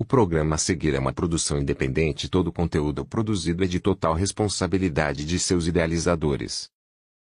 [0.00, 3.78] O programa a seguir é uma produção independente e todo o conteúdo produzido é de
[3.78, 6.70] total responsabilidade de seus idealizadores.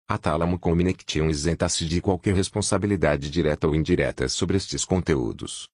[0.08, 5.70] A Tálamo Connection isenta-se de qualquer responsabilidade direta ou indireta sobre estes conteúdos.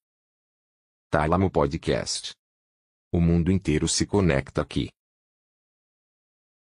[1.12, 2.32] Tálamo Podcast.
[3.12, 4.88] O mundo inteiro se conecta aqui.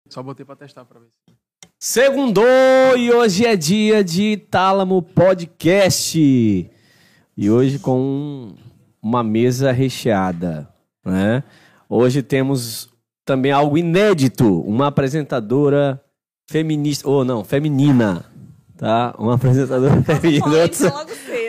[0.08, 1.10] Só botei pra testar pra ver.
[1.76, 6.70] Segundou e hoje é dia de Tálamo Podcast.
[7.36, 8.56] E hoje com
[9.04, 10.66] uma mesa recheada,
[11.04, 11.44] né?
[11.90, 12.88] Hoje temos
[13.22, 16.00] também algo inédito, uma apresentadora
[16.48, 18.24] feminista, ou não, feminina,
[18.78, 19.14] tá?
[19.18, 20.46] Uma apresentadora feminina.
[20.46, 20.92] Outro,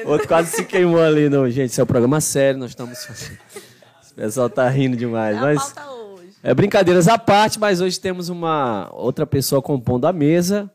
[0.06, 3.40] outro quase se queimou ali, não, gente, isso é um programa sério, nós estamos fazendo.
[4.12, 5.74] O pessoal tá rindo demais, É mas
[6.44, 10.70] é brincadeiras à parte, mas hoje temos uma outra pessoa compondo a mesa.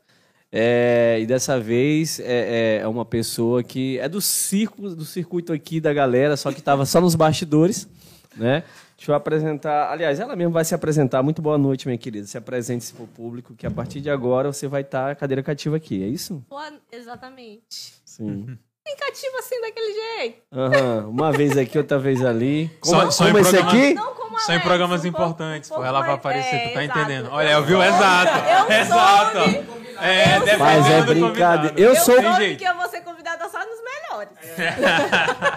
[0.51, 5.53] É, e dessa vez é, é- é uma pessoa que é do circo, do circuito
[5.53, 7.87] aqui da galera, só que estava só nos bastidores,
[8.35, 8.63] né?
[8.97, 9.91] Deixa eu apresentar.
[9.91, 11.23] Aliás, ela mesma vai se apresentar.
[11.23, 12.27] Muito boa noite, minha querida.
[12.27, 15.75] Se apresente se for público, que a partir de agora você vai estar cadeira cativa
[15.77, 16.43] aqui, é isso?
[16.47, 17.93] Boa- Exatamente.
[18.05, 18.57] Sim.
[18.85, 20.41] Tem cativo assim daquele jeito.
[20.51, 21.07] Aham.
[21.07, 22.69] Uma vez aqui, outra vez ali.
[22.79, 23.93] Como, Só- só como em esse programa- aqui?
[23.95, 25.75] Não como Só em programas um importantes, um pô.
[25.81, 26.99] pouco Ela vai aparecer, é, tu tá exato.
[26.99, 27.29] entendendo?
[27.31, 27.81] Olha, viu?
[27.81, 28.69] Exato.
[28.69, 29.39] Eu Exato.
[29.39, 29.80] soube.
[30.01, 31.75] É, Eu defendendo Mas é o brincadeira.
[31.79, 32.57] Eu Eu sou- jeito.
[32.59, 34.33] que eu vou ser convidada só nos melhores.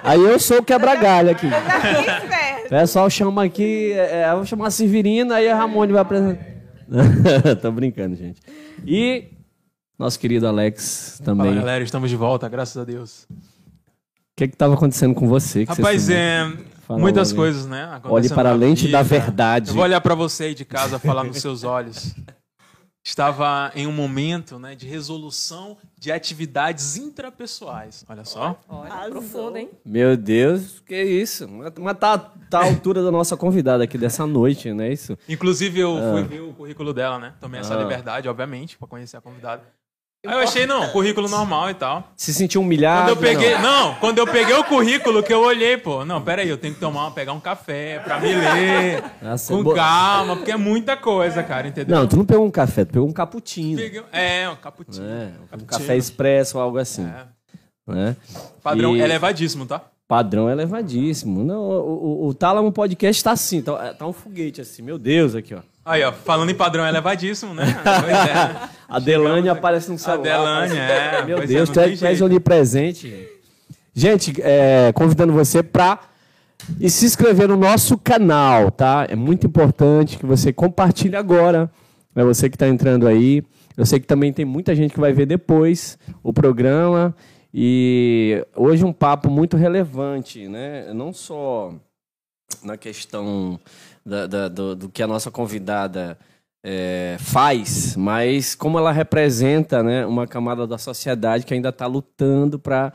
[0.02, 1.46] Aí eu sou o quebra-galho aqui.
[1.46, 2.66] Esperto.
[2.66, 6.02] O pessoal chama aqui, é, é, eu vou chamar a Severina, aí a Ramone vai
[6.02, 6.44] apresentar.
[7.62, 8.40] Tô brincando, gente.
[8.86, 9.28] E
[9.98, 11.52] nosso querido Alex Fala, também.
[11.52, 13.26] O galera, estamos de volta, graças a Deus.
[14.36, 15.64] que que tava acontecendo com você?
[15.64, 16.50] Rapaz, é.
[16.86, 17.98] Fala muitas coisas, né?
[18.04, 18.98] Olhe para a lente vida.
[18.98, 19.70] da verdade.
[19.70, 22.14] Eu vou olhar pra você aí de casa, falar nos seus olhos.
[23.06, 28.02] Estava em um momento né, de resolução de atividades intrapessoais.
[28.08, 28.58] Olha só.
[28.66, 29.69] Olha, profundo, hein?
[29.84, 31.46] Meu Deus, que isso?
[31.46, 35.19] Mas tá, tá à altura da nossa convidada aqui dessa noite, não é isso?
[35.28, 36.12] Inclusive, eu Ah.
[36.12, 37.34] fui ver o currículo dela, né?
[37.38, 37.83] Tomei essa Ah.
[37.83, 39.62] liberdade, obviamente, pra conhecer a convidada.
[40.27, 42.12] Aí eu achei, não, currículo normal e tal.
[42.17, 43.02] Se sentiu humilhado?
[43.02, 43.55] Quando eu peguei.
[43.55, 43.74] Ah, Não.
[43.89, 46.80] Não, quando eu peguei o currículo que eu olhei, pô, não, peraí, eu tenho que
[46.80, 49.02] tomar, pegar um café pra me ler.
[49.20, 51.95] Nossa, com bo- calma, porque é muita coisa, cara, entendeu?
[51.96, 53.77] Não, tu não pegou um café, tu pegou um cappuccino.
[53.77, 55.07] Peguei- É, um cappuccino.
[55.07, 55.67] É, um cappuccino.
[55.67, 57.05] café expresso ou algo assim.
[57.07, 57.92] É.
[57.92, 58.17] Né?
[58.63, 59.83] Padrão E- elevadíssimo, tá?
[60.08, 61.42] Padrão elevadíssimo.
[61.45, 65.34] Não, o, o, o Tálamo Podcast tá assim, tá, tá um foguete assim, meu Deus,
[65.34, 65.61] aqui, ó.
[65.84, 67.64] Aí, ó, falando em padrão elevadíssimo, né?
[67.84, 68.74] Pois é.
[68.89, 70.22] A Delane aparece no celular.
[70.22, 71.24] Delane, é.
[71.24, 73.28] Meu Pois é, Deus, não tu é, tu és onipresente.
[73.92, 76.00] Gente, é, convidando você para
[76.80, 79.06] e se inscrever no nosso canal, tá?
[79.08, 81.70] É muito importante que você compartilhe agora.
[82.16, 83.42] É você que está entrando aí.
[83.77, 87.14] Eu sei que também tem muita gente que vai ver depois o programa.
[87.52, 90.92] E hoje um papo muito relevante, né?
[90.92, 91.72] Não só
[92.62, 93.61] na questão
[94.04, 96.18] da- da- do, do que a nossa convidada
[96.66, 102.58] é, faz, mas como ela representa né, uma camada da sociedade que ainda está lutando
[102.58, 102.92] para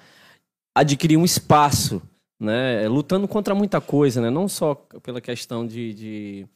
[0.75, 2.01] adquirir um espaço,
[2.39, 6.47] né, lutando contra muita coisa, né, não só pela questão de, de-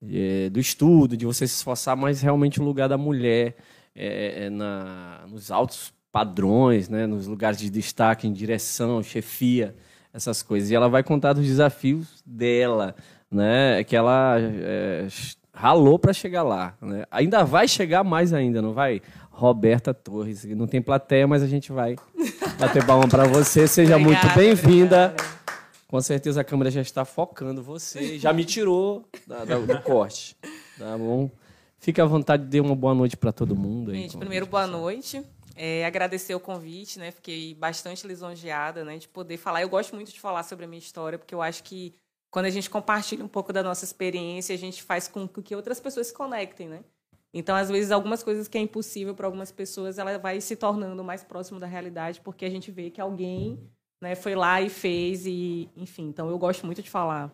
[0.00, 3.56] de- do estudo, de você se esforçar, mas realmente o lugar da mulher
[3.94, 9.74] é, é na, nos altos padrões, né, nos lugares de destaque, em direção, chefia,
[10.12, 10.70] essas coisas.
[10.70, 12.94] E ela vai contar dos desafios dela,
[13.30, 15.06] né, que ela é,
[15.52, 16.74] ralou para chegar lá.
[16.80, 17.04] Né?
[17.10, 19.00] Ainda vai chegar mais ainda, não vai?
[19.30, 20.44] Roberta Torres.
[20.44, 21.96] Não tem plateia, mas a gente vai
[22.58, 23.68] bater palma para você.
[23.68, 25.14] Seja Obrigada, muito bem-vinda.
[25.86, 28.18] Com certeza a câmera já está focando você.
[28.18, 30.36] Já me tirou da- da- do corte.
[30.78, 31.30] Tá bom?
[31.78, 33.92] Fique à vontade de dar uma boa noite para todo mundo.
[33.92, 35.22] aí, Gente, primeiro, boa noite.
[35.56, 37.10] É, agradecer o convite, né?
[37.10, 38.98] Fiquei bastante lisonjeada, né?
[38.98, 39.62] De poder falar.
[39.62, 41.94] Eu gosto muito de falar sobre a minha história, porque eu acho que
[42.30, 45.80] quando a gente compartilha um pouco da nossa experiência, a gente faz com que outras
[45.80, 46.80] pessoas se conectem, né?
[47.32, 51.04] Então, às vezes, algumas coisas que é impossível para algumas pessoas, ela vai se tornando
[51.04, 53.58] mais próximo da realidade, porque a gente vê que alguém
[54.02, 56.08] né, foi lá e fez, e enfim.
[56.08, 57.30] Então, eu gosto muito de falar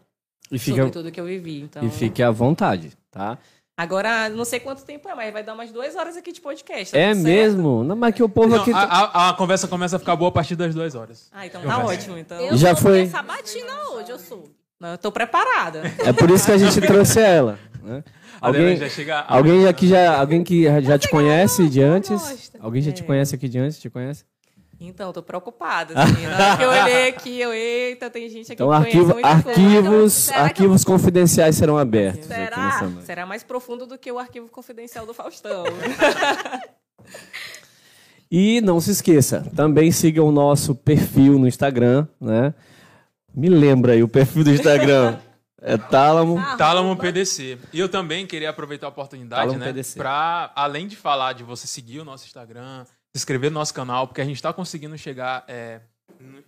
[0.51, 1.61] E sobre fique, tudo que eu vivi.
[1.61, 3.39] Então, e fique à vontade, tá?
[3.77, 6.93] Agora, não sei quanto tempo é, mas vai dar umas duas horas aqui de podcast.
[6.93, 7.83] tá É mesmo?
[7.83, 8.73] Não, mas que o povo Não, aqui.
[8.73, 11.29] a, a- a conversa começa a ficar boa a partir das duas horas.
[11.33, 12.17] Ah, então Eu tá ótimo.
[12.17, 12.41] Então.
[12.41, 13.07] Eu Já foi.
[13.09, 14.45] sabatina hoje, eu sou.
[14.81, 15.83] Não, eu tô preparada.
[16.05, 17.59] É por isso que a gente trouxe ela.
[17.83, 18.03] Né?
[18.41, 19.21] A Alguém, já chega.
[19.21, 22.51] alguém aqui já, alguém que já te conhece de antes?
[22.61, 23.07] Alguém já te É.
[23.07, 23.79] conhece aqui de antes?
[23.79, 24.25] Te conhece?
[24.81, 25.95] Então, tô preocupada.
[25.99, 29.17] Assim, na hora que eu olhei aqui, eu, eita, tem gente aqui Então, que arquivo,
[29.23, 32.27] arquivos, Será que arquivos confidenciais serão abertos.
[32.27, 32.91] Será?
[33.03, 35.65] Será mais profundo do que o arquivo confidencial do Faustão.
[38.31, 42.53] E não se esqueça, também siga o nosso perfil no Instagram, né?
[43.35, 45.19] Me lembra aí o perfil do Instagram.
[45.67, 46.37] É Tálamo.
[46.59, 46.95] Tálamo.
[46.95, 47.59] PDC.
[47.73, 49.67] E eu também queria aproveitar a oportunidade, Tálamo né?
[49.67, 49.99] PDC.
[49.99, 54.07] Pra, além de falar de você seguir o nosso Instagram, se inscrever no nosso canal,
[54.07, 55.81] porque a gente está conseguindo chegar é,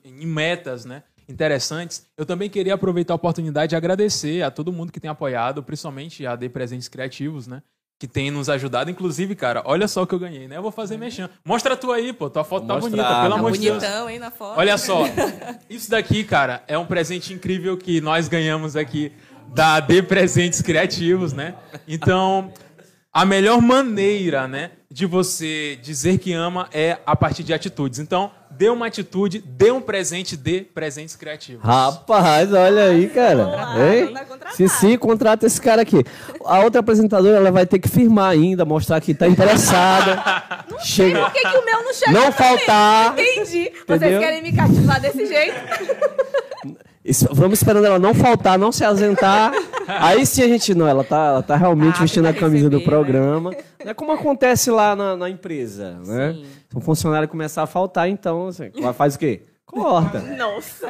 [0.05, 1.03] em metas, né?
[1.29, 2.07] Interessantes.
[2.17, 6.27] Eu também queria aproveitar a oportunidade de agradecer a todo mundo que tem apoiado, principalmente
[6.27, 7.63] a AD Presentes Criativos, né?
[7.99, 8.91] Que tem nos ajudado.
[8.91, 10.59] Inclusive, cara, olha só o que eu ganhei, né?
[10.59, 11.31] Eu vou fazer mexendo.
[11.45, 12.29] Mostra a tua aí, pô.
[12.29, 12.91] Tua foto tá Mostrar.
[12.91, 13.83] bonita, pelo Tá amor de Deus.
[13.83, 14.59] Bonitão, hein, na foto.
[14.59, 15.05] Olha só,
[15.71, 19.13] isso daqui, cara, é um presente incrível que nós ganhamos aqui
[19.55, 21.55] da AD Presentes Criativos, né?
[21.89, 22.53] Então,
[23.11, 27.99] a melhor maneira, né, de você dizer que ama é a partir de atitudes.
[27.99, 31.63] Então, dê uma atitude, dê um presente, dê presentes criativos.
[31.65, 33.47] Rapaz, olha aí, cara.
[33.47, 33.75] Lá.
[34.53, 36.03] Se sim, contrata esse cara aqui.
[36.45, 40.23] A outra apresentadora ela vai ter que firmar ainda, mostrar que tá interessada.
[40.83, 41.21] Chega.
[41.25, 42.33] Por que, que o meu não chega Não mim?
[42.33, 43.13] faltar.
[43.19, 43.61] Entendi.
[43.83, 43.99] Entendeu?
[43.99, 45.55] Vocês querem me cativar desse jeito?
[47.05, 49.53] Isso- Vamos esperando ela não faltar, não se ausentar.
[49.87, 52.79] Aí sim a gente não, ela tá, ela tá realmente Ah, vestindo a camisa do
[52.79, 53.53] receber, programa.
[53.79, 56.37] É como acontece lá na, na empresa, né?
[56.71, 59.43] Se um funcionário começar a faltar, então assim, faz o quê?
[59.67, 60.21] Corta.
[60.21, 60.87] Nossa.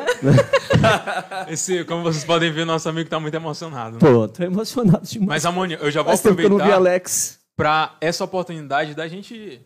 [1.49, 3.93] Esse, como vocês podem ver, nosso amigo tá muito emocionado.
[3.95, 3.99] né?
[3.99, 5.29] Pô, tô emocionado demais.
[5.29, 7.41] Mas, Amônio, eu já vou Faz tempo que eu não vi aproveitar Alex.
[7.57, 9.61] para essa oportunidade da gente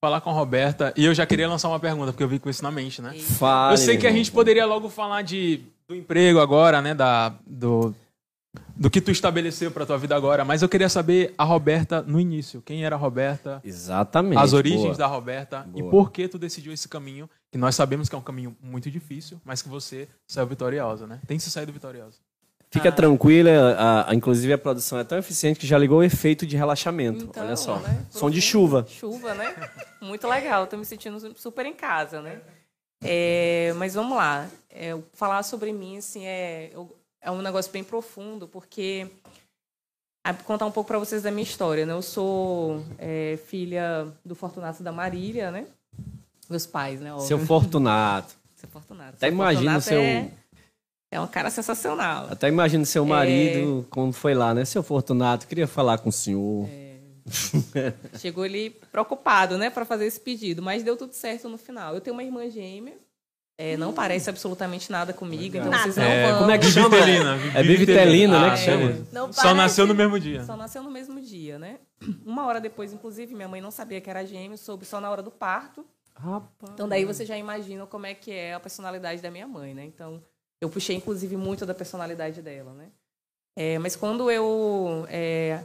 [0.00, 0.92] falar com a Roberta.
[0.96, 3.12] E eu já queria lançar uma pergunta, porque eu vi com isso na mente, né?
[3.18, 6.94] Fale, Eu sei que a gente poderia logo falar de, do emprego agora, né?
[6.94, 7.92] Da, do,
[8.76, 10.44] do que tu estabeleceu pra tua vida agora.
[10.44, 12.60] Mas eu queria saber a Roberta no início.
[12.62, 13.60] Quem era a Roberta?
[13.64, 14.38] Exatamente.
[14.38, 14.94] As origens boa.
[14.96, 15.66] da Roberta.
[15.74, 15.90] E Boa.
[15.90, 17.28] por que tu decidiu esse caminho.
[17.50, 21.20] Que nós sabemos que é um caminho muito difícil, mas que você saiu vitoriosa, né?
[21.26, 22.16] Tem se saído vitoriosa.
[22.70, 22.92] Fica Ah.
[22.92, 26.56] tranquila, a- a- inclusive a produção é tão eficiente que já ligou o efeito de
[26.56, 27.24] relaxamento.
[27.26, 27.76] Então, Olha só.
[27.80, 28.86] né, Som de chuva.
[28.88, 29.54] Chuva, né?
[30.00, 30.66] Muito legal.
[30.66, 32.40] Tô me sentindo super em casa, né?
[33.04, 34.48] É, mas vamos lá.
[34.70, 39.08] É, falar sobre mim, assim, é, eu- é um negócio bem profundo, porque...
[40.24, 41.92] a- Contar um pouco para vocês da minha história, né?
[41.92, 45.66] Eu sou é, filha do Fortunato da Marília, né?
[46.50, 47.12] Meus pais, né?
[47.12, 47.26] óbvio.
[47.28, 48.34] Seu Fortunato.
[48.56, 49.14] Seu Fortunato.
[49.16, 50.30] Até Seu imagina Fortunato seu- É,
[51.12, 52.28] é um cara sensacional.
[52.30, 52.86] Até imagino É.
[52.86, 54.64] seu marido, quando foi lá, né?
[54.64, 56.68] Seu Fortunato, queria falar com o senhor.
[56.68, 56.92] É.
[58.18, 61.94] Chegou ele preocupado, né, para fazer esse pedido, mas deu tudo certo no final.
[61.94, 62.94] Eu tenho uma irmã gêmea,
[63.64, 65.84] é, não parece absolutamente nada comigo, então Nada.
[65.84, 66.38] vocês não É, vão.
[66.40, 66.88] Como é que chama?
[66.88, 67.36] Bivitelina.
[67.54, 68.86] É Bivitelina, né, Ah, que chama?
[68.86, 69.06] beleza.
[69.12, 70.44] Não Só parece- nasceu no mesmo dia.
[70.44, 71.78] Só nasceu no mesmo dia, né?
[72.26, 75.22] Uma hora depois, inclusive, minha mãe não sabia que era gêmeo, soube só na hora
[75.22, 75.84] do parto.
[76.14, 76.72] Rapaz.
[76.74, 79.84] Então daí você já imagina como é que é a personalidade da minha mãe, né?
[79.84, 80.22] Então
[80.60, 82.88] eu puxei inclusive muito da personalidade dela, né?
[83.56, 85.60] É, mas quando eu é,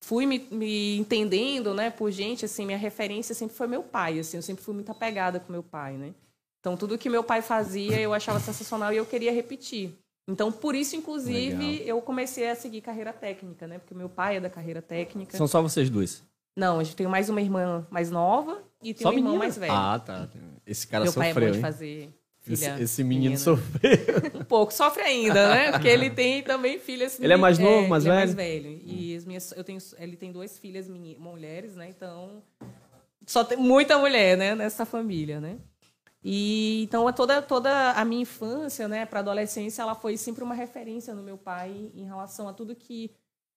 [0.00, 4.36] fui me, me entendendo, né, por gente, assim, minha referência sempre foi meu pai, assim,
[4.38, 6.12] eu sempre fui muito apegada com meu pai, né?
[6.60, 9.92] Então tudo que meu pai fazia eu achava sensacional e eu queria repetir.
[10.28, 11.86] Então por isso, inclusive, Legal.
[11.86, 13.78] eu comecei a seguir carreira técnica, né?
[13.78, 15.36] Porque meu pai é da carreira técnica.
[15.36, 16.22] São só vocês dois.
[16.56, 19.38] Não, a gente tem mais uma irmã mais nova e tem Só um irmão menina?
[19.44, 19.72] mais velho.
[19.72, 20.28] Ah, tá.
[20.66, 21.62] Esse cara Meu pai é bom sofreu, de hein?
[21.62, 22.14] fazer
[22.46, 22.82] Esse, filha.
[22.82, 23.38] esse menino menina.
[23.38, 23.98] sofreu.
[24.40, 25.70] Um pouco, sofre ainda, né?
[25.72, 27.18] Porque ele tem também filhas.
[27.20, 28.34] Ele é mais novo, mais ele É velho?
[28.34, 28.80] mais velho.
[28.84, 31.88] E as minhas, eu tenho, ele tem duas filhas mulheres, né?
[31.88, 32.42] Então,
[33.24, 34.54] só tem muita mulher, né?
[34.56, 35.58] Nessa família, né?
[36.24, 41.14] E então toda toda a minha infância, né, para adolescência, ela foi sempre uma referência
[41.14, 43.10] no meu pai em relação a tudo que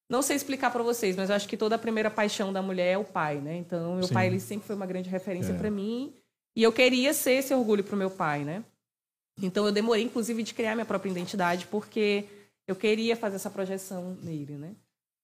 [0.08, 2.94] não sei explicar para vocês, mas eu acho que toda a primeira paixão da mulher
[2.94, 3.56] é o pai, né?
[3.56, 4.14] Então, meu Sim.
[4.14, 5.58] pai ele sempre foi uma grande referência É.
[5.58, 6.14] para mim,
[6.56, 8.64] e eu queria ser esse orgulho para o meu pai, né?
[9.42, 12.26] Então, eu demorei inclusive de criar minha própria identidade, porque
[12.68, 14.76] eu queria fazer essa projeção nele, né?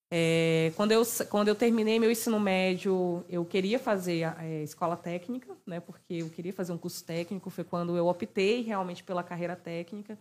[0.09, 4.95] É, quando, eu, quando eu terminei meu ensino médio, eu queria fazer a, é, escola
[4.95, 5.79] técnica, né?
[5.79, 7.49] Porque eu queria fazer um curso técnico.
[7.49, 10.17] Foi quando eu optei realmente pela carreira técnica.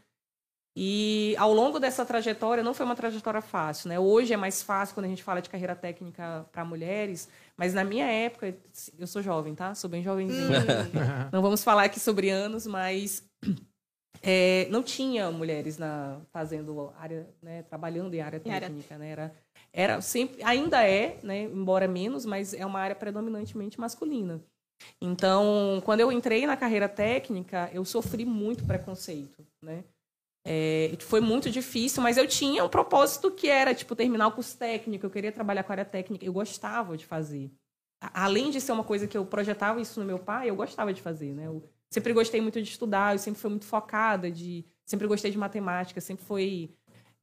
[0.79, 3.99] E ao longo dessa trajetória, não foi uma trajetória fácil, né?
[3.99, 7.83] Hoje é mais fácil quando a gente fala de carreira técnica para mulheres, mas na
[7.83, 8.55] minha época,
[8.99, 9.75] eu sou jovem, tá?
[9.75, 10.91] Sou bem jovenzinha.
[11.33, 13.27] não vamos falar aqui sobre anos, mas
[14.23, 19.09] é, não tinha mulheres na fazendo área, né, trabalhando em área Em área técnica, né?
[19.09, 19.35] Era,
[19.77, 24.43] era sempre, ainda é, né, embora menos, mas é uma área predominantemente masculina.
[24.99, 29.85] Então, quando eu entrei na carreira técnica, eu sofri muito preconceito, né?
[30.47, 34.57] É, foi muito difícil, mas eu tinha um propósito que era, tipo, terminar o curso
[34.57, 37.51] técnico, eu queria trabalhar com a área técnica, eu gostava de fazer.
[38.01, 41.03] Além de ser uma coisa que eu projetava isso no meu pai, eu gostava de
[41.03, 41.49] fazer, né?
[41.49, 45.37] Eu sempre gostei muito de estudar, eu sempre fui muito focada, de sempre gostei de
[45.37, 46.75] matemática, sempre foi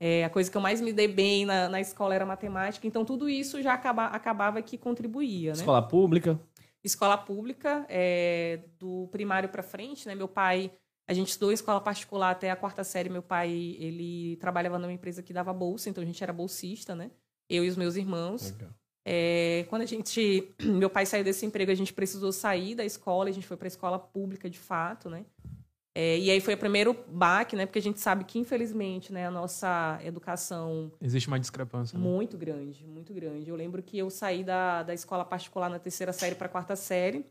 [0.05, 3.05] é, a coisa que eu mais me dei bem na, na escola era matemática, então
[3.05, 5.59] tudo isso já acaba, acabava que contribuía, né?
[5.59, 6.37] Escola pública.
[6.83, 10.13] escola pública, é, do primário para frente, né?
[10.13, 10.73] Meu pai
[11.07, 13.09] A gente estudou em escola particular até a quarta série.
[13.09, 17.09] Meu pai, ele trabalhava numa empresa que dava bolsa, então a gente era bolsista, né?
[17.49, 18.53] Eu e os meus irmãos.
[19.05, 23.29] É, quando a gente, meu pai saiu desse emprego, a gente precisou sair da escola,
[23.29, 25.25] a gente foi para a escola pública de fato, né?
[25.95, 27.65] É, e aí foi o primeiro baque, né?
[27.67, 31.97] Porque a gente sabe que infelizmente, né, a nossa educação Existe uma discrepância.
[31.97, 32.03] Né?
[32.03, 33.49] muito grande, muito grande.
[33.49, 36.75] Eu lembro que eu saí da, da escola particular na terceira série para a quarta
[36.75, 37.25] série.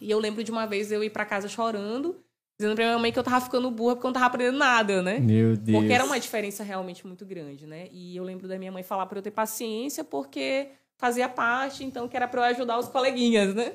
[0.00, 2.16] E eu lembro de uma vez eu ir para casa chorando,
[2.58, 5.02] dizendo para minha mãe que eu tava ficando burra porque eu não tava aprendendo nada,
[5.02, 5.18] né?
[5.18, 5.78] Meu Deus.
[5.78, 7.88] Porque era uma diferença realmente muito grande, né?
[7.92, 12.08] E eu lembro da minha mãe falar para eu ter paciência porque fazia parte, então
[12.08, 13.74] que era para eu ajudar os coleguinhas, né?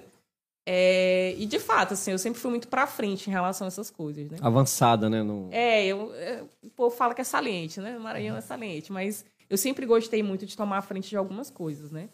[0.66, 3.92] É, e de fato, assim, eu sempre fui muito para frente em relação a essas
[3.92, 4.38] coisas, né?
[4.42, 5.22] Avançada, né?
[5.22, 5.50] No...
[5.52, 7.98] É, eu, é, o povo fala que é saliente, né?
[8.00, 11.92] Maranhão é saliente, mas eu sempre gostei muito de tomar a frente de algumas coisas,
[11.92, 12.10] né?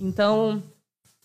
[0.00, 0.62] Então,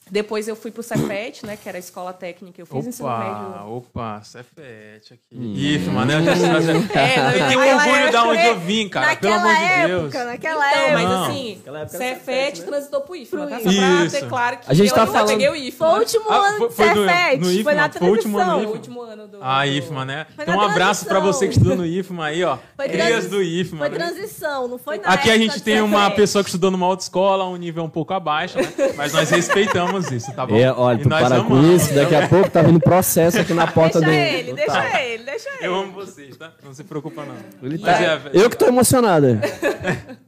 [0.10, 1.58] depois eu fui pro Cefet, né?
[1.62, 2.62] Que era a escola técnica.
[2.62, 3.72] Eu fiz ensino Opa, médio.
[3.78, 5.22] opa, Cefete aqui.
[5.34, 5.54] Hum.
[5.56, 6.16] IFMA, né?
[6.16, 6.32] Eu já,
[7.02, 9.16] É, eu tenho orgulho da onde eu vim, cara.
[9.16, 10.26] Pelo naquela amor de época, Deus.
[10.26, 10.94] naquela Então, época.
[11.04, 12.68] mas assim, Naquela época era Cefet Cefet, né?
[12.68, 13.58] transitou pro IFMA, tá?
[13.58, 13.72] Só pra
[14.06, 14.20] Isso.
[14.20, 16.00] ter claro que A gente eu tá falando- peguei o Foi o IFMA.
[16.00, 17.40] último Ah, ano foi- do foi do- Cefet.
[17.44, 17.74] Foi IFMA?
[17.74, 18.58] na Foi o último ano transição.
[18.58, 18.72] O IFMA?
[18.76, 19.38] último ano do...
[19.44, 20.26] A do- IFMA, né?
[20.36, 22.58] Foi Então, um abraço pra você que estudou no IFMA aí, ó.
[22.76, 23.80] Foi Crias transi- do IFMA.
[23.80, 23.96] Foi né?
[23.98, 26.16] transição, não foi na Aqui a gente tem uma Cefet.
[26.18, 28.68] pessoa que estudou numa autoescola, um nível um pouco abaixo, né?
[28.96, 30.56] Mas nós respeitamos isso, tá bom?
[30.56, 33.54] É, olha, E tu para com amamos, isso, daqui a pouco tá vindo processo aqui
[33.54, 34.38] na porta Deixa dele.
[34.50, 35.68] ele, deixa ele, deixa ele.
[35.68, 36.54] Eu amo vocês, tá?
[36.64, 37.36] Não se preocupa, não.
[37.62, 38.22] Ele tá- é.
[38.34, 39.28] Eu que tô emocionado.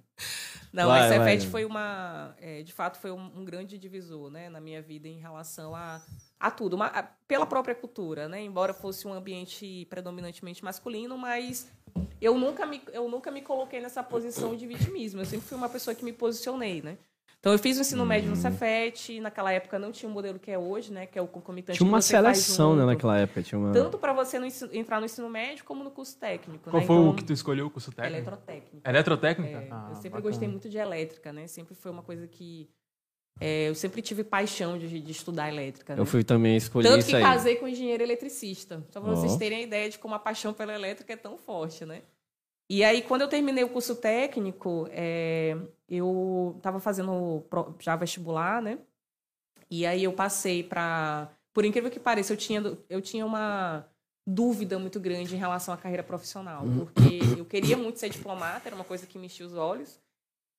[0.72, 1.08] Não, Vai.
[1.08, 2.36] Cefet foi uma.
[2.41, 6.01] é, de fato, foi um, um grande divisor né, na minha vida em relação a,
[6.39, 6.75] a tudo.
[6.75, 8.41] Uma- a- pela própria cultura, né?
[8.41, 11.67] Embora fosse um ambiente predominantemente masculino, mas
[12.20, 15.22] eu nunca, me, eu nunca me coloquei nessa posição de vitimismo.
[15.22, 16.98] Eu sempre fui uma pessoa que me posicionei, né?
[17.44, 18.36] Então, eu fiz o ensino médio Hum.
[18.36, 19.20] no Cefet.
[19.20, 21.06] Naquela época não tinha o modelo que é hoje, né?
[21.06, 23.44] Que é o concomitante Tinha uma que você faz seleção, né, naquela época.
[23.44, 23.74] Tinha uma...
[23.74, 26.64] Tanto para você no ensino- entrar no ensino médio como no curso técnico.
[26.70, 26.88] Qual né?
[26.88, 28.16] foi então, o que tu escolheu, o curso técnico?
[28.16, 28.90] Eletrotécnica.
[28.90, 29.58] Eletrotécnica?
[29.58, 30.30] É, Ah, eu sempre bacana.
[30.30, 31.46] gostei muito de elétrica, né?
[31.48, 32.70] Sempre foi uma coisa que.
[33.42, 35.96] é, eu sempre tive paixão de, de estudar elétrica.
[35.96, 36.06] Eu né?
[36.06, 37.22] fui também escolher Tanto isso que aí.
[37.24, 38.82] casei com engenheiro eletricista.
[38.90, 39.16] Só para Ó.
[39.16, 42.04] vocês terem a ideia de como a paixão pela elétrica é tão forte, né?
[42.74, 45.56] E aí, quando eu terminei o curso técnico, é,
[45.88, 47.46] eu estava fazendo
[47.80, 48.80] já vestibular, né?
[49.70, 51.30] E aí eu passei para.
[51.53, 53.86] Por incrível que pareça, eu tinha, eu tinha uma
[54.25, 56.63] dúvida muito grande em relação à carreira profissional.
[56.75, 60.01] Porque eu queria muito ser diplomata, era uma coisa que me enchia os olhos.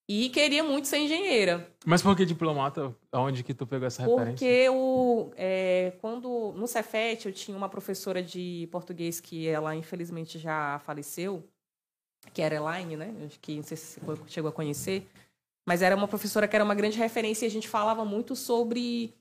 [0.08, 1.68] E queria muito ser engenheira.
[1.84, 2.94] Mas por que diplomata?
[3.10, 4.30] Aonde que tu pegou essa referência?
[4.30, 10.38] Porque eu, é, quando no Cefet eu tinha uma professora de português que ela infelizmente
[10.38, 11.42] já faleceu,
[12.32, 13.14] que era Elaine, né?
[13.26, 15.06] Acho que não sei se você chegou a conhecer,
[15.66, 19.14] mas era uma professora que era uma grande referência e a gente falava muito sobre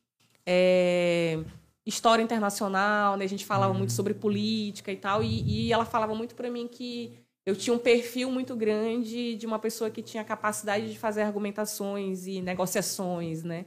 [0.45, 1.39] é,
[1.85, 3.25] história internacional, né?
[3.25, 6.67] A gente falava muito sobre política e tal, e, e ela falava muito para mim
[6.67, 7.13] que
[7.45, 12.25] eu tinha um perfil muito grande de uma pessoa que tinha capacidade de fazer argumentações
[12.25, 13.65] e negociações, né?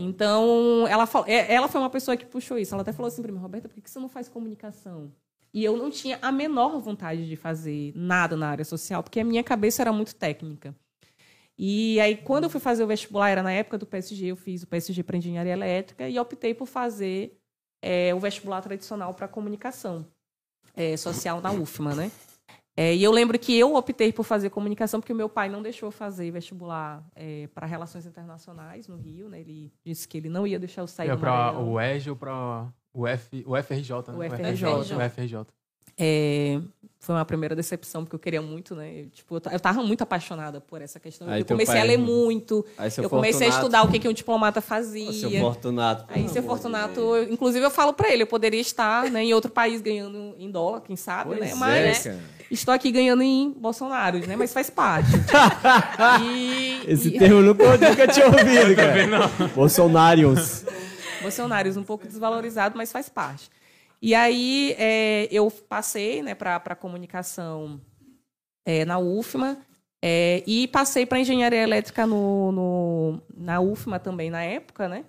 [0.00, 2.74] Então, ela, é- ela foi uma pessoa que puxou isso.
[2.74, 5.12] Ela até falou assim para mim, Roberta, por que você não faz comunicação?
[5.54, 9.24] E eu não tinha a menor vontade de fazer nada na área social, porque a
[9.24, 10.74] minha cabeça era muito técnica.
[11.56, 14.64] E aí, quando eu fui fazer o vestibular, era na época do PSG, eu fiz
[14.64, 17.38] o PSG para engenharia elétrica e optei por fazer
[17.80, 20.04] é, o vestibular tradicional para comunicação
[20.74, 22.10] é, social na UFMA, né?
[22.76, 25.62] É, e eu lembro que eu optei por fazer comunicação porque o meu pai não
[25.62, 27.06] deixou fazer vestibular
[27.54, 29.38] para relações internacionais no Rio, né?
[29.38, 31.72] Ele disse que ele não ia deixar eu sair É pra Maranhão.
[31.72, 34.14] o EG ou pra o, F, o FRJ, né?
[34.16, 34.96] O FRJ.
[34.96, 35.46] O FRJ.
[35.96, 36.58] É,
[36.98, 39.02] foi uma primeira decepção, porque eu queria muito, né?
[39.02, 41.28] Eu, tipo, eu ta- eu tava muito apaixonada por essa questão.
[41.28, 42.64] Aí eu comecei pai- a ler muito.
[43.00, 45.12] Eu comecei a estudar o que, que um diplomata fazia.
[45.12, 46.04] Seu Fortunato.
[46.08, 49.52] Aí, seu Fortunato, eu- inclusive eu falo pra ele, eu poderia estar né, em outro
[49.52, 51.50] país ganhando em dólar, quem sabe, Pois né?
[51.50, 52.18] é, Mas cara.
[52.50, 54.34] estou aqui ganhando em Bolsonaro, né?
[54.34, 55.10] Mas faz parte.
[56.24, 58.88] e, Esse e- termo nunca, nunca tinha ouvido, cara.
[58.90, 59.06] Também
[61.24, 63.50] Bolsonaros, um pouco desvalorizado, mas faz parte.
[64.00, 67.80] E aí é, eu passei né, para comunicação
[68.66, 69.58] é, na UFMA
[70.02, 75.04] é, e passei para engenharia elétrica no, no- na UFMA também na época, né?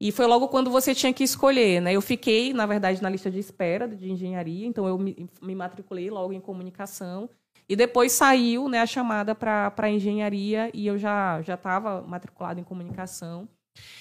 [0.00, 1.92] E foi logo quando você tinha que escolher, né?
[1.92, 6.10] Eu fiquei, na verdade, na lista de espera de engenharia, então eu me, me matriculei
[6.10, 7.30] logo em comunicação.
[7.68, 12.64] E depois saiu né, a chamada para engenharia e eu já já estava matriculado em
[12.64, 13.48] comunicação.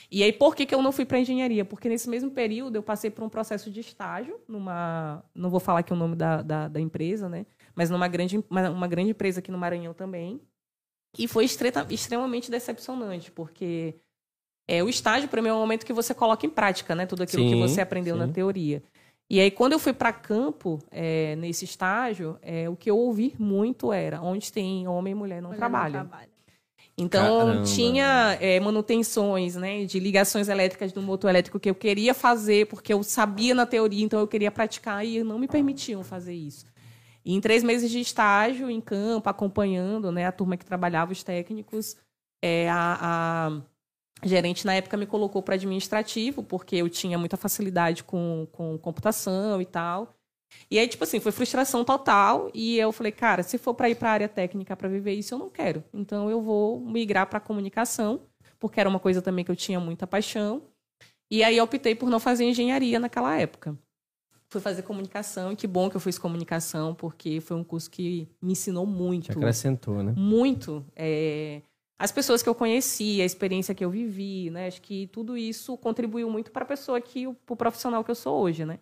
[0.10, 1.64] E aí, por que, que eu não fui para engenharia?
[1.64, 5.24] Porque nesse mesmo período eu passei por um processo de estágio numa.
[5.34, 7.46] Não vou falar aqui o nome da, da, da empresa, né?
[7.74, 10.42] Mas numa grande, uma, uma grande empresa aqui no Maranhão também.
[11.18, 13.96] E foi estreta- extremamente decepcionante, porque
[14.68, 17.06] é, o estágio, para mim, é um momento que você coloca em prática, né?
[17.06, 18.34] Tudo aquilo que Sim, você aprendeu na sim.
[18.34, 18.84] teoria.
[19.30, 23.34] E aí, quando eu fui para campo, é, nesse estágio, é, o que eu ouvi
[23.40, 26.06] muito era: onde tem homem e mulher não Mulher trabalham.
[26.06, 26.31] trabalha.
[26.98, 27.64] Então, Caramba.
[27.64, 32.94] tinha é, manutenções, né, de ligações elétricas do motor elétrico que eu queria fazer, porque
[32.94, 36.66] eu sabia na teoria, então eu queria praticar e não me permitiam fazer isso.
[37.24, 41.24] E em três meses de estágio em campo, acompanhando né, a turma que trabalhava, os
[41.24, 41.96] técnicos,
[42.42, 43.62] é, a,
[44.22, 48.78] a gerente na época me colocou para administrativo, porque eu tinha muita facilidade com, com
[48.78, 50.16] computação e tal.
[50.70, 52.50] E aí, tipo assim, foi frustração total.
[52.54, 55.34] E eu falei, cara, se for para ir para a área técnica para viver isso,
[55.34, 55.84] eu não quero.
[55.94, 58.22] Então eu vou migrar para comunicação,
[58.60, 60.64] porque era uma coisa também que eu tinha muita paixão.
[61.30, 63.78] E aí eu optei por não fazer engenharia naquela época.
[64.50, 68.28] Fui fazer comunicação, e que bom que eu fiz comunicação, porque foi um curso que
[68.42, 70.14] me ensinou muito Te acrescentou, né?
[70.14, 71.62] muito é,
[71.98, 74.68] as pessoas que eu conheci, a experiência que eu vivi, né?
[74.68, 78.16] Acho que tudo isso contribuiu muito para a pessoa que, para o profissional que eu
[78.16, 78.80] sou hoje, né?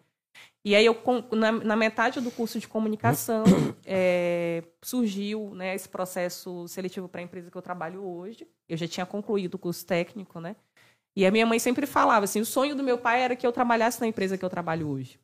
[0.63, 0.97] E aí eu
[1.31, 3.43] na, na metade do curso de comunicação
[3.85, 8.47] é, surgiu né, esse processo seletivo para a empresa que eu trabalho hoje.
[8.67, 10.55] Eu já tinha concluído o curso técnico, né?
[11.15, 13.51] E a minha mãe sempre falava assim, o sonho do meu pai era que eu
[13.51, 15.19] trabalhasse na empresa que eu trabalho hoje.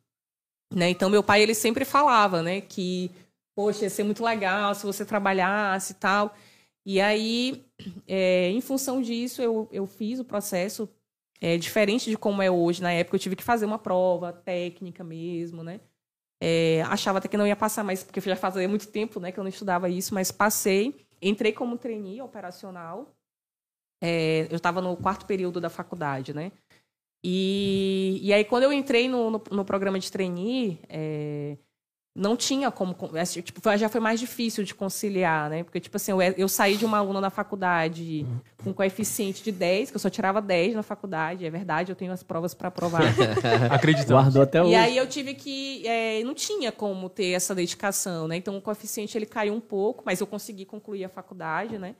[0.74, 0.90] Né?
[0.90, 3.10] Então meu pai ele sempre falava, né, que
[3.56, 6.34] poxa, ia ser muito legal se você trabalhasse e tal.
[6.84, 7.64] E aí,
[8.06, 10.88] é, em função disso, eu, eu fiz o processo
[11.40, 12.82] é, diferente de como é hoje.
[12.82, 15.80] Na época, eu tive que fazer uma prova técnica mesmo, né?
[16.42, 19.38] É, achava até que não ia passar mais, porque já fazia muito tempo né, que
[19.40, 21.06] eu não estudava isso, mas passei.
[21.20, 23.14] Entrei como trainee operacional.
[24.02, 26.52] É, eu estava no quarto período da faculdade, né?
[27.24, 31.56] E, e aí, quando eu entrei no, no, no programa de trainee, é,
[32.16, 32.96] não tinha como.
[33.20, 35.62] assim, Tipo, já foi mais difícil de conciliar, né?
[35.62, 38.26] Porque, tipo assim, eu, eu saí de uma aluna na faculdade
[38.64, 42.12] com coeficiente de 10, que eu só tirava 10 na faculdade, é verdade, eu tenho
[42.12, 43.02] as provas para provar.
[43.70, 44.22] Acreditamos.
[44.24, 44.72] Guardou até hoje.
[44.72, 45.86] E aí eu tive que.
[45.86, 48.36] é, não tinha como ter essa dedicação, né?
[48.36, 51.94] Então o coeficiente ele caiu um pouco, mas eu consegui concluir a faculdade, né?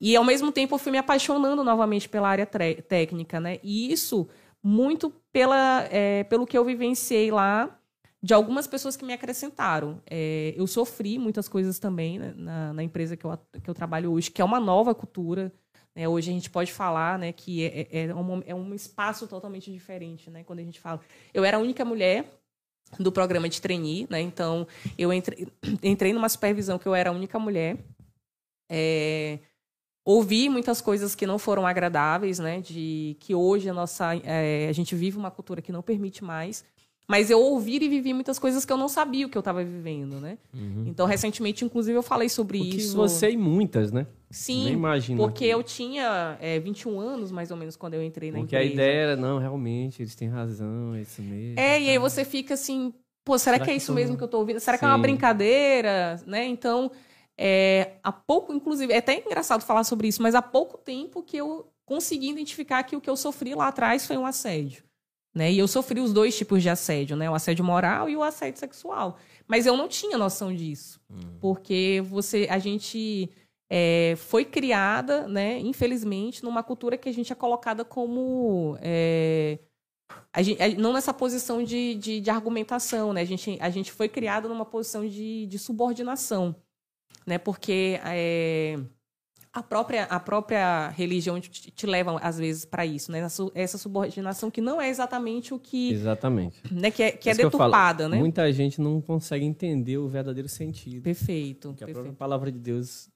[0.00, 3.58] E ao mesmo tempo eu fui me apaixonando novamente pela área técnica, né?
[3.62, 4.28] E isso
[4.62, 7.78] muito pela, é, pelo que eu vivenciei lá
[8.22, 10.00] de algumas pessoas que me acrescentaram.
[10.08, 14.12] É, eu sofri muitas coisas também né, na, na empresa que eu, que eu trabalho
[14.12, 15.52] hoje, que é uma nova cultura.
[15.94, 16.06] né?
[16.06, 19.72] Hoje a gente pode falar né, que é, é, é um, é um espaço totalmente
[19.72, 20.44] diferente, né?
[20.44, 21.00] Quando a gente fala.
[21.34, 22.24] Eu era a única mulher
[22.98, 24.20] do programa de trainee, né?
[24.20, 25.48] Então, eu entrei,
[25.82, 27.76] entrei numa supervisão que eu era a única mulher.
[28.70, 29.40] É,
[30.04, 32.60] ouvi muitas coisas que não foram agradáveis, né?
[32.60, 36.64] De que hoje a nossa é, a gente vive uma cultura que não permite mais.
[37.08, 39.62] Mas eu ouvi e vivi muitas coisas que eu não sabia o que eu estava
[39.64, 40.38] vivendo, né?
[40.86, 42.66] Então, recentemente, inclusive, eu falei sobre Uhum.
[42.66, 42.96] O que isso.
[42.96, 44.06] você e muitas, né?
[44.30, 45.18] Sim, Nem imagino.
[45.20, 48.60] porque eu tinha é, 21 anos, mais ou menos, quando eu entrei na Porque a
[48.64, 48.74] empresa.
[48.82, 51.60] ideia era, não, realmente, eles têm razão, é isso mesmo.
[51.60, 54.28] É, e aí você fica assim, pô, será, Será que é isso mesmo que eu
[54.28, 54.58] tô ouvindo?
[54.58, 55.02] Será que é uma Sim.
[55.02, 56.22] brincadeira?
[56.26, 56.46] Né?
[56.46, 56.90] Então,
[57.36, 61.36] é, há pouco, inclusive, é até engraçado falar sobre isso, mas há pouco tempo que
[61.36, 64.82] eu consegui identificar que o que eu sofri lá atrás foi um assédio.
[65.34, 65.50] Né?
[65.52, 67.30] E eu sofri os dois tipos de assédio, né?
[67.30, 69.16] O assédio moral e o assédio sexual.
[69.48, 71.00] Mas eu não tinha noção disso.
[71.40, 73.30] Porque você, a gente
[73.70, 78.76] é, foi criada, né, infelizmente, numa cultura que a gente é colocada como.
[78.82, 79.58] é,
[80.30, 83.22] a gente- a- não nessa posição de, de, de argumentação, né?
[83.22, 86.54] A gente, a gente foi criado numa posição de, de subordinação,
[87.26, 87.38] né?
[87.38, 88.78] Porque é,
[89.52, 93.18] a, própria, a própria religião te, te leva, às vezes, para isso, né?
[93.18, 96.62] Essa, su- essa subordinação que não é exatamente o que, Exatamente.
[96.70, 96.90] né?
[96.90, 98.16] que é, que é deturpada, né?
[98.18, 101.02] Muita gente não consegue entender o verdadeiro sentido.
[101.02, 101.68] Perfeito.
[101.68, 103.10] Porque a própria palavra de Deus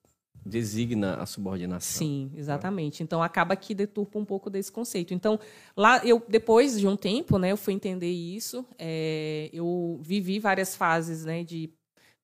[0.45, 1.99] designa a subordinação.
[1.99, 3.03] Sim, exatamente.
[3.03, 5.13] Então acaba que deturpa um pouco desse conceito.
[5.13, 5.41] Então,
[5.77, 8.65] lá eu depois de um tempo, né, eu fui entender isso.
[8.79, 11.71] é, eu vivi várias fases, né, de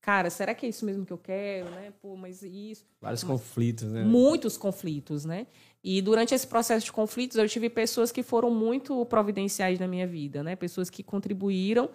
[0.03, 1.93] cara, será que é isso mesmo que eu quero, né?
[2.03, 4.03] Pô, mas isso Vários conflitos, né?
[4.03, 5.47] muitos conflitos, né?
[5.83, 10.07] E durante esse processo de conflitos, eu tive pessoas que foram muito providenciais na minha
[10.07, 10.57] vida, né?
[10.57, 11.89] Pessoas que contribuíram,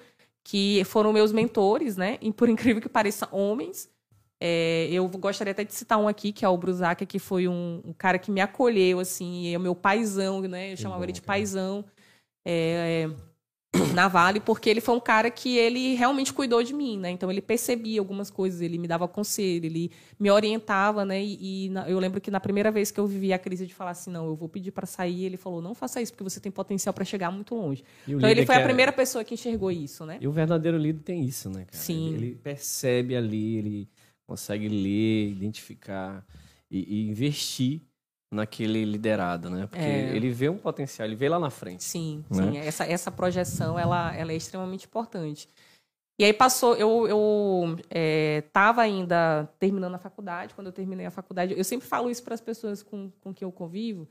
[0.43, 2.17] que foram meus mentores, né?
[2.21, 3.89] E por incrível que pareça, homens.
[4.39, 7.81] É, eu gostaria até de citar um aqui, que é o Brusaca, que foi um,
[7.83, 10.71] um cara que me acolheu, assim, e é o meu paizão, né?
[10.73, 11.27] Eu chamava bom, ele de cara.
[11.27, 11.83] paizão.
[12.45, 13.26] É, é,
[13.93, 17.09] na Vale, porque ele foi um cara que ele realmente cuidou de mim, né?
[17.11, 21.23] Então ele percebia algumas coisas, ele me dava conselho, ele me orientava, né?
[21.23, 23.73] E, e na- eu lembro que na primeira vez que eu vivi a crise de
[23.73, 26.39] falar assim, não, eu vou pedir para sair, ele falou, não faça isso porque você
[26.39, 27.83] tem potencial para chegar muito longe.
[28.07, 30.17] Então ele foi a é- primeira pessoa que enxergou isso, né?
[30.21, 31.83] E o verdadeiro líder tem isso, né, cara?
[31.83, 32.13] Sim.
[32.13, 33.89] Ele, ele percebe ali, ele
[34.25, 36.25] consegue ler, identificar
[36.69, 37.81] e, e investir
[38.31, 39.67] naquele liderado, né?
[39.67, 40.15] Porque É.
[40.15, 41.83] ele vê um potencial, ele vê lá na frente.
[41.83, 42.51] Sim, Né?
[42.51, 42.57] sim.
[42.57, 45.47] Essa, essa projeção, ela, ela é extremamente importante.
[46.19, 47.77] E aí passou, eu, eu
[48.39, 52.33] estava ainda terminando a faculdade, quando eu terminei a faculdade, eu sempre falo isso para
[52.33, 54.07] as pessoas com, com quem eu convivo,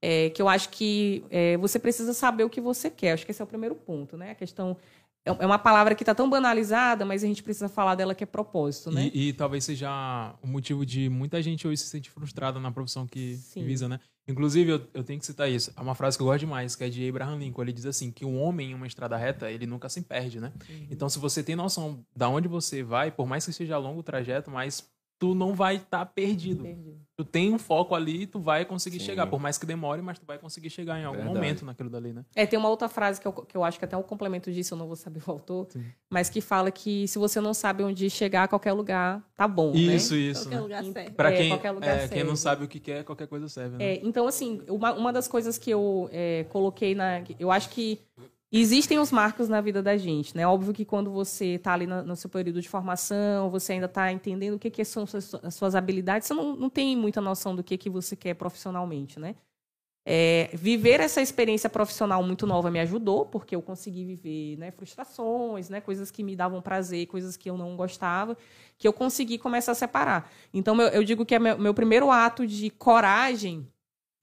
[0.00, 3.12] é, que eu acho que é, você precisa saber o que você quer.
[3.12, 4.30] Acho que esse é o primeiro ponto, né?
[4.30, 4.76] A questão
[5.24, 8.24] é é uma palavra que está tão banalizada, mas a gente precisa falar dela que
[8.24, 9.10] é propósito, né?
[9.12, 13.06] E, e talvez seja o motivo de muita gente hoje se sentir frustrada na profissão
[13.06, 13.64] que, Sim.
[13.64, 14.00] visa, né?
[14.26, 15.72] Inclusive, eu, eu tenho que citar isso.
[15.76, 17.62] É uma frase que eu gosto demais, que é de Abraham Lincoln.
[17.62, 20.52] Ele diz assim, que o homem em uma estrada reta, ele nunca se perde, né?
[20.68, 20.86] Uhum.
[20.90, 24.04] Então, se você tem noção da onde você vai, por mais que seja longo o
[24.04, 24.88] trajeto, mas
[25.20, 26.62] tu não vai estar perdido.
[26.64, 26.96] Perdi.
[27.14, 29.04] Tu tem um foco ali, tu vai conseguir Sim.
[29.04, 29.26] chegar.
[29.26, 31.36] Por mais que demore, mas tu vai conseguir chegar em algum Verdade.
[31.38, 32.24] momento naquilo dali, né?
[32.34, 34.72] É, tem uma outra frase que eu, que eu acho que até um complemento disso,
[34.72, 35.84] eu não vou saber o autor, Sim.
[36.08, 40.14] mas que fala que se você não sabe onde chegar, qualquer lugar tá bom, Isso,
[40.14, 40.20] né?
[40.20, 40.44] isso.
[40.44, 40.62] Qualquer Né?
[40.62, 41.10] lugar serve.
[41.10, 42.36] Pra É, quem, qualquer lugar é, quem não serve.
[42.38, 43.84] sabe o que quer, qualquer coisa serve, né?
[43.84, 47.22] É, então, assim, uma, uma das coisas que eu é, coloquei na.
[47.38, 48.00] Eu acho que
[48.52, 50.46] existem os marcos na vida da gente, né?
[50.46, 54.54] Óbvio que quando você está ali no seu período de formação, você ainda está entendendo
[54.54, 57.62] o que, que são suas, as suas habilidades, você não, não tem muita noção do
[57.62, 59.36] que, que você quer profissionalmente, né?
[60.04, 65.68] É, viver essa experiência profissional muito nova me ajudou, porque eu consegui viver né, frustrações,
[65.68, 68.36] né, coisas que me davam prazer, coisas que eu não gostava,
[68.78, 70.30] que eu consegui começar a separar.
[70.54, 73.68] Então, meu- eu digo que é meu, meu primeiro ato de coragem,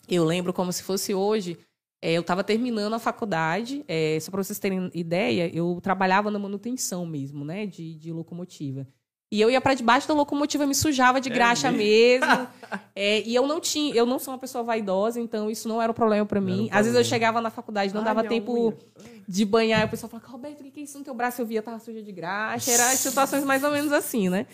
[0.10, 1.58] eu lembro como se fosse hoje,
[2.02, 6.38] é, eu estava terminando a faculdade, é, só para vocês terem ideia, eu trabalhava na
[6.40, 8.88] manutenção mesmo, né, de, de locomotiva.
[9.30, 12.26] E eu ia para debaixo da locomotiva, me sujava de graxa mesmo.
[12.94, 15.90] É, e eu não tinha, eu não sou uma pessoa vaidosa, então isso não era
[15.90, 16.64] um problema para mim.
[16.64, 17.04] um Às vezes eu problema.
[17.04, 18.78] chegava na faculdade, não Ai, dava minha tempo unha.
[19.26, 21.42] de banhar, e o pessoal falava, Roberto, o que que é isso no teu braço?
[21.42, 22.70] Eu via, tava suja de graxa.
[22.72, 24.48] Era situações mais ou menos assim, né?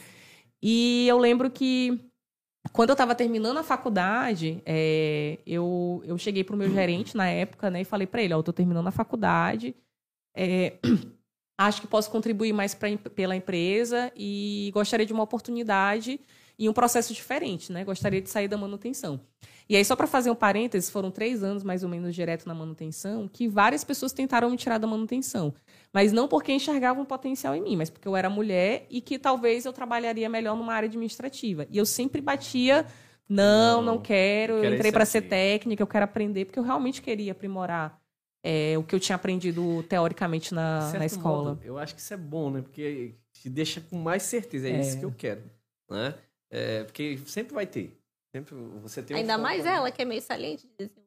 [0.61, 1.99] E eu lembro que
[2.71, 7.69] quando eu estava terminando a faculdade, é, eu, eu cheguei pro meu gerente na época,
[7.69, 9.75] né, e falei para ele, ó, eu tô terminando a faculdade,
[10.35, 10.77] é,
[11.57, 16.19] acho que posso contribuir mais pra, pela empresa e gostaria de uma oportunidade
[16.57, 17.83] e um processo diferente, né?
[17.83, 19.19] Gostaria de sair da manutenção.
[19.69, 22.53] E aí, só para fazer um parênteses, foram três anos mais ou menos direto na
[22.53, 25.53] manutenção, que várias pessoas tentaram me tirar da manutenção.
[25.93, 29.65] Mas não porque enxergavam potencial em mim, mas porque eu era mulher e que talvez
[29.65, 31.65] eu trabalharia melhor numa área administrativa.
[31.69, 32.85] E eu sempre batia,
[33.27, 36.63] não, Não, não quero, eu quero entrei para ser técnica, eu quero aprender, porque eu
[36.63, 38.01] realmente queria aprimorar
[38.43, 41.51] é, o que eu tinha aprendido teoricamente na, na escola.
[41.51, 42.61] modo, eu acho que isso é bom, né?
[42.61, 44.67] Porque te deixa com mais certeza.
[44.67, 44.79] É, É.
[44.81, 45.43] isso que eu quero.
[45.89, 46.13] Né?
[46.49, 47.97] É, porque sempre vai ter.
[48.35, 49.75] Sempre você tem um Ainda foco mais ali.
[49.75, 50.67] ela, que é meio saliente.
[50.79, 51.03] diz assim,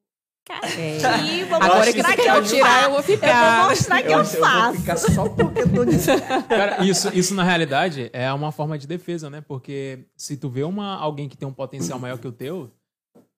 [0.46, 1.44] Cara, É.
[1.46, 3.10] vou Agora mostrar que que eu tirar, eu vou faço.
[3.12, 3.60] Eu ficar.
[3.62, 4.78] vou mostrar que eu, eu, eu vou faço.
[4.78, 6.22] ficar só porque eu tô dizendo.
[6.48, 9.40] Cara, isso, isso na realidade é uma forma de defesa, né?
[9.40, 12.70] Porque se tu vê uma, alguém que tem um potencial maior que o teu,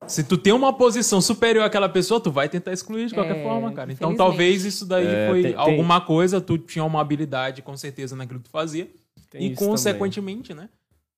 [0.07, 3.43] se tu tem uma posição superior àquela pessoa, tu vai tentar excluir de qualquer É,
[3.43, 3.91] forma, cara.
[3.91, 7.75] Então talvez isso daí É, foi tem- tem- alguma coisa, tu tinha uma habilidade com
[7.75, 8.87] certeza naquilo que tu fazia.
[9.31, 9.71] Tem e isso também.
[9.71, 10.69] consequentemente, né?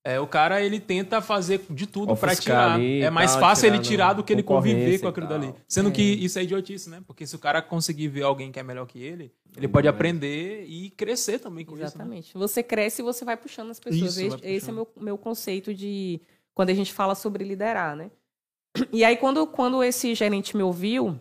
[0.02, 2.72] É, o cara ele tenta fazer de tudo pra Ofuscar tirar.
[2.72, 5.54] ali é mais tal, fácil ele tirar do que ele conviver com aquilo dali.
[5.68, 5.92] Sendo É.
[5.92, 7.02] que isso é idiotice, né?
[7.06, 9.94] Porque se o cara conseguir ver alguém que é melhor que ele, ele pode Mas-
[9.94, 11.82] aprender e crescer também com isso.
[11.82, 11.86] Né?
[11.88, 12.32] Exatamente.
[12.32, 14.16] Você cresce e você vai puxando as pessoas.
[14.16, 16.18] Isso, esse, esse é meu, meu conceito de
[16.54, 18.10] quando a gente fala sobre liderar, né?
[18.90, 21.20] E aí, quando, quando esse gerente me ouviu,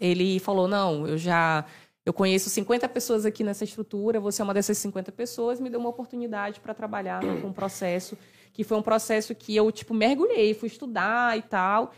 [0.00, 1.64] ele falou: Não, eu já.
[2.06, 5.80] Eu conheço 50 pessoas aqui nessa estrutura, você é uma dessas 50 pessoas, me deu
[5.80, 8.16] uma oportunidade para trabalhar com um processo
[8.52, 11.92] que foi um processo que eu, tipo, mergulhei, fui estudar e tal,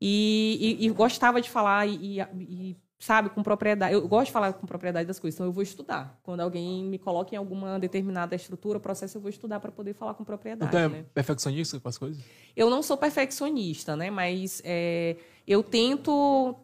[0.00, 3.94] e, e- e gostava de falar e, e- e, sabe, com propriedade.
[3.94, 6.18] Eu gosto de falar com propriedade das coisas, então eu vou estudar.
[6.22, 10.12] Quando alguém me coloca em alguma determinada estrutura, processo, eu vou estudar para poder falar
[10.12, 11.04] com propriedade, Então é né?
[11.14, 12.22] perfeccionista com as coisas?
[12.54, 14.10] Eu não sou perfeccionista, né?
[14.10, 16.54] Mas é, eu tento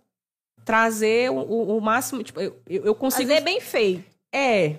[0.68, 2.22] trazer o, o- o máximo.
[2.22, 3.28] Tipo, eu, eu consigo.
[3.30, 4.04] Fazer bem feito.
[4.30, 4.76] É.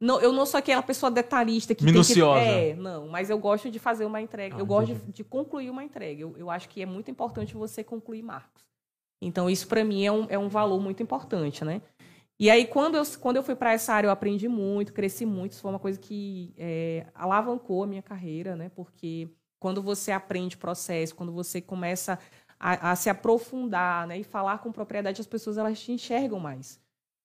[0.00, 2.40] Não, eu não sou aquela pessoa detalhista que Minuciosa.
[2.40, 2.70] tem que.
[2.70, 3.08] É, não.
[3.08, 4.54] Mas eu gosto de fazer uma entrega.
[4.56, 6.22] Ah, eu gosto de, de concluir uma entrega.
[6.22, 8.62] Eu, eu acho que é muito importante você concluir marcos.
[9.20, 11.80] Então, isso para mim é um, é um valor muito importante, né?
[12.38, 15.52] E aí, quando eu, quando eu fui para essa área, eu aprendi muito, cresci muito.
[15.52, 18.70] Isso foi uma coisa que é, alavancou a minha carreira, né?
[18.74, 22.18] Porque quando você aprende processo, quando você começa
[22.58, 24.18] a, a se aprofundar né?
[24.18, 26.80] e falar com propriedade, as pessoas elas te enxergam mais.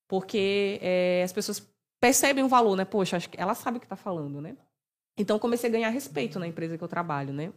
[0.08, 1.66] Porque é, as pessoas
[2.00, 2.86] percebem o valor, né?
[2.86, 4.58] Poxa, acho que ela sabe o que está falando, né?
[5.18, 7.52] Então, comecei a ganhar respeito na empresa que eu trabalho, né?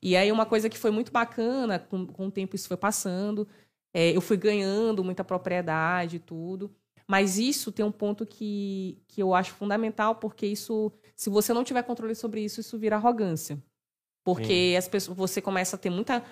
[0.00, 3.46] E aí, uma coisa que foi muito bacana, com, com o tempo isso foi passando,
[3.92, 6.74] é, eu fui ganhando muita propriedade e tudo.
[7.10, 11.64] Mas isso tem um ponto que, que eu acho fundamental, porque isso, se você não
[11.64, 13.60] tiver controle sobre isso, isso vira arrogância.
[14.22, 16.22] Porque as pessoas, você começa a ter muita.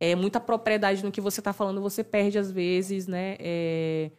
[0.00, 3.36] É, muita propriedade no que você está falando, você perde às vezes, né?
[3.38, 4.10] É,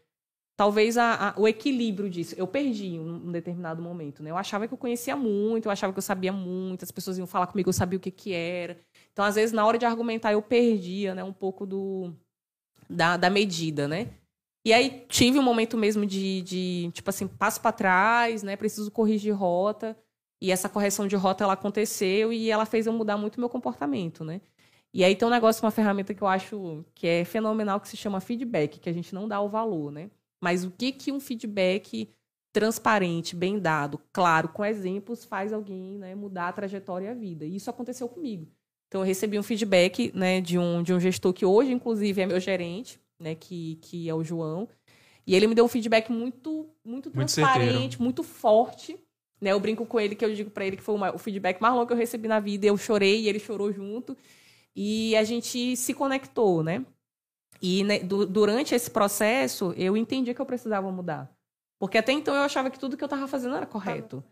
[0.57, 2.35] talvez a, a, o equilíbrio disso.
[2.37, 4.31] Eu perdi em um, um, determinado momento, né?
[4.31, 7.27] Eu achava que eu conhecia muito, eu achava que eu sabia muito, as pessoas iam
[7.27, 8.79] falar comigo, eu sabia o que, que era.
[9.13, 11.23] Então, às vezes, na hora de argumentar, eu perdia, né?
[11.23, 12.13] Um pouco do
[12.89, 14.09] da, da medida, né?
[14.65, 18.55] E aí tive um momento mesmo de, de tipo assim, passo para trás, né?
[18.57, 19.97] Preciso corrigir rota.
[20.41, 24.23] E essa correção de rota ela aconteceu e ela fez eu mudar muito meu comportamento,
[24.23, 24.41] né?
[24.97, 27.95] E aí tem um negócio, uma ferramenta que eu acho que é fenomenal que se
[27.95, 30.09] chama feedback, que a gente não dá o valor, né?
[30.41, 32.09] Mas o que que um feedback
[32.51, 37.45] transparente, bem dado, claro, com exemplos, faz alguém né, mudar a trajetória e a vida.
[37.45, 38.47] E isso aconteceu comigo.
[38.87, 42.25] Então, eu recebi um feedback né, de, um, de um gestor que hoje, inclusive, é
[42.25, 44.67] meu gerente, né, que, que é o João.
[45.27, 48.97] E ele me deu um feedback muito, muito transparente, muito, muito forte.
[49.39, 49.51] Né?
[49.51, 51.75] Eu brinco com ele que eu digo para ele que foi uma, o feedback mais
[51.75, 52.65] longo que eu recebi na vida.
[52.65, 54.17] Eu chorei e ele chorou junto.
[54.79, 56.85] E a gente se conectou, né?
[57.59, 61.35] E né, du durante esse processo, eu entendi que eu precisava mudar.
[61.79, 64.23] Porque até então eu achava que tudo que eu estava fazendo era correto.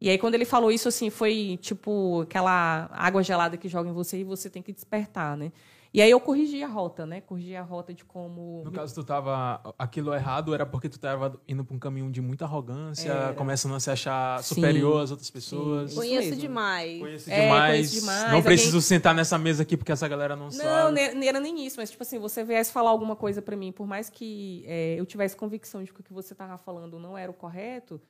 [0.00, 3.92] E aí, quando ele falou isso, assim, foi tipo aquela água gelada que joga em
[3.92, 5.52] você e você tem que despertar, né?
[5.94, 7.20] E aí eu corrigi a rota, né?
[7.20, 8.62] Corrigi a rota de como.
[8.64, 9.60] No caso, tu tava.
[9.78, 13.34] Aquilo errado era porque tu tava indo pra um caminho de muita arrogância, era.
[13.34, 14.54] começando a se achar Sim.
[14.54, 15.90] superior às outras pessoas.
[15.90, 16.98] Sim, conheço demais.
[16.98, 17.70] Conheço é, demais.
[17.72, 18.32] Conheço demais.
[18.32, 18.88] Não preciso Alguém...
[18.88, 20.94] sentar nessa mesa aqui porque essa galera não, não sabe.
[20.94, 23.70] Não, não era nem isso, mas tipo assim, você viesse falar alguma coisa para mim,
[23.70, 27.18] por mais que é, eu tivesse convicção de que o que você tava falando não
[27.18, 28.00] era o correto,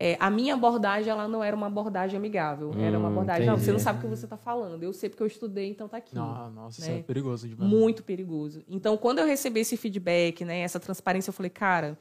[0.00, 2.70] é, a minha abordagem ela não era uma abordagem amigável.
[2.70, 3.58] Hum, era uma hum, abordagem, entendi.
[3.58, 4.80] não, você não sabe o que você está falando.
[4.82, 6.16] Eu sei porque eu estudei, então está aqui.
[6.16, 6.88] Ah, nossa, né?
[6.88, 7.68] isso é perigoso demais.
[7.68, 8.62] Muito perigoso.
[8.68, 11.98] Então, quando eu recebi esse feedback, né, essa transparência, eu falei, cara,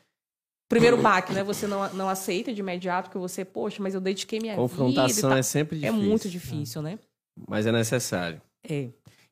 [0.69, 1.43] primeiro baque, né?
[1.43, 5.01] Você não, não aceita de imediato que você, poxa, mas eu dediquei minha Confrontação vida.
[5.01, 5.99] Confrontação é sempre difícil.
[5.99, 6.99] É muito difícil, né?
[7.47, 8.39] Mas é necessário.
[8.63, 8.89] É.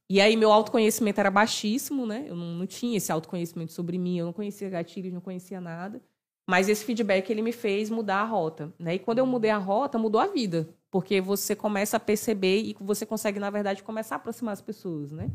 [0.10, 2.26] E aí, meu autoconhecimento era baixíssimo, né?
[2.28, 6.02] Eu não, não tinha esse autoconhecimento sobre mim, eu não conhecia gatilhos, não conhecia nada.
[6.48, 8.96] Mas esse feedback ele me fez mudar a rota, né?
[8.96, 12.76] E quando eu mudei a rota, mudou a vida, porque você começa a perceber e
[12.80, 15.32] você consegue na verdade começar a aproximar as pessoas, né?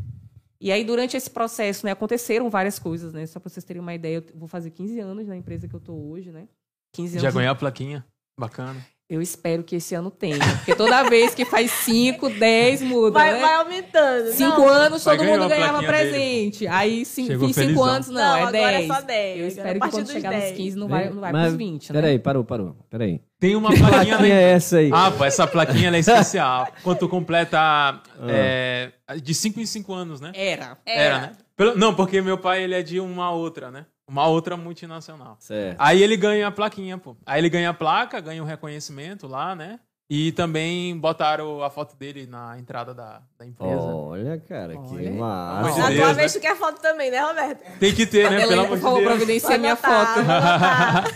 [0.60, 3.26] E aí durante esse processo, né, aconteceram várias coisas, né?
[3.26, 5.80] Só para vocês terem uma ideia, eu vou fazer 15 anos na empresa que eu
[5.80, 6.46] tô hoje, né?
[6.92, 7.22] 15 anos.
[7.22, 8.06] Já ganhou a plaquinha?
[8.38, 8.84] Bacana.
[9.10, 10.38] Eu espero que esse ano tenha.
[10.58, 13.10] Porque toda vez que faz 5, 10, muda.
[13.10, 13.40] Vai, né?
[13.40, 14.30] vai aumentando.
[14.30, 16.60] 5 anos, todo mundo ganhava presente.
[16.60, 16.70] Dele.
[16.72, 18.84] Aí, 5 anos, não, não é 10.
[18.84, 19.40] É só 10.
[19.40, 20.44] Eu espero que quando chegar 10.
[20.44, 21.92] nos 15 não vai, não vai Mas, pros 20.
[21.92, 22.00] Né?
[22.00, 22.76] Peraí, parou, parou.
[22.88, 23.20] Peraí.
[23.40, 24.16] Tem uma plaquinha.
[24.16, 24.90] Que é essa aí?
[24.94, 26.68] Ah, pô, essa plaquinha é especial.
[26.84, 28.00] Quando tu completa ah.
[28.28, 30.30] é, de 5 em 5 anos, né?
[30.36, 30.78] Era.
[30.86, 31.32] Era, Era né?
[31.76, 33.86] Não, porque meu pai ele é de uma outra, né?
[34.10, 35.36] Uma outra multinacional.
[35.38, 35.76] Certo.
[35.78, 37.16] Aí ele ganha a plaquinha, pô.
[37.24, 39.78] Aí ele ganha a placa, ganha um reconhecimento lá, né?
[40.12, 43.80] E também botaram a foto dele na entrada da, da empresa.
[43.80, 44.88] Olha, cara, Olha.
[44.88, 45.78] que massa.
[45.78, 47.78] Na tua vez tu quer foto também, né, Roberto?
[47.78, 48.40] Tem que ter, né?
[48.40, 49.04] Pelo amor de Deus.
[49.04, 50.20] providenciar minha foto.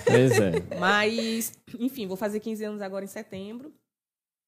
[0.06, 0.52] pois é.
[0.78, 3.72] Mas, enfim, vou fazer 15 anos agora em setembro.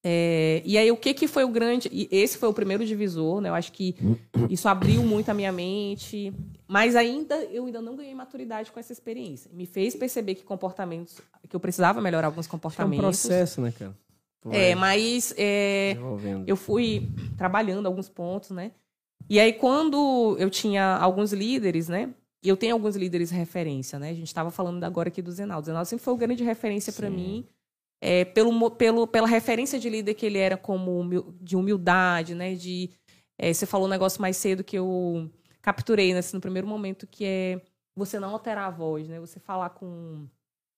[0.09, 1.91] É, e aí, o que, que foi o grande.
[1.93, 3.49] E esse foi o primeiro divisor, né?
[3.49, 3.97] Eu acho que
[4.49, 6.33] isso abriu muito a minha mente.
[6.69, 9.51] Mas ainda eu ainda não ganhei maturidade com essa experiência.
[9.53, 11.21] Me fez perceber que comportamentos.
[11.49, 13.05] que eu precisava melhorar alguns comportamentos.
[13.05, 13.97] É um processo, né, cara?
[14.49, 15.97] É, mas é,
[16.47, 18.71] eu fui trabalhando alguns pontos, né?
[19.29, 22.15] E aí, quando eu tinha alguns líderes, né?
[22.45, 24.11] E eu tenho alguns líderes referência, né?
[24.11, 25.65] A gente estava falando agora aqui do Zenaldo.
[25.65, 27.45] O Zenaldo sempre foi uma grande referência para mim
[28.01, 32.55] é, pelo, pelo, pela referência de líder que ele era como de humildade, né?
[32.55, 32.91] De,
[33.39, 35.31] é, você falou um negócio mais cedo que eu
[35.63, 37.61] capturei nesse, no primeiro momento, que é
[37.95, 39.19] você não alterar a voz, né?
[39.19, 40.27] Você falar com,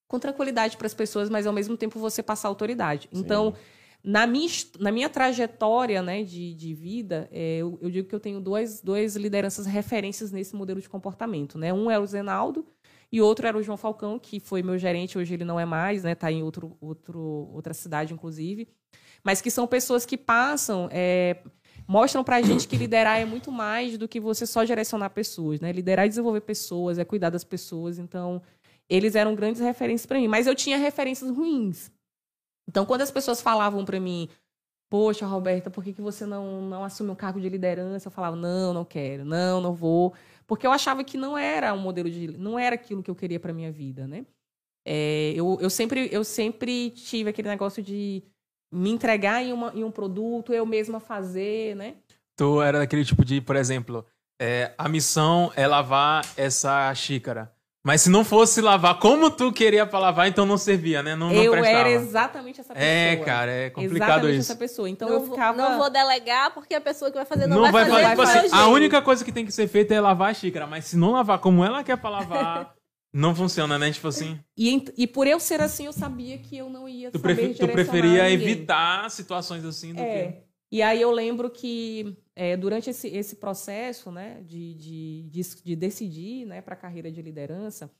[0.08, 3.08] com tranquilidade para as pessoas, mas ao mesmo tempo você passar autoridade.
[3.12, 3.20] Sim.
[3.20, 3.54] Então,
[4.02, 8.20] na minha, na minha trajetória né, de, de vida, é, eu, eu, digo que eu
[8.20, 11.58] tenho duas, duas lideranças referências nesse modelo de comportamento.
[11.58, 11.72] Né?
[11.72, 12.64] Um é o Zenaldo,
[13.10, 16.04] e outro era o João Falcão, que foi meu gerente, hoje ele não é mais,
[16.04, 16.12] né?
[16.12, 17.18] Está em outro, outro,
[17.52, 18.68] outra cidade, inclusive.
[19.24, 21.38] Mas que são pessoas que passam, é,
[21.86, 25.58] mostram para a gente que liderar é muito mais do que você só direcionar pessoas,
[25.60, 25.72] né?
[25.72, 27.98] Liderar e desenvolver pessoas, é cuidar das pessoas.
[27.98, 28.42] Então,
[28.88, 30.28] eles eram grandes referências para mim.
[30.28, 31.90] Mas eu tinha referências ruins.
[32.68, 34.28] Então, quando as pessoas falavam para mim,
[34.90, 38.08] poxa, Roberta, por que, que você não, não assume um cargo de liderança?
[38.08, 40.14] Eu falava, não, não quero, não, não vou
[40.48, 43.38] porque eu achava que não era um modelo de não era aquilo que eu queria
[43.38, 44.26] para minha vida né?
[44.84, 48.24] É, eu, eu sempre eu sempre tive aquele negócio de
[48.72, 51.96] me entregar em, uma, em um produto eu mesma fazer né?
[52.36, 54.04] Tu era daquele tipo de por exemplo
[54.40, 57.52] é, a missão é lavar essa xícara
[57.88, 61.16] Mas se não fosse lavar como tu queria pra lavar, então não servia, né?
[61.16, 61.78] Não, não eu prestava.
[61.78, 62.86] era exatamente essa pessoa.
[62.92, 64.52] É, cara, é complicado exatamente isso.
[64.52, 64.90] essa pessoa.
[64.90, 65.56] Então não, eu vou- ficava.
[65.56, 68.08] não vou delegar porque a pessoa que vai fazer não, Não, vai fazer, fazer.
[68.10, 70.66] tipo do assim, a única coisa que tem que ser feita é lavar a xícara,
[70.66, 72.74] mas se não lavar como ela quer pra lavar,
[73.10, 73.90] não funciona, né?
[73.90, 77.18] Tipo assim, E, e por eu ser assim, eu sabia que eu não ia tu,
[77.18, 78.34] saber tu preferia ninguém.
[78.34, 80.02] evitar situações assim do que...
[80.02, 80.42] É.
[80.70, 85.74] E aí eu lembro que é, durante esse, esse processo né, de, de, de, de
[85.74, 87.90] decidir né, para a carreira de liderança,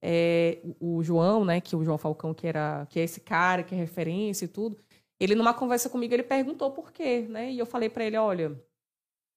[0.00, 3.64] é, o, o João, né, que o João Falcão, que, era, que é esse cara,
[3.64, 4.78] que é referência e tudo,
[5.18, 7.50] ele numa conversa comigo, ele perguntou por quê, né?
[7.50, 8.56] E eu falei para ele, olha,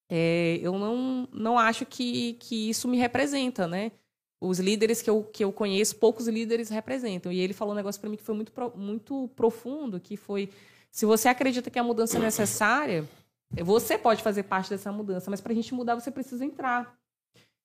[0.08, 3.90] é, eu não, não acho que, que isso me representa, né?
[4.40, 7.32] Os líderes que eu, que eu conheço, poucos líderes representam.
[7.32, 10.50] E ele falou um negócio para mim que foi muito, muito profundo, que foi,
[10.90, 13.04] se você acredita que a mudança é necessária,
[13.62, 16.94] você pode fazer parte dessa mudança, mas para a gente mudar, você precisa entrar.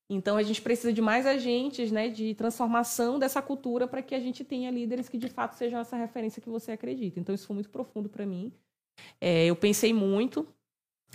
[0.10, 4.20] Então, a gente precisa de mais agentes né, de transformação dessa cultura para que a
[4.20, 7.20] gente tenha líderes que, de fato, sejam essa referência que você acredita.
[7.20, 8.52] Então, isso foi muito profundo para mim.
[9.22, 10.46] É, eu pensei muito.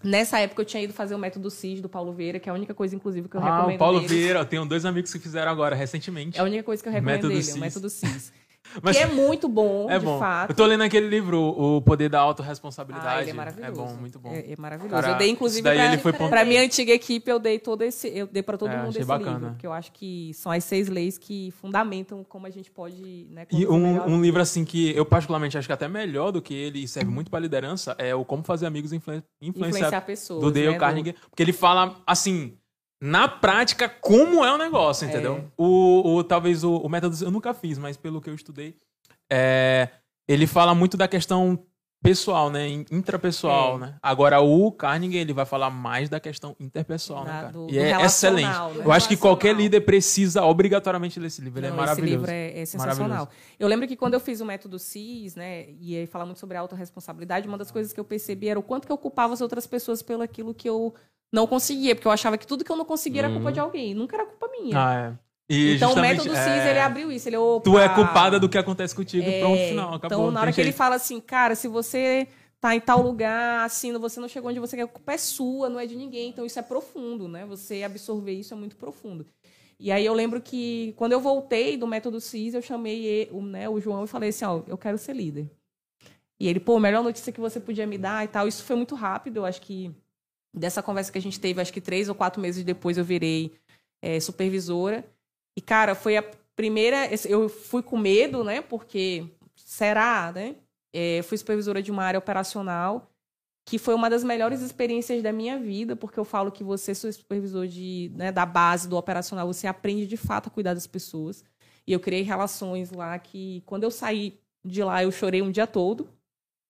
[0.03, 2.55] Nessa época, eu tinha ido fazer o método CIS do Paulo Vieira, que é a
[2.55, 4.15] única coisa, inclusive, que eu Ah, recomendo o Paulo dele.
[4.15, 6.39] Vieira, eu tenho dois amigos que fizeram agora, recentemente.
[6.39, 7.55] É a única coisa que eu recomendo Método dele, CIS.
[7.55, 8.33] o método CIS.
[8.83, 10.19] Mas que é muito bom, é de bom.
[10.19, 10.51] fato.
[10.51, 13.09] Eu tô lendo aquele livro, O Poder da Autoresponsabilidade.
[13.19, 13.73] Ah, ele é maravilhoso.
[13.73, 14.33] É bom, muito bom.
[14.33, 14.95] É, é maravilhoso.
[14.95, 17.83] Cara, eu dei, inclusive, daí pra, ele foi pra minha antiga equipe, eu dei todo
[17.83, 18.09] esse.
[18.09, 19.33] Eu dei para todo É, mundo esse bacana.
[19.39, 19.51] livro.
[19.53, 23.27] Porque eu acho que são as seis leis que fundamentam como a gente pode.
[23.31, 26.55] Né, E um, um livro assim que eu particularmente acho que até melhor do que
[26.55, 30.41] ele e serve muito pra liderança é o Como Fazer Amigos Influen- Influenciar, influenciar pessoas.
[30.41, 32.55] do Dale né, Carnegie, porque ele fala assim,
[33.01, 35.51] na prática como é o negócio, entendeu?
[35.57, 38.75] O, o talvez o, o método eu nunca fiz, mas pelo que eu estudei,
[39.31, 39.89] é,
[40.29, 41.59] ele fala muito da questão
[42.03, 43.79] pessoal, né, in- intrapessoal, É.
[43.81, 43.95] né?
[44.03, 47.53] Agora o Carnegie ele vai falar mais da questão interpessoal, né, Da- cara?
[47.53, 48.47] do- e do é excelente.
[48.49, 48.83] né?
[48.85, 52.07] Eu acho que qualquer líder precisa obrigatoriamente ler esse livro, ele é Não, maravilhoso.
[52.13, 53.29] Esse livro é, é sensacional.
[53.59, 56.57] Eu lembro que quando eu fiz o método CIS, né, e aí falar muito sobre
[56.57, 59.67] autorresponsabilidade, uma das coisas que eu percebi era o quanto que eu culpava as outras
[59.67, 60.95] pessoas pelo aquilo que eu
[61.33, 63.95] não conseguia, porque eu achava que tudo que eu não conseguia era culpa de alguém,
[63.95, 64.77] nunca era culpa minha.
[64.79, 65.27] Ah, é.
[65.49, 68.49] E então o método é, CIS ele abriu isso, ele opa, Tu é culpada do
[68.49, 69.95] que acontece contigo É, pronto, final.
[69.95, 70.19] Acabou.
[70.19, 70.77] Então, na hora que ele jeito.
[70.77, 72.27] fala assim, cara, se você
[72.61, 75.69] tá em tal lugar, assim, você não chegou onde você quer, a culpa é sua,
[75.69, 76.31] não é de ninguém.
[76.31, 77.47] Então, isso é profundo, né?
[77.47, 79.25] Você absorver isso é muito profundo.
[79.79, 83.43] E aí eu lembro que quando eu voltei do método CIS, eu chamei ele, o,
[83.43, 85.51] né, o João e falei assim, ó, eu quero ser líder.
[86.41, 88.49] E ele, pô, melhor notícia que você podia me dar e tal.
[88.49, 89.95] Isso foi muito rápido, eu acho que
[90.57, 93.53] dessa conversa que a gente teve, acho que três ou quatro meses depois eu virei
[94.03, 95.05] é, supervisora.
[95.57, 96.23] E, cara, foi a
[96.55, 97.09] primeira.
[97.29, 98.63] Eu fui com medo, né?
[98.63, 100.57] Porque será, né?
[100.95, 103.11] É, fui supervisora de uma área operacional,
[103.69, 107.13] que foi uma das melhores experiências da minha vida, porque eu falo que você, ser
[107.13, 111.45] supervisor de, né, da base do operacional, você aprende de fato a cuidar das pessoas.
[111.87, 115.67] E eu criei relações lá que, quando eu saí de lá, eu chorei um dia
[115.67, 116.09] todo.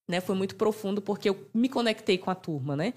[0.09, 0.19] Né?
[0.19, 2.93] Foi muito profundo, porque eu me conectei com a turma, né?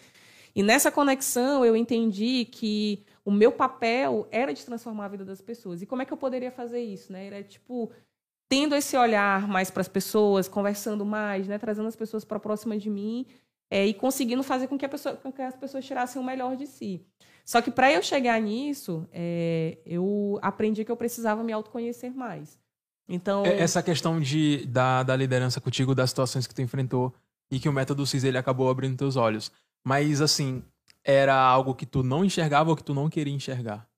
[0.55, 5.41] E nessa conexão eu entendi que o meu papel era de transformar a vida das
[5.41, 5.83] pessoas.
[5.83, 7.27] E como é que eu poderia fazer isso, né?
[7.27, 7.91] Era tipo
[8.49, 12.77] tendo esse olhar mais para as pessoas, conversando mais, né, trazendo as pessoas para próxima
[12.77, 13.25] de mim
[13.71, 16.67] é, e conseguindo fazer com que, pessoa, com que as pessoas tirassem o melhor de
[16.67, 17.07] si.
[17.45, 22.59] Só que para eu chegar nisso, é, eu aprendi que eu precisava me autoconhecer mais.
[23.09, 27.15] Então, É- Essa questão de, da, da liderança contigo, das situações que tu enfrentou
[27.53, 29.53] e que o método CIS ele acabou abrindo teus olhos.
[29.85, 30.62] Mas, assim,
[31.05, 33.88] era algo que tu não enxergava ou que tu não queria enxergar?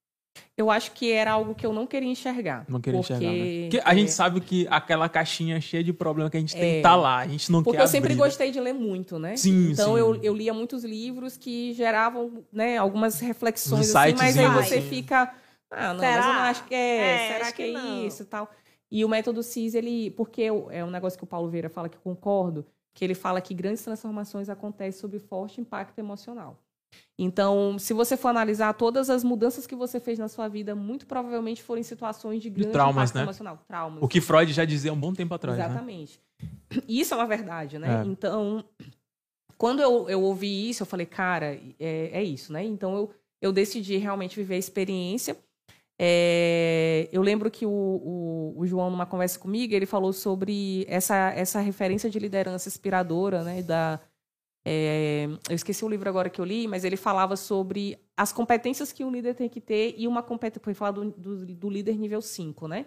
[0.57, 2.65] eu acho que era algo que eu não queria enxergar.
[2.69, 3.65] Não queria porque, enxergar, né?
[3.65, 6.79] Porque a é, gente sabe que aquela caixinha cheia de problema que a gente tem
[6.79, 6.83] É.
[6.83, 7.19] tá lá.
[7.19, 8.27] A gente não Porque quer eu sempre abrir, né?
[8.29, 9.37] gostei de ler muito, né?
[9.37, 9.99] Sim, então sim.
[9.99, 14.77] Eu, eu lia muitos livros que geravam né, algumas reflexões, assim, mas aí insightzinhos, você
[14.79, 14.89] assim.
[14.89, 15.35] fica.
[15.71, 16.27] Ah, não, mas Será?
[16.29, 17.15] eu não acho que é.
[17.15, 18.07] É, será que, que é não.
[18.07, 18.51] isso e tal?
[18.91, 20.11] E o método CIS, ele.
[20.13, 23.15] Porque eu- é um negócio que o Paulo Vieira fala que eu concordo, que ele
[23.15, 26.59] fala que grandes transformações acontecem sob forte impacto emocional.
[27.19, 31.07] Então, se você for analisar todas as mudanças que você fez na sua vida, muito
[31.07, 33.23] provavelmente foram em situações de grande traumas, impacto né?
[33.23, 33.59] emocional.
[33.67, 34.03] Traumas.
[34.03, 35.65] O que Freud já dizia há um bom tempo atrás, né?
[35.65, 36.21] Exatamente.
[36.89, 38.03] E Isso é uma verdade, né?
[38.03, 38.07] É.
[38.07, 38.65] Então,
[39.57, 42.65] quando eu, eu ouvi isso, eu falei, cara, é, é isso, né?
[42.65, 45.37] Então, eu, eu decidi realmente viver a experiência.
[45.99, 51.31] É, eu lembro que o, o, o João, numa conversa comigo, ele falou sobre essa,
[51.37, 53.63] essa referência de liderança inspiradora, né?
[53.63, 54.01] Da,
[54.65, 58.93] é, eu esqueci o livro agora que eu li, mas ele falava sobre as competências
[58.93, 61.97] que um líder tem que ter e uma competência, foi falar do, do, do líder
[61.97, 62.87] nível 5, né?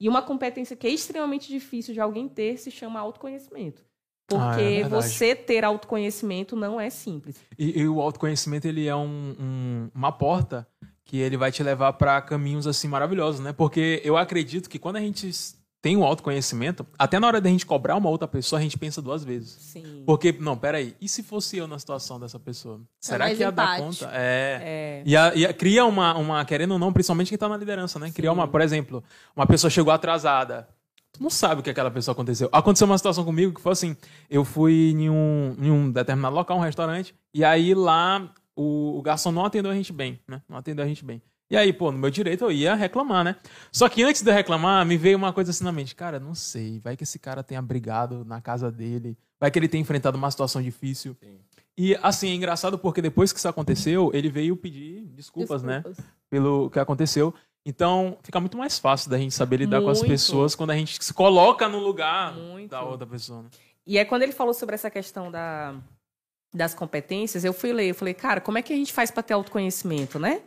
[0.00, 3.82] E uma competência que é extremamente difícil de alguém ter se chama autoconhecimento.
[4.30, 4.88] Ah, Porque é verdade.
[4.90, 7.36] você ter autoconhecimento não é simples.
[7.58, 10.68] E, e o autoconhecimento, ele é um- um- uma porta
[11.08, 13.52] que ele vai te levar para caminhos assim maravilhosos, né?
[13.52, 15.30] Porque eu acredito que quando a gente
[15.80, 19.00] tem o autoconhecimento, até na hora da gente cobrar uma outra pessoa, a gente pensa
[19.00, 19.56] duas vezes.
[19.60, 20.02] Sim.
[20.04, 22.80] Porque, não, peraí, e se fosse eu na situação dessa pessoa?
[23.00, 24.04] Será mais que ia dar empático.
[24.04, 24.10] conta?
[24.14, 24.60] É.
[24.60, 25.02] É.
[25.06, 27.98] E, a- e a- cria uma, uma, querendo ou não, principalmente quem tá na liderança,
[27.98, 28.10] né?
[28.10, 29.02] Cria uma, por exemplo,
[29.34, 30.68] uma pessoa chegou atrasada.
[31.12, 32.50] Tu não sabe o que aquela pessoa aconteceu.
[32.52, 33.96] Aconteceu uma situação comigo que foi assim:
[34.28, 38.28] eu fui em um, em um determinado local, um restaurante, e aí lá
[38.58, 40.42] o, o garçom não atendeu a gente bem, né?
[40.48, 41.22] Não atendeu a gente bem.
[41.48, 43.36] E aí, pô, no meu direito eu ia reclamar, né?
[43.70, 45.94] Só que antes de eu reclamar, me veio uma coisa assim na mente.
[45.94, 49.68] Cara, não sei, vai que esse cara tenha brigado na casa dele, vai que ele
[49.68, 51.16] tenha enfrentado uma situação difícil.
[51.76, 55.84] E assim, é engraçado porque depois que isso aconteceu, ele veio pedir desculpas, né?
[56.28, 57.32] Pelo que aconteceu.
[57.64, 60.10] Então, fica muito mais fácil da gente saber lidar com as Muito.
[60.10, 62.70] pessoas quando a gente se coloca no lugar Muito.
[62.70, 63.42] da outra pessoa.
[63.42, 63.50] Né?
[63.86, 65.74] E aí, quando ele falou sobre essa questão da,
[66.52, 69.22] das competências, eu fui ler, eu falei, cara, como é que a gente faz para
[69.22, 70.42] ter autoconhecimento, né?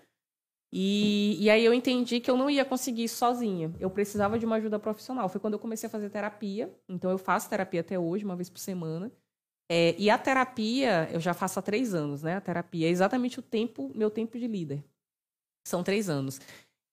[0.73, 3.73] E, e aí eu entendi que eu não ia conseguir isso sozinha.
[3.79, 5.27] Eu precisava de uma ajuda profissional.
[5.27, 6.73] Foi quando eu comecei a fazer terapia.
[6.87, 9.11] Então, eu faço terapia até hoje, uma vez por semana.
[9.69, 12.35] É, e a terapia, eu já faço há três anos, né?
[12.35, 14.83] A terapia é exatamente o tempo, meu tempo de líder.
[15.67, 16.39] São três anos.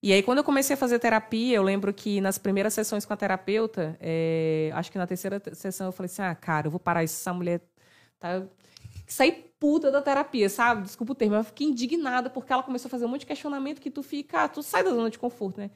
[0.02, 3.12] E aí, quando eu comecei a fazer terapia, eu lembro que nas primeiras sessões com
[3.12, 6.70] a terapeuta, é, acho que na terceira te- sessão eu falei assim: ah, cara, eu
[6.70, 7.60] vou parar isso, essa mulher
[8.18, 8.46] tá.
[9.08, 10.82] Saí puta da terapia, sabe?
[10.82, 13.26] Desculpa o termo, mas eu fiquei indignada porque ela começou a fazer um monte de
[13.26, 15.70] questionamento que tu fica, ah, tu sai da zona de conforto, né?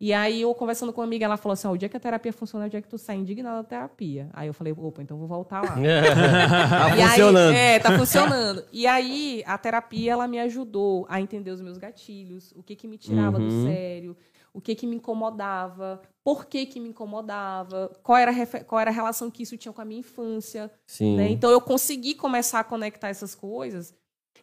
[0.00, 2.32] E aí, eu conversando com uma amiga, ela falou assim: o dia que a terapia
[2.32, 4.28] funciona é o dia que tu sai indignada da terapia.
[4.32, 5.70] Aí eu falei: opa, então eu vou voltar lá.
[5.78, 7.54] tá E aí- funcionando.
[7.54, 8.64] é, tá funcionando.
[8.72, 12.88] E aí, a terapia, ela me ajudou a entender os meus gatilhos, o que que
[12.88, 13.66] me tirava do Uhum.
[13.66, 14.16] sério,
[14.54, 18.90] o que que me incomodava, por que que me incomodava, qual era, a qual era
[18.90, 20.70] a relação que isso tinha com a minha infância,
[21.16, 21.28] né?
[21.28, 23.92] Então, eu consegui começar a conectar essas coisas.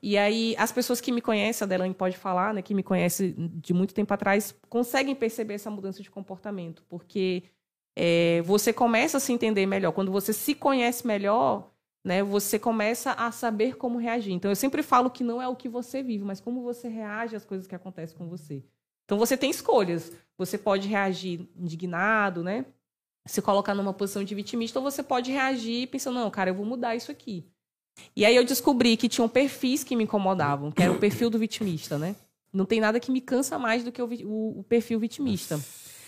[0.03, 3.33] E aí, as pessoas que me conhecem, a Delane pode falar, né, que me conhece
[3.37, 7.43] de muito tempo atrás, conseguem perceber essa mudança de comportamento, porque
[7.95, 9.91] é, você começa a se entender melhor.
[9.91, 11.71] Quando você se conhece melhor,
[12.03, 14.33] né, você começa a saber como reagir.
[14.33, 17.35] Então, eu sempre falo que não é o que você vive, mas como você reage
[17.35, 18.63] às coisas que acontecem com você.
[19.11, 20.09] Então, você tem escolhas.
[20.37, 22.65] Você pode reagir indignado, né?
[23.27, 26.65] Se colocar numa posição de vitimista, ou você pode reagir pensando, não, cara, eu vou
[26.65, 27.45] mudar isso aqui.
[28.15, 31.37] E aí eu descobri que tinham perfis que me incomodavam, que era o perfil do
[31.37, 32.15] vitimista, né?
[32.53, 35.59] Não tem nada que me cansa mais do que o, o- o perfil vitimista.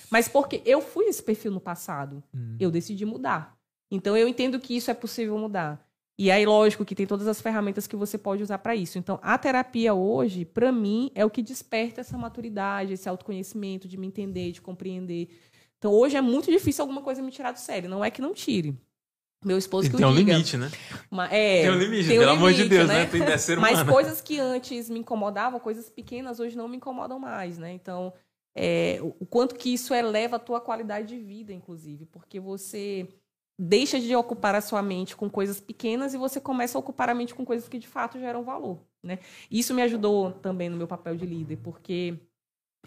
[0.10, 2.24] Mas porque eu fui esse perfil no passado,
[2.58, 3.58] eu decidi mudar.
[3.92, 5.86] Então eu entendo que isso é possível mudar.
[6.18, 9.00] E aí, lógico que tem todas as ferramentas que você pode usar para isso.
[9.00, 13.98] Então, a terapia hoje, para mim, é o que desperta essa maturidade, esse autoconhecimento, de
[13.98, 15.30] me entender, de compreender.
[15.80, 17.90] Então, hoje é muito difícil alguma coisa me tirar do sério.
[17.90, 18.78] Não é que não tire.
[19.44, 20.32] Meu esposo que tem um diga.
[20.32, 20.72] limite, né?
[21.10, 23.06] Mas, é, Tem um limite, tem um pelo amor de limite, Deus, né?
[23.06, 27.20] Tem que ser Mas coisas que antes me incomodavam, coisas pequenas, hoje não me incomodam
[27.20, 27.74] mais, né?
[27.74, 28.14] Então,
[28.56, 33.10] é, o quanto que isso eleva a tua qualidade de vida, inclusive, porque você
[33.58, 37.14] deixa de ocupar a sua mente com coisas pequenas e você começa a ocupar a
[37.16, 39.20] mente com coisas que de fato geram valor, né?
[39.50, 42.20] Isso me ajudou também no meu papel de líder, porque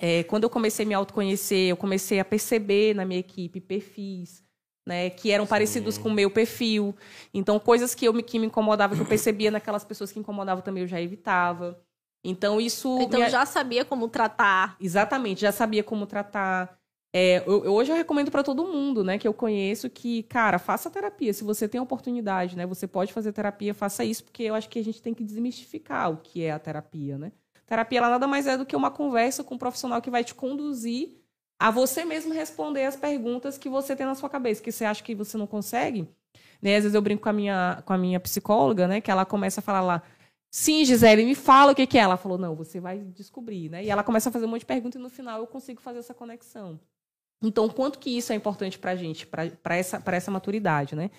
[0.00, 4.44] é, quando eu comecei a me autoconhecer, eu comecei a perceber na minha equipe perfis,
[4.86, 6.94] né, que eram parecidos com o meu perfil.
[7.34, 10.62] Então, coisas que, eu me, que me incomodavam, que eu percebia naquelas pessoas que incomodavam
[10.62, 11.80] também, eu já evitava.
[12.24, 12.98] Então, isso...
[13.00, 14.76] Então me- já sabia como tratar.
[14.80, 16.75] Exatamente, já sabia como tratar.
[17.18, 20.58] É, eu, eu- hoje eu recomendo para todo mundo, né, que eu conheço, que, cara,
[20.58, 21.32] faça terapia.
[21.32, 24.78] Se você tem oportunidade, né, você pode fazer terapia, faça isso, porque eu acho que
[24.78, 27.32] a gente tem que desmistificar o que é a terapia, né?
[27.66, 30.34] Terapia ela nada mais é do que uma conversa com um profissional que vai te
[30.34, 31.16] conduzir
[31.58, 35.02] a você mesmo responder as perguntas que você tem na sua cabeça, que você acha
[35.02, 36.06] que você não consegue.
[36.60, 36.76] Né?
[36.76, 39.60] Às vezes eu brinco com a minha, com a minha psicóloga, né, que ela começa
[39.60, 40.02] a falar lá,
[40.50, 42.02] Sim, Gisele, me fala o que, que é.
[42.02, 43.84] Ela falou, não, você vai descobrir, né?
[43.84, 45.98] E ela começa a fazer um monte de perguntas e no final eu consigo fazer
[46.00, 46.78] essa conexão.
[47.42, 51.10] Então, quanto que isso é importante pra gente, pra pra essa, pra essa maturidade, né?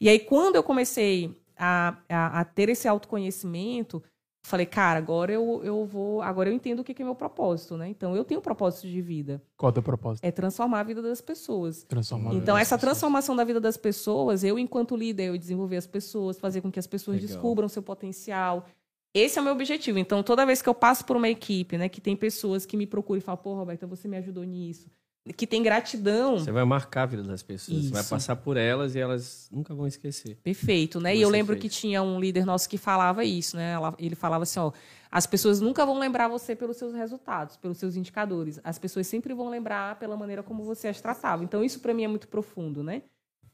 [0.00, 4.02] E aí, quando eu comecei a, a, a ter esse autoconhecimento,
[4.46, 6.20] falei, cara, agora eu, eu vou.
[6.20, 7.88] Agora eu entendo o que, que é meu propósito, né?
[7.88, 9.42] Então, eu tenho um propósito de vida.
[9.56, 10.24] Qual é o teu propósito?
[10.24, 11.84] É transformar a vida das pessoas.
[11.84, 12.28] Transformar.
[12.28, 12.80] a vida Então, essa pessoas.
[12.80, 16.78] transformação da vida das pessoas, eu, enquanto líder, eu desenvolver as pessoas, fazer com que
[16.78, 17.28] as pessoas Legal.
[17.28, 18.66] descubram seu potencial.
[19.14, 19.98] Esse é o meu objetivo.
[19.98, 22.86] Então, toda vez que eu passo por uma equipe, né, que tem pessoas que me
[22.86, 24.90] procuram e falam, pô, Roberta, você me ajudou nisso.
[25.32, 26.38] Que tem gratidão.
[26.38, 27.84] Você vai marcar a vida das pessoas.
[27.84, 28.10] Você vai Isso.
[28.10, 30.36] passar por elas e elas nunca vão esquecer.
[30.42, 31.16] Perfeito, né?
[31.16, 31.62] E eu lembro fez.
[31.62, 33.74] que tinha um líder nosso que falava isso, né?
[33.98, 34.70] Ele falava assim, ó,
[35.10, 38.60] as pessoas nunca vão lembrar você pelos seus resultados, pelos seus indicadores.
[38.62, 41.42] As pessoas sempre vão lembrar pela maneira como você as tratava.
[41.42, 43.02] Então isso para mim é muito profundo, né?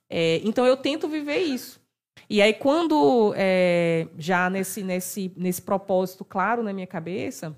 [0.08, 1.80] É, então eu tento viver isso.
[2.28, 7.56] E aí quando é, já nesse nesse nesse propósito claro na minha cabeça,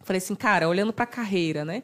[0.00, 1.82] falei assim, cara, olhando para a carreira, né?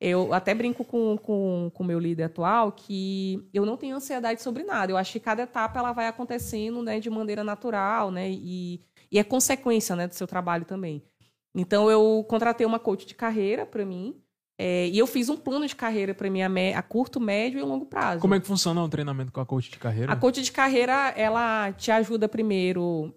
[0.00, 4.42] Eu até brinco com o com, com meu líder atual que eu não tenho ansiedade
[4.42, 4.92] sobre nada.
[4.92, 8.30] Eu acho que cada etapa ela vai acontecendo né, de maneira natural, né?
[8.30, 8.80] E,
[9.10, 11.02] e é consequência né, do seu trabalho também.
[11.54, 14.20] Então, eu contratei uma coach de carreira para mim.
[14.58, 17.62] É, e eu fiz um plano de carreira para mim a, a, curto, médio e
[17.62, 18.20] longo prazo.
[18.20, 20.12] Como é que funciona o treinamento com a coach de carreira?
[20.12, 23.12] A coach de carreira, ela te ajuda primeiro.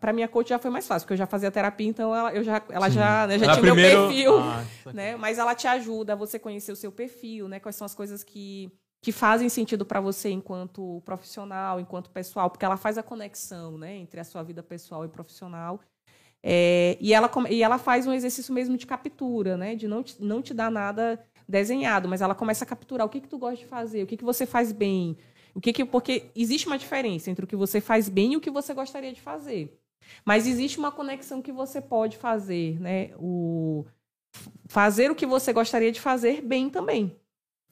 [0.00, 2.34] Para mim, a coach já foi mais fácil, porque eu já fazia terapia, então ela,
[2.34, 4.00] eu já, ela já, né, já ela tinha primeiro...
[4.00, 4.38] meu perfil.
[4.38, 5.16] Ah, né?
[5.16, 7.58] Mas ela te ajuda a você conhecer o seu perfil, né?
[7.58, 8.70] Quais são as coisas que,
[9.00, 13.96] que fazem sentido para você enquanto profissional, enquanto pessoal, porque ela faz a conexão né,
[13.96, 15.80] entre a sua vida pessoal e profissional.
[16.42, 19.74] É, e, ela, e ela faz um exercício mesmo de captura, né?
[19.74, 21.18] De não te, não te dar nada
[21.48, 24.16] desenhado, mas ela começa a capturar o que, que tu gosta de fazer, o que,
[24.16, 25.16] que você faz bem.
[25.54, 28.40] O que, que Porque existe uma diferença entre o que você faz bem e o
[28.40, 29.78] que você gostaria de fazer.
[30.24, 33.10] Mas existe uma conexão que você pode fazer, né?
[33.18, 33.84] O,
[34.66, 37.16] fazer o que você gostaria de fazer bem também.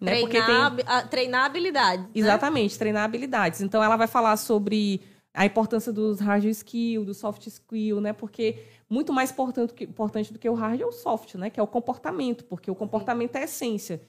[0.01, 0.27] Né?
[0.27, 1.09] Treinar, tem...
[1.09, 2.05] treinar habilidades.
[2.05, 2.11] Né?
[2.15, 2.79] Exatamente, né?
[2.79, 3.61] treinar habilidades.
[3.61, 5.01] Então ela vai falar sobre
[5.33, 8.13] a importância dos hard skill, do soft skill, né?
[8.13, 8.59] Porque
[8.89, 11.51] muito mais importante, importante do que o hard é o soft, né?
[11.51, 14.01] Que é o comportamento, porque o comportamento é a essência.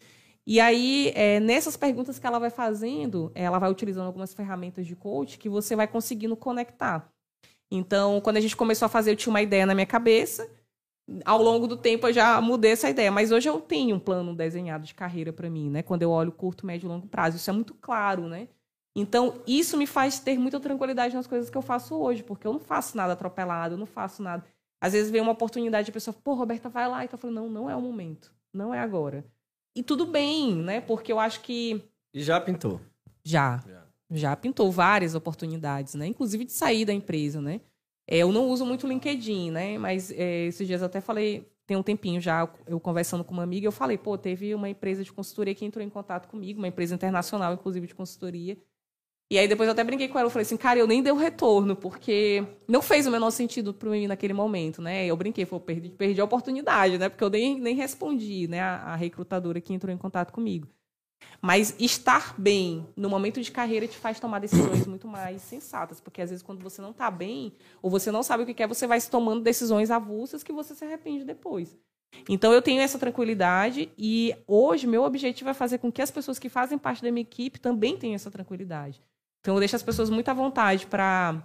[0.50, 4.96] E aí, é, nessas perguntas que ela vai fazendo, ela vai utilizando algumas ferramentas de
[4.96, 7.12] coach que você vai conseguindo conectar.
[7.70, 10.50] Então, quando a gente começou a fazer, eu tinha uma ideia na minha cabeça.
[11.26, 13.12] Ao longo do tempo, eu já mudei essa ideia.
[13.12, 15.84] Mas hoje eu tenho um plano desenhado de carreira para mim, né?
[15.84, 17.36] Quando eu olho curto, médio e longo prazo.
[17.36, 18.48] Isso é muito claro, né?
[18.96, 22.54] Então, isso me faz ter muita tranquilidade nas coisas que eu faço hoje, porque eu
[22.54, 24.46] não faço nada atropelado, eu não faço nada.
[24.80, 27.04] Às vezes vem uma oportunidade, a pessoa, pô, Roberta, vai lá.
[27.04, 29.26] E tá falando, não, não é o momento, não é agora.
[29.78, 30.82] E tudo bem, né?
[30.82, 31.84] Porque eu acho que.
[32.12, 32.82] E já pintou?
[33.24, 33.64] Já.
[33.68, 36.08] Já, já pintou várias oportunidades, né?
[36.08, 37.62] Inclusive de sair da empresa, né?
[38.08, 39.78] É, eu não uso muito o LinkedIn, né?
[39.78, 43.44] Mas é, esses dias eu até falei, tem um tempinho já, eu conversando com uma
[43.44, 46.70] amiga, eu falei, pô, teve uma empresa de consultoria que entrou em contato comigo, uma
[46.70, 48.58] empresa internacional, inclusive, de consultoria.
[49.30, 51.12] E aí depois eu até brinquei com ela, eu falei assim, cara, eu nem dei
[51.12, 55.06] o retorno, porque não fez o menor sentido para mim naquele momento, né?
[55.06, 57.10] Eu brinquei, falei, perdi, perdi a oportunidade, né?
[57.10, 60.68] Porque eu nem, nem respondi, né, a, a recrutadora que entrou em contato comigo.
[61.42, 66.22] Mas estar bem no momento de carreira te faz tomar decisões muito mais sensatas, porque
[66.22, 68.88] às vezes quando você não está bem, ou você não sabe o que quer, você
[68.88, 71.78] vai se tomando decisões avulsas que você se arrepende depois.
[72.30, 76.40] Então eu tenho essa tranquilidade e hoje meu objetivo é fazer com que as pessoas
[76.40, 79.04] que fazem parte da minha equipe também tenham essa tranquilidade.
[79.42, 81.42] Então eu deixo as pessoas muito à vontade para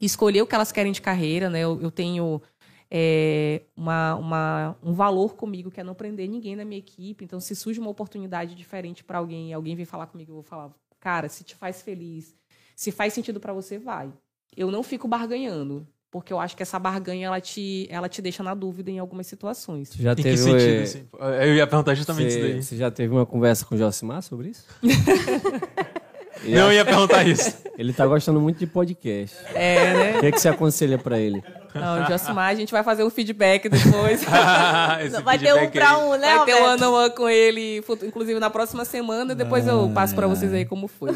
[0.00, 1.60] escolher o que elas querem de carreira, né?
[1.60, 2.42] Eu, eu tenho
[2.90, 7.24] é, uma, uma, um valor comigo que é não prender ninguém na minha equipe.
[7.24, 10.42] Então, se surge uma oportunidade diferente para alguém e alguém vem falar comigo, eu vou
[10.42, 10.70] falar,
[11.00, 12.34] cara, se te faz feliz,
[12.74, 14.12] se faz sentido para você, vai.
[14.56, 18.42] Eu não fico barganhando, porque eu acho que essa barganha ela te, ela te deixa
[18.42, 19.92] na dúvida em algumas situações.
[19.94, 21.08] Já em teve, que sentido, assim?
[21.42, 22.62] Eu ia perguntar justamente você, isso daí.
[22.62, 24.66] Você já teve uma conversa com o Josimar sobre isso?
[26.44, 27.56] Não ia perguntar isso.
[27.78, 29.36] Ele tá gostando muito de podcast.
[29.54, 30.16] É, né?
[30.16, 31.42] O que, é que você aconselha para ele?
[31.74, 34.24] Não, o Josimar, a gente vai fazer um feedback depois.
[35.22, 38.84] vai ter um pra um, né, Vai ter um one com ele, inclusive na próxima
[38.84, 41.14] semana, depois eu passo para vocês aí como foi.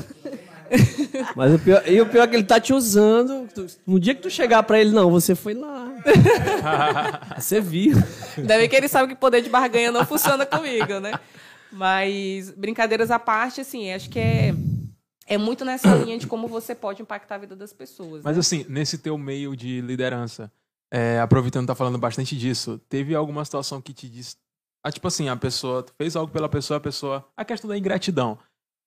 [1.34, 3.48] Mas o pior, e o pior é que ele tá te usando.
[3.86, 5.88] No dia que tu chegar para ele, não, você foi lá.
[7.36, 7.96] você viu.
[8.38, 11.12] Ainda bem que ele sabe que poder de barganha não funciona comigo, né?
[11.72, 14.54] Mas, brincadeiras à parte, assim, acho que é
[15.30, 18.24] é muito nessa linha de como você pode impactar a vida das pessoas.
[18.24, 18.40] Mas né?
[18.40, 20.52] assim, nesse teu meio de liderança,
[20.92, 24.36] é, aproveitando tá falando bastante disso, teve alguma situação que te disse,
[24.84, 28.36] ah, tipo assim, a pessoa fez algo pela pessoa, a pessoa, a questão da ingratidão,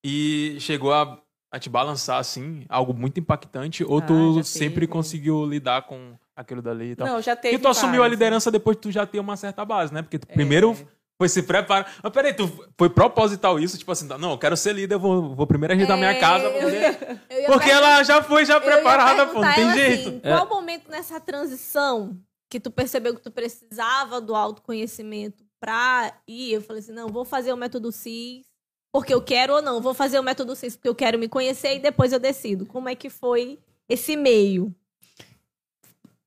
[0.06, 1.18] e chegou a,
[1.50, 6.62] a te balançar assim, algo muito impactante, ou ah, tu sempre conseguiu lidar com aquilo
[6.62, 7.08] dali e tal?
[7.08, 7.56] Não, já teve.
[7.56, 10.02] E tu assumiu a liderança depois que tu já tem uma certa base, né?
[10.02, 10.34] Porque tu, é.
[10.34, 10.76] primeiro
[11.24, 11.94] foi se preparar.
[12.04, 13.78] Mas peraí, tu foi proposital isso?
[13.78, 16.50] Tipo assim, não, eu quero ser líder, eu vou, vou primeiro ajudar é, minha casa.
[16.50, 17.22] Pra poder...
[17.48, 20.10] Porque ela já foi já preparada, pô, não tem jeito.
[20.10, 22.18] Assim, Qual momento nessa transição
[22.50, 26.54] que tu percebeu que tu precisava do autoconhecimento pra ir?
[26.54, 28.44] Eu falei assim, não, vou fazer o método CIS
[28.92, 29.82] porque eu quero ou não.
[29.82, 32.66] Vou fazer o método CIS porque eu quero me conhecer e depois eu decido.
[32.66, 34.76] Como é que foi esse meio?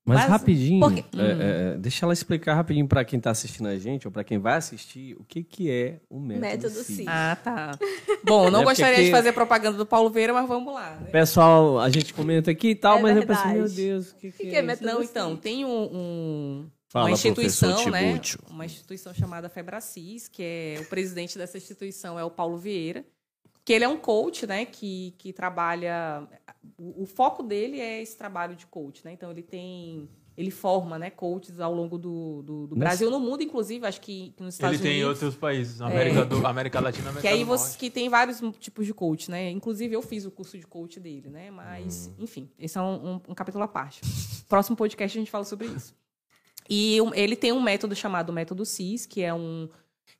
[0.07, 1.03] Mas, Mas rapidinho, porque...
[1.17, 4.23] é, é, é deixa ela explicar rapidinho para quem está assistindo a gente ou para
[4.23, 7.05] quem vai assistir o que, que é o método, método CIS.
[7.05, 7.77] Ah, tá.
[8.23, 10.95] Bom, não é gostaria de fazer propaganda do Paulo Veira, mas vamos lá.
[11.01, 11.09] Né?
[11.11, 13.39] Pessoal, a gente comenta aqui e tal, é mas verdade.
[13.41, 15.89] eu penso, meu Deus, o que, que, que, é, é método Não, então, tem um,
[15.91, 18.21] um Fala, uma instituição, né?
[18.49, 23.03] Uma instituição chamada Febracis, que é o presidente dessa instituição é o Paulo Vieira
[23.67, 26.25] que ele é um coach, né, que, que trabalha...
[26.77, 29.11] O, o, foco dele é esse trabalho de coach, né?
[29.11, 30.07] Então, ele tem
[30.37, 32.75] ele forma, né, coaches ao longo do, do, do.
[32.77, 35.21] Brasil, no mundo, inclusive, acho que nos Estados Ele tem em Unidos.
[35.23, 37.77] outros países, América, do, América Latina, América Que aí do você Norte.
[37.79, 39.49] que tem vários tipos de coach, né?
[39.51, 41.51] Inclusive eu fiz o curso de coach dele, né?
[41.51, 42.23] Mas, Hum.
[42.23, 43.99] enfim, esse é um, um- um capítulo à parte.
[44.47, 45.93] Próximo podcast a gente fala sobre isso.
[46.69, 49.67] E um- ele tem um método chamado método CIS, que é um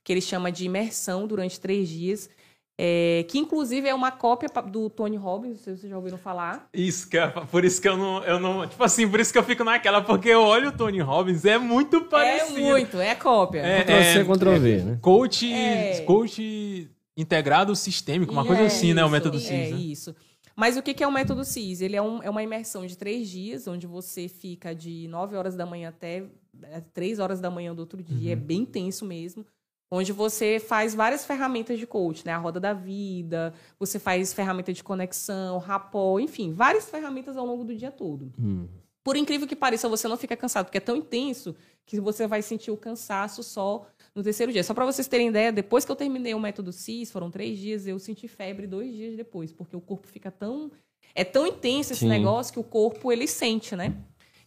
[0.03, 2.29] que ele chama de imersão durante três dias,
[2.77, 6.17] é, que inclusive é uma cópia do Tony Robbins, não sei se vocês já ouviram
[6.17, 6.69] falar.
[6.73, 8.67] Isso que é, por isso que eu não, eu não.
[8.67, 11.57] Tipo assim, por isso que eu fico naquela, porque eu olho o Tony Robbins, é
[11.57, 12.59] muito parecido.
[12.59, 13.59] É muito, é cópia.
[13.61, 14.97] É, Ctrl-C, Ctrl-V, né?
[15.01, 16.01] Coach, É.
[16.01, 19.01] coach integrado sistêmico, uma E coisa é assim, né?
[19.03, 19.71] O isso, método É CIS.
[19.71, 19.77] né?
[19.79, 20.15] isso.
[20.55, 21.81] Mas o que é o método CIS?
[21.81, 25.55] Ele é, um- é uma imersão de três dias, onde você fica de 9 horas
[25.55, 26.23] da manhã até
[26.63, 28.33] é, 3 horas da manhã do outro dia.
[28.33, 28.41] É Uhum.
[28.41, 29.45] bem intenso mesmo.
[29.89, 32.33] Onde você faz várias ferramentas de coach, né?
[32.33, 37.63] A roda da vida, você faz ferramenta de conexão, rapó, enfim, várias ferramentas ao longo
[37.63, 38.33] do dia todo.
[38.37, 38.67] Hum.
[39.07, 42.41] Por incrível que pareça, você não fica cansado, porque é tão intenso que você vai
[42.41, 44.61] sentir o cansaço só no terceiro dia.
[44.61, 47.87] Só para vocês terem ideia, depois que eu terminei o método CIS, foram três dias,
[47.87, 50.69] eu senti febre dois dias depois, porque o corpo fica tão.
[51.15, 52.09] É tão intenso esse Sim.
[52.09, 53.95] negócio que o corpo ele sente, né?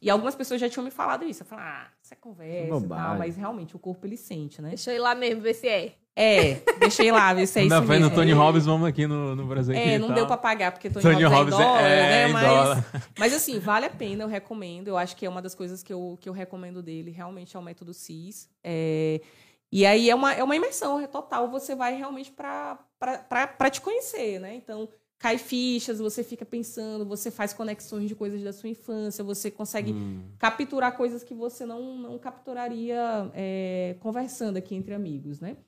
[0.02, 1.42] E algumas pessoas já tinham me falado isso.
[1.42, 4.70] Eu falei, ah, isso é conversa e tal, mas realmente o corpo ele sente, né?
[4.70, 5.94] Deixa eu ir lá mesmo, ver se é.
[6.16, 8.16] É, deixei lá, ver se é Não isso pra ir no mesmo.
[8.20, 9.74] Tony Robbins, vamos aqui no, no Brasil.
[9.74, 10.16] É, não tal.
[10.16, 12.22] deu pra pagar, porque Tony, Tony Robbins, Robbins é dólar, é- né?
[12.22, 12.84] é mas, dólar.
[13.18, 14.88] mas assim, vale a pena, eu recomendo.
[14.88, 17.60] Eu acho que é uma das coisas que eu, que eu recomendo dele, realmente é
[17.60, 18.50] o método CIS.
[18.62, 19.20] É,
[19.72, 23.46] e aí é uma, é uma imersão é total, você vai realmente pra, pra, pra,
[23.46, 24.56] pra te conhecer, né?
[24.56, 24.88] Então,
[25.20, 29.92] cai fichas, você fica pensando, você faz conexões de coisas da sua infância, você consegue
[29.92, 30.22] Hum.
[30.38, 35.58] capturar coisas que você não, não capturaria é, conversando aqui entre amigos, né?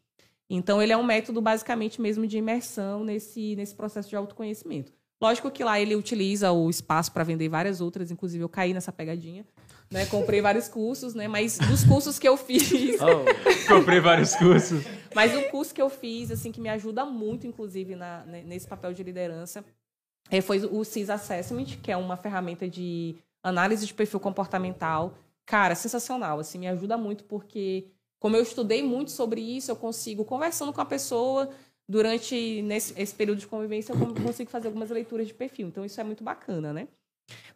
[0.48, 4.90] Então, ele é um método basicamente mesmo de imersão nesse, nesse processo de autoconhecimento.
[5.20, 8.90] Lógico que lá ele utiliza o espaço para vender várias outras, inclusive eu caí nessa
[8.90, 9.46] pegadinha,
[9.92, 10.06] né?
[10.06, 11.28] Comprei vários cursos, né?
[11.28, 12.98] Mas dos cursos que eu fiz,
[13.68, 14.82] Comprei vários cursos.
[15.14, 18.66] mas um curso que eu fiz, assim, que me ajuda muito, inclusive, na, ne- nesse
[18.66, 19.64] papel de liderança,
[20.30, 25.14] eh, foi o CIS Assessment, que é uma ferramenta de análise de perfil comportamental.
[25.44, 27.86] Cara, sensacional, assim, me ajuda muito porque,
[28.18, 31.50] como eu estudei muito sobre isso, eu consigo, conversando com a pessoa,
[31.88, 35.66] durante nesse, esse período de convivência, eu con- consigo fazer algumas leituras de perfil.
[35.68, 36.88] Então, isso é muito bacana, né?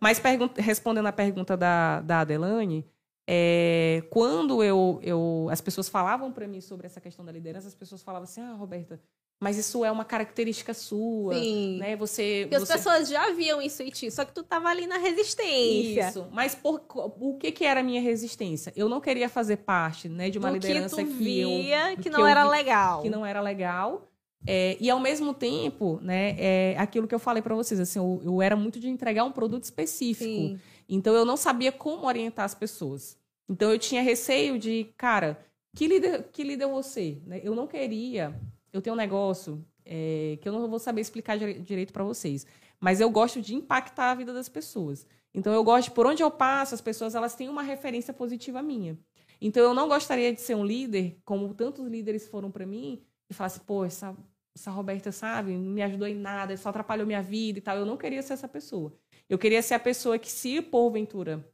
[0.01, 0.21] Mas
[0.57, 2.87] respondendo a pergunta da, da Adelane,
[3.27, 7.75] é, quando eu, eu as pessoas falavam para mim sobre essa questão da liderança, as
[7.75, 9.01] pessoas falavam assim: "Ah, Roberta,
[9.39, 11.79] mas isso é uma característica sua, Sim.
[11.79, 11.95] né?
[11.97, 12.73] Você, Porque as você...
[12.75, 16.09] pessoas já viam isso em ti, só que tu tava ali na resistência.
[16.09, 16.27] Isso.
[16.33, 16.83] Mas por,
[17.21, 18.73] o que que era a minha resistência?
[18.75, 21.97] Eu não queria fazer parte, né, de uma do que liderança tu que eu via
[21.97, 23.03] que que não eu era legal.
[23.03, 24.09] que não era legal.
[24.45, 28.21] É, e ao mesmo tempo, né, é aquilo que eu falei para vocês, assim, eu,
[28.25, 30.31] eu era muito de entregar um produto específico.
[30.31, 30.61] Sim.
[30.89, 33.17] Então eu não sabia como orientar as pessoas.
[33.49, 35.39] Então eu tinha receio de, cara,
[35.75, 37.21] que líder, que líder você?
[37.27, 37.41] Né?
[37.43, 38.39] Eu não queria.
[38.73, 42.47] Eu tenho um negócio é, que eu não vou saber explicar dire- direito para vocês,
[42.81, 45.07] mas eu gosto de impactar a vida das pessoas.
[45.35, 48.99] Então eu gosto, por onde eu passo, as pessoas elas têm uma referência positiva minha.
[49.41, 53.35] Então eu não gostaria de ser um líder, como tantos líderes foram para mim, e
[53.35, 54.17] falar assim, pô, essa,
[54.55, 57.77] essa Roberta, sabe, não me ajudou em nada, só atrapalhou minha vida e tal.
[57.77, 58.93] Eu não queria ser essa pessoa.
[59.29, 61.45] Eu queria ser a pessoa que, se porventura,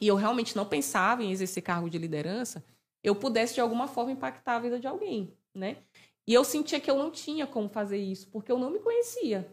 [0.00, 2.64] e eu realmente não pensava em exercer cargo de liderança,
[3.02, 5.78] eu pudesse de alguma forma impactar a vida de alguém, né?
[6.26, 9.46] E eu sentia que eu não tinha como fazer isso, porque eu não me conhecia,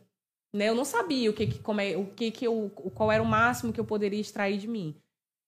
[0.54, 0.70] né?
[0.70, 3.26] Eu não sabia o que, que como é, o que que eu, qual era o
[3.26, 4.96] máximo que eu poderia extrair de mim.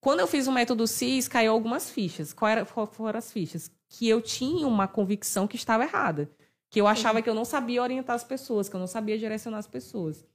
[0.01, 2.33] Quando eu fiz o método CIS, caiu algumas fichas.
[2.33, 3.71] Qual era, qual foram as fichas?
[3.93, 6.27] Que eu tinha uma convicção que estava errada,
[6.71, 9.59] que eu achava que eu não sabia orientar as pessoas, que eu não sabia direcionar
[9.59, 10.25] as pessoas.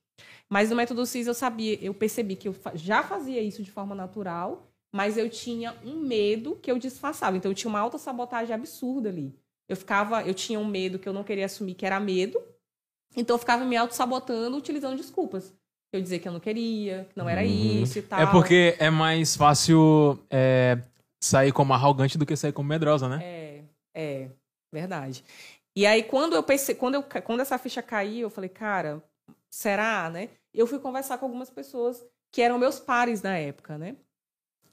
[0.48, 3.94] Mas no método CIS eu sabia, eu percebi que eu já fazia isso de forma
[3.94, 7.36] natural, mas eu tinha um medo que eu disfarçava.
[7.36, 9.34] Então eu tinha uma autossabotagem absurda ali.
[9.68, 12.40] Eu ficava, eu tinha um medo que eu não queria assumir, que era medo.
[13.16, 15.52] Então eu ficava me autossabotando utilizando desculpas.
[15.92, 18.20] Eu dizia que eu não queria, que não era isso e tal.
[18.20, 20.78] É porque é mais fácil é,
[21.22, 23.20] sair como arrogante do que sair como medrosa, né?
[23.22, 23.47] É,
[23.98, 24.30] é,
[24.72, 25.24] verdade.
[25.74, 29.02] E aí, quando eu pensei, quando, eu, quando essa ficha caiu, eu falei, cara,
[29.50, 30.30] será, né?
[30.54, 33.96] Eu fui conversar com algumas pessoas que eram meus pares na época, né?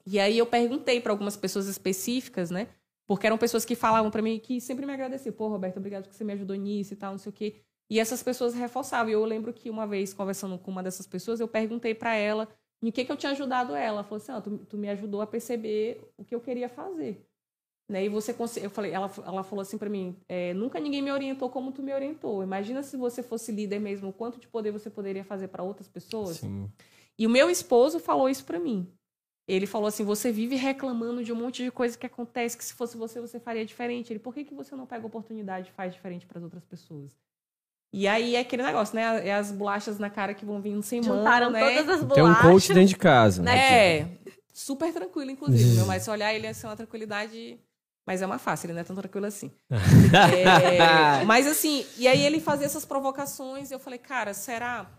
[0.06, 2.68] E aí eu perguntei para algumas pessoas específicas, né?
[3.08, 5.34] Porque eram pessoas que falavam para mim que sempre me agradeciam.
[5.34, 7.62] Pô, Roberto, obrigado que você me ajudou nisso e tal, não sei o quê.
[7.90, 9.10] E essas pessoas reforçavam.
[9.10, 12.48] E eu lembro que uma vez, conversando com uma dessas pessoas, eu perguntei para ela
[12.82, 14.00] em que, que eu tinha ajudado ela.
[14.00, 17.28] Ela falou assim: ah, tu, tu me ajudou a perceber o que eu queria fazer.
[17.88, 18.06] Né?
[18.06, 21.50] E você eu falei, ela, ela falou assim para mim: é, nunca ninguém me orientou
[21.50, 22.42] como tu me orientou.
[22.44, 25.88] Imagina se você fosse líder mesmo, o quanto de poder você poderia fazer para outras
[25.88, 26.38] pessoas.
[26.38, 26.70] Sim.
[27.18, 28.88] E o meu esposo falou isso para mim.
[29.48, 32.74] ele falou assim: você vive reclamando de um monte de coisa que acontece, que se
[32.74, 34.12] fosse você, você faria diferente.
[34.12, 36.66] Ele, por que, que você não pega a oportunidade e faz diferente para as outras
[36.66, 37.12] pessoas?
[37.94, 39.26] E aí é aquele negócio, né?
[39.28, 41.78] É as bolachas na cara que vão vindo sem mão, Juntaram né?
[41.78, 42.42] todas as Tem um bolachas.
[42.52, 43.42] coach dentro de casa.
[43.44, 44.00] Né?
[44.02, 44.08] É,
[44.52, 45.76] super tranquilo, inclusive.
[45.76, 47.58] meu, mas se olhar ele, é assim, uma tranquilidade.
[48.06, 49.52] Mas é uma fácil, ele não é tão tranquilo assim.
[49.72, 54.90] É, mas assim, e aí ele fazia essas provocações, e eu falei, cara, será?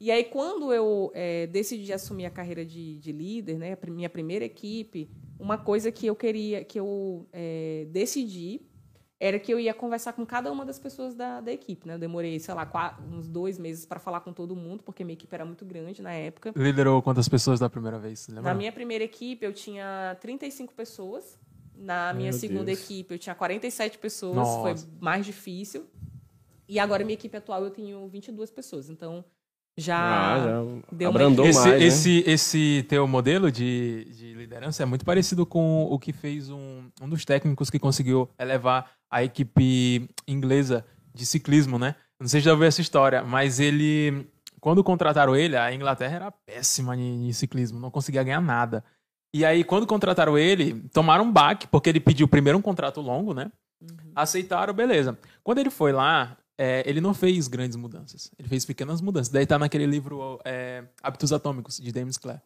[0.00, 4.08] E aí, quando eu é, decidi assumir a carreira de, de líder, né, a minha
[4.08, 8.62] primeira equipe, uma coisa que eu queria, que eu é, decidi,
[9.18, 11.86] era que eu ia conversar com cada uma das pessoas da, da equipe.
[11.86, 11.94] Né?
[11.94, 15.12] Eu demorei, sei lá, quatro- uns dois meses para falar com todo mundo, porque minha
[15.12, 16.54] equipe era muito grande na época.
[16.56, 18.26] Liderou quantas pessoas da primeira vez?
[18.28, 18.44] Lembra?
[18.44, 21.38] Na minha primeira equipe, eu tinha 35 pessoas.
[21.80, 22.82] Na minha Meu segunda Deus.
[22.82, 24.36] equipe, eu tinha 47 pessoas.
[24.36, 24.60] Nossa.
[24.60, 25.86] Foi mais difícil.
[26.68, 28.90] E agora, minha equipe atual, eu tenho 22 pessoas.
[28.90, 29.24] Então,
[29.76, 30.52] já, Ah, já
[30.92, 31.86] deu uma abrandou esse, mais, né?
[31.86, 36.84] esse, esse teu modelo de, de liderança é muito parecido com o que fez um,
[37.00, 41.94] um dos técnicos que conseguiu elevar a equipe inglesa de ciclismo, né?
[42.20, 44.28] Não sei se já ouviu essa história, mas ele,
[44.60, 48.84] quando contrataram ele, a Inglaterra era péssima em ciclismo, não conseguia ganhar nada.
[49.32, 53.32] E aí, quando contrataram ele, tomaram um baque, porque ele pediu primeiro um contrato longo,
[53.32, 53.50] né?
[54.14, 55.18] Aceitaram, beleza.
[55.42, 58.30] Quando ele foi lá, é, ele não fez grandes mudanças.
[58.38, 59.32] Ele fez pequenas mudanças.
[59.32, 62.42] Daí tá naquele livro é, Hábitos Atômicos, de James Clear.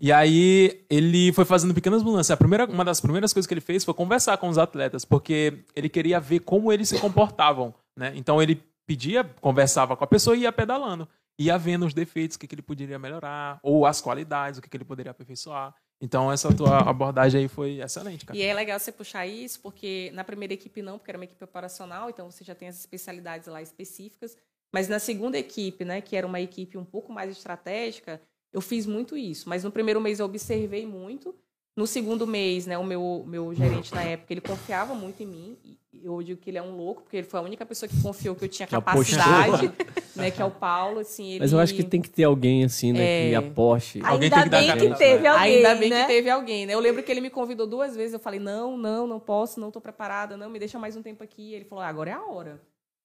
[0.00, 2.30] E aí ele foi fazendo pequenas mudanças.
[2.30, 5.62] A primeira, uma das primeiras coisas que ele fez foi conversar com os atletas, porque
[5.76, 8.12] ele queria ver como eles se comportavam, né?
[8.14, 11.06] Então ele pedia, conversava com a pessoa e ia pedalando.
[11.38, 14.70] Ia vendo os defeitos, o que, que ele poderia melhorar, ou as qualidades, o que,
[14.70, 15.74] que ele poderia aperfeiçoar.
[16.00, 18.38] Então essa tua abordagem aí foi excelente, cara.
[18.38, 21.44] E é legal você puxar isso, porque na primeira equipe não, porque era uma equipe
[21.44, 24.36] operacional, então você já tem as especialidades lá específicas.
[24.72, 28.20] Mas na segunda equipe, né, que era uma equipe um pouco mais estratégica,
[28.52, 29.48] eu fiz muito isso.
[29.48, 31.34] Mas no primeiro mês eu observei muito.
[31.76, 35.56] No segundo mês, né, o meu, meu gerente na época, ele confiava muito em mim.
[35.62, 38.00] E eu digo que ele é um louco, porque ele foi a única pessoa que
[38.02, 39.16] confiou que eu tinha Que apostou.
[39.18, 39.72] capacidade,
[40.16, 41.00] né, que é o Paulo.
[41.00, 41.40] Assim, ele...
[41.40, 43.26] Mas eu acho que tem que ter alguém assim, né?
[43.26, 43.28] É.
[43.30, 44.00] Que aposte.
[44.02, 46.02] Alguém Ainda tem que bem que teve alguém, Ainda bem né?
[46.02, 46.74] que teve alguém, né?
[46.74, 48.12] Eu lembro que ele me convidou duas vezes.
[48.12, 51.22] Eu falei, não, não, não posso, não estou preparada, não, me deixa mais um tempo
[51.22, 51.54] aqui.
[51.54, 52.60] Ele falou, ah, agora é a hora.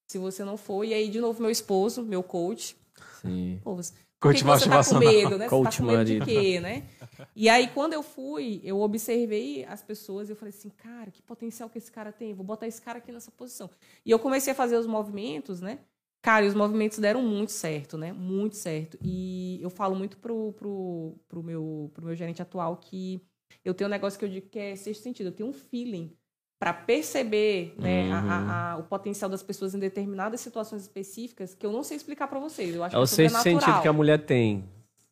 [0.08, 0.84] Se você não for.
[0.84, 2.76] E aí, de novo, meu esposo, meu coach.
[3.22, 3.60] Sim.
[3.64, 3.80] Pô,
[4.30, 5.50] Coach que você tá com medo, né?
[5.50, 6.84] Coach você tá com medo de quê, né?
[7.36, 11.22] E aí, quando eu fui, eu observei as pessoas e eu falei assim, cara, que
[11.22, 12.34] potencial que esse cara tem.
[12.34, 13.70] Vou botar esse cara aqui nessa posição.
[14.06, 15.80] E eu comecei a fazer os movimentos, né?
[16.22, 18.12] Cara, e os movimentos deram muito certo, né?
[18.12, 18.98] Muito certo.
[19.04, 23.22] E eu falo muito pro, pro, pro, meu, pro meu gerente atual que
[23.64, 25.28] eu tenho um negócio que eu digo que é sexto sentido.
[25.28, 26.16] Eu tenho um feeling
[26.66, 31.64] para perceber né, a- a- a- o potencial das pessoas em determinadas situações específicas que
[31.64, 32.74] eu não sei explicar para vocês.
[32.74, 33.62] Eu acho É o que é sexto sobrenatural.
[33.68, 34.66] sentido que a mulher tem.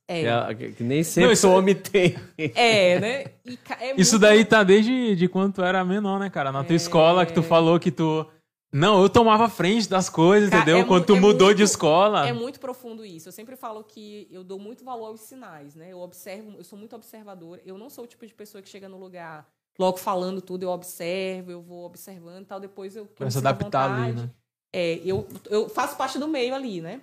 [0.07, 2.15] É, Que, é- que- que nem sempre isso- o homem tem.
[2.55, 3.23] é, né?
[3.45, 6.51] E é Isso muito- daí tá desde de quando tu era menor, né, cara?
[6.51, 8.25] Na tua escola que tu falou que tu.
[8.73, 10.79] Não, eu tomava frente das coisas, Ca- entendeu?
[10.79, 12.27] é quando tu é mudou muito- de escola.
[12.27, 13.27] É muito profundo isso.
[13.29, 15.89] Eu sempre falo que eu dou muito valor aos sinais, né?
[15.91, 17.61] Eu observo, eu sou muito observadora.
[17.63, 19.47] Eu não sou o tipo de pessoa que chega no lugar
[19.79, 22.59] logo falando tudo, eu observo, eu vou observando e tal.
[22.59, 23.05] Depois eu.
[23.05, 24.27] Pra se adaptar ali, vontade.
[24.27, 24.31] né?
[24.73, 27.01] É, eu, eu faço parte do meio ali, né?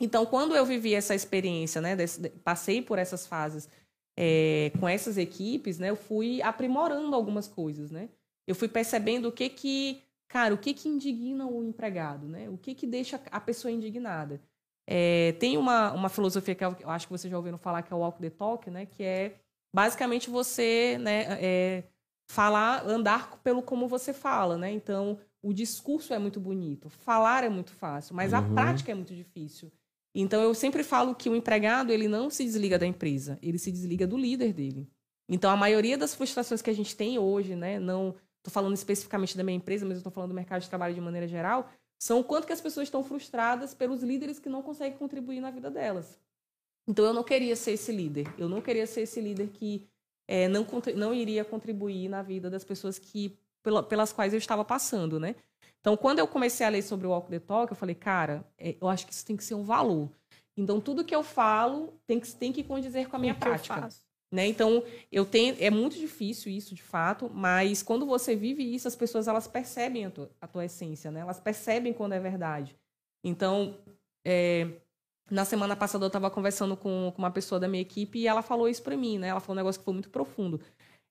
[0.00, 1.94] Então, quando eu vivi essa experiência, né?
[1.94, 3.68] desse- de- passei por essas fases
[4.16, 5.90] é, com essas equipes, né?
[5.90, 8.08] Eu fui aprimorando algumas coisas, né?
[8.46, 12.48] Eu fui percebendo o que que, cara, o que que indigna o empregado, né?
[12.50, 14.40] O que que deixa a pessoa indignada.
[14.86, 17.92] É, tem uma, uma filosofia que eu eu acho que vocês já ouviram falar, que
[17.92, 18.86] é o walk the talk, né?
[18.86, 19.34] Que é
[19.74, 21.26] basicamente você, né?
[21.40, 21.84] é,
[22.34, 24.72] falar, andar pelo como você fala, né?
[24.72, 28.54] Então, o discurso é muito bonito, falar é muito fácil, mas a Uhum.
[28.54, 29.70] prática é muito difícil.
[30.12, 33.70] Então, eu sempre falo que o empregado, ele não se desliga da empresa, ele se
[33.70, 34.88] desliga do líder dele.
[35.28, 37.78] Então, a maioria das frustrações que a gente tem hoje, né?
[37.78, 41.00] Não estou falando especificamente da minha empresa, mas estou falando do mercado de trabalho de
[41.00, 44.98] maneira geral, são o quanto que as pessoas estão frustradas pelos líderes que não conseguem
[44.98, 46.18] contribuir na vida delas.
[46.86, 48.26] Então, eu não queria ser esse líder.
[48.36, 49.86] Eu não queria ser esse líder que
[50.26, 50.66] é, não,
[50.96, 55.34] não iria contribuir na vida das pessoas que pela- pelas quais eu estava passando, né?
[55.80, 58.74] Então, quando eu comecei a ler sobre o Walk the Talk, eu falei, cara, é,
[58.80, 60.10] eu acho que isso tem que ser um valor.
[60.56, 63.50] Então, tudo que eu falo tem que, tem que condizer com a minha que eu
[63.50, 63.88] prática.
[64.32, 64.46] Né?
[64.46, 65.56] Então, eu tenho.
[65.60, 70.06] É muito difícil isso, de fato, mas quando você vive isso, as pessoas elas percebem
[70.06, 71.20] a tua, a tua essência, né?
[71.20, 72.76] Elas percebem quando é verdade.
[73.22, 73.78] Então,
[74.24, 74.68] é,
[75.30, 78.42] na semana passada eu estava conversando com, com uma pessoa da minha equipe e ela
[78.42, 79.28] falou isso para mim, né?
[79.28, 80.60] Ela falou um negócio que foi muito profundo.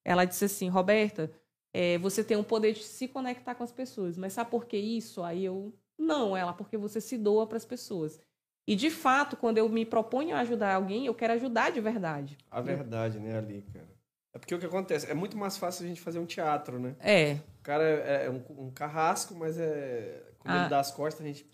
[0.05, 1.31] Ela disse assim, Roberta,
[1.73, 4.77] é, você tem o poder de se conectar com as pessoas, mas sabe por que
[4.77, 5.23] isso?
[5.23, 8.19] Aí eu, não, ela, porque você se doa para as pessoas.
[8.67, 12.37] E de fato, quando eu me proponho a ajudar alguém, eu quero ajudar de verdade.
[12.49, 13.91] A verdade, né, ali, cara.
[14.35, 15.09] É porque o que acontece?
[15.09, 16.95] É muito mais fácil a gente fazer um teatro, né?
[16.99, 17.33] É.
[17.59, 20.23] O cara é, é um, um carrasco, mas é.
[20.39, 20.59] Quando Ah.
[20.61, 21.45] ele dá as costas, a gente.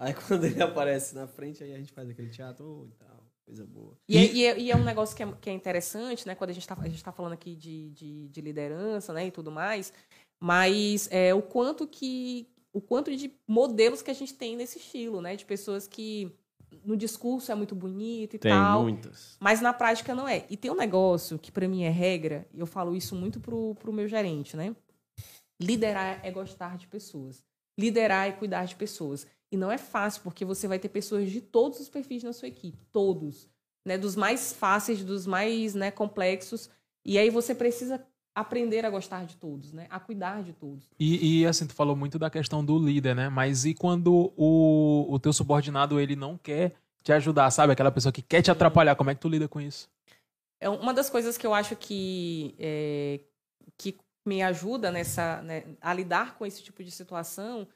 [0.00, 3.22] Aí quando ele aparece na frente, aí a gente faz aquele teatro oh, e tal.
[3.44, 3.96] Coisa boa.
[4.08, 6.34] E, é- e é, e é um negócio que é, que é interessante, né?
[6.34, 9.26] Quando a gente está a gente tá falando aqui de, de, de liderança, né?
[9.26, 9.92] E tudo mais.
[10.42, 15.20] Mas é, o quanto que o quanto de modelos que a gente tem nesse estilo,
[15.20, 15.36] né?
[15.36, 16.32] De pessoas que
[16.82, 18.82] no discurso é muito bonito e Tem tal.
[18.84, 19.36] muitas.
[19.38, 20.46] Mas na prática não é.
[20.48, 23.74] E tem um negócio que para mim é regra, e eu falo isso muito pro,
[23.74, 24.74] pro meu gerente, né?
[25.60, 27.42] Liderar é gostar de pessoas.
[27.78, 29.26] Liderar é cuidar de pessoas.
[29.50, 32.48] E não é fácil, porque você vai ter pessoas de todos os perfis na sua
[32.48, 32.78] equipe.
[32.92, 33.48] Todos.
[33.84, 33.98] Né?
[33.98, 36.70] Dos mais fáceis, dos mais né, complexos.
[37.04, 39.86] E aí você precisa aprender a gostar de todos, né?
[39.90, 40.88] A cuidar de todos.
[40.98, 43.28] E, e, assim, tu falou muito da questão do líder, né?
[43.28, 47.72] Mas e quando o, o teu subordinado, ele não quer te ajudar, sabe?
[47.72, 49.88] Aquela pessoa que quer te atrapalhar, como é que tu lida com isso?
[50.60, 53.20] É uma das coisas que eu acho que, é,
[53.76, 57.66] que me ajuda nessa, né, a lidar com esse tipo de situação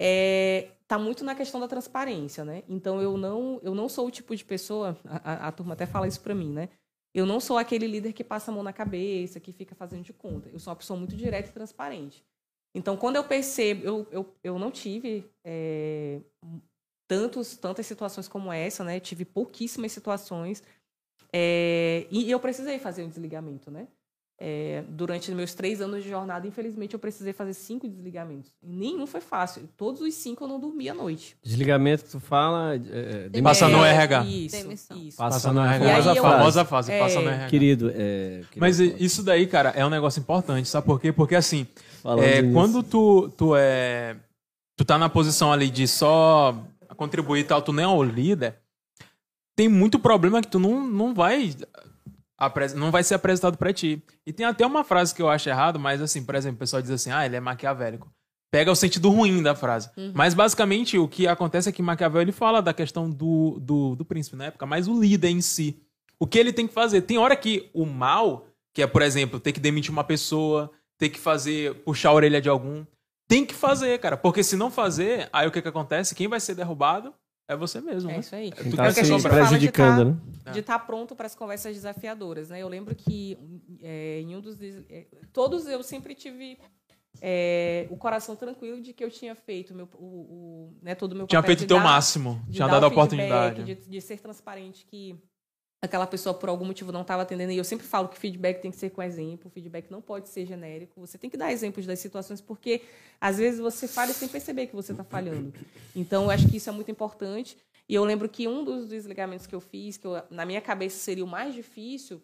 [0.00, 2.62] é, tá muito na questão da transparência, né?
[2.68, 5.86] Então eu não, eu não sou o tipo de pessoa, a, a- a turma até
[5.86, 6.68] fala isso para mim, né?
[7.14, 10.12] Eu não sou aquele líder que passa a mão na cabeça, que fica fazendo de
[10.12, 10.48] conta.
[10.48, 12.24] Eu sou uma pessoa muito direta e transparente.
[12.74, 16.20] Então, quando eu percebo, eu, eu, eu não tive é,
[17.06, 18.98] tantos, tantas situações como essa, né?
[18.98, 20.62] Tive pouquíssimas situações.
[21.32, 23.88] É, e eu precisei fazer um desligamento, né?
[24.44, 28.50] É, durante meus três anos de jornada, infelizmente, eu precisei fazer cinco desligamentos.
[28.60, 29.68] E nenhum foi fácil.
[29.76, 31.36] Todos os cinco eu não dormia à noite.
[31.44, 32.74] Desligamento que tu fala.
[32.74, 34.24] É, é, Passa no É, RH.
[34.24, 34.96] Isso, Demissão.
[34.98, 35.16] isso.
[35.16, 35.84] Passa Passa no RH.
[35.84, 35.96] RH.
[35.96, 36.98] Aí a eu- famosa fase, É.
[36.98, 37.46] passa no RH.
[37.48, 41.12] Querido, é, querido, Mas isso daí, cara, é um negócio importante, sabe por quê?
[41.12, 41.64] Porque assim,
[42.20, 44.16] é, quando tu, tu é.
[44.76, 46.60] Tu tá na posição ali de só
[46.96, 48.56] contribuir e tal, tu nem é o líder,
[49.54, 51.54] tem muito problema que tu não, não vai.
[52.74, 54.02] Não vai ser apresentado pra ti.
[54.26, 56.82] E tem até uma frase que eu acho errado, mas assim, por exemplo, o pessoal
[56.82, 58.10] diz assim, ah, ele é maquiavélico.
[58.52, 59.88] Pega o sentido ruim da frase.
[60.12, 64.04] Mas basicamente o que acontece é que Maquiavel ele fala da questão do, do, do
[64.04, 65.80] príncipe na época, mas o líder em si.
[66.20, 67.00] O que ele tem que fazer?
[67.00, 71.08] Tem hora que o mal, que é, por exemplo, ter que demitir uma pessoa, ter
[71.08, 72.84] que fazer, puxar a orelha de algum,
[73.26, 74.18] tem que fazer, cara.
[74.18, 76.14] Porque se não fazer, aí o que, que acontece?
[76.14, 77.14] Quem vai ser derrubado
[77.48, 78.10] é você mesmo.
[78.10, 78.20] É né?
[78.20, 78.50] isso aí.
[78.50, 80.52] Tu tá É a se de prejudicando, tá- né?
[80.52, 82.60] De estar pronto para as conversas desafiadoras, né?
[82.62, 83.38] Eu lembro que
[83.82, 86.58] é, em um dos é, todos eu sempre tive
[87.20, 91.16] é, o coração tranquilo de que eu tinha feito meu, o, o- né, todo o
[91.16, 92.42] meu Tinha papel feito o teu máximo.
[92.50, 93.62] Tinha dado a oportunidade.
[93.64, 95.16] de, de ser transparente que
[95.82, 97.50] aquela pessoa por algum motivo não estava atendendo.
[97.50, 100.46] E eu sempre falo que feedback tem que ser com exemplo, feedback não pode ser
[100.46, 101.00] genérico.
[101.00, 102.82] Você tem que dar exemplos das situações, porque
[103.20, 105.52] às vezes você falha sem perceber que você está falhando.
[105.94, 107.58] Então, eu acho que isso é muito importante.
[107.88, 110.96] E eu lembro que um dos desligamentos que eu fiz, que eu- na minha cabeça
[110.98, 112.22] seria o mais difícil,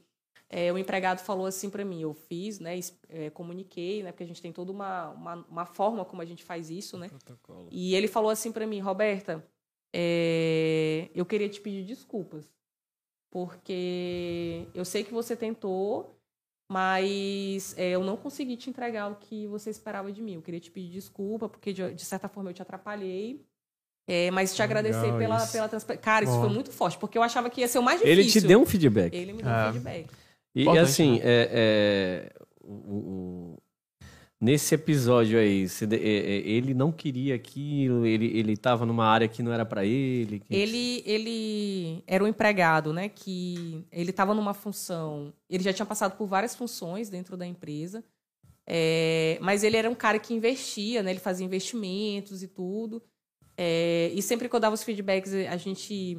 [0.48, 2.78] é, o empregado falou assim para mim, eu fiz, né,
[3.08, 6.42] é, comuniquei, né, porque a gente tem toda uma, uma, uma forma como a gente
[6.44, 7.08] faz isso, né?
[7.70, 9.44] E ele falou assim para mim, Roberta,
[9.92, 12.48] é, eu queria te pedir desculpas,
[13.30, 16.14] porque eu sei que você tentou,
[16.70, 20.34] mas é, eu não consegui te entregar o que você esperava de mim.
[20.34, 23.44] Eu queria te pedir desculpa, porque de, de certa forma eu te atrapalhei.
[24.06, 25.52] é, mas te agradecer Legal pela, isso.
[25.52, 26.02] pela transparência.
[26.02, 26.40] Cara, isso Bom.
[26.40, 28.20] foi muito forte, porque eu achava que ia ser o mais difícil.
[28.22, 29.14] Ele te deu um feedback.
[29.14, 29.68] Ele me deu É.
[29.68, 30.10] um feedback.
[30.54, 31.20] E, Importante, assim, né?
[31.24, 32.32] é, é,
[32.64, 33.57] o-
[34.40, 39.42] nesse episódio aí, é, é, ele não queria aquilo, ele, ele tava numa área que
[39.42, 40.38] não era pra ele.
[40.40, 43.08] que- Ele, ele era um empregado, né?
[43.08, 45.32] Que ele estava numa função.
[45.50, 48.04] Ele já tinha passado por várias funções dentro da empresa.
[48.70, 51.10] é, mas ele era um cara que investia, né?
[51.10, 53.02] Ele fazia investimentos e tudo.
[53.56, 56.18] é, e sempre que eu dava os feedbacks, a gente.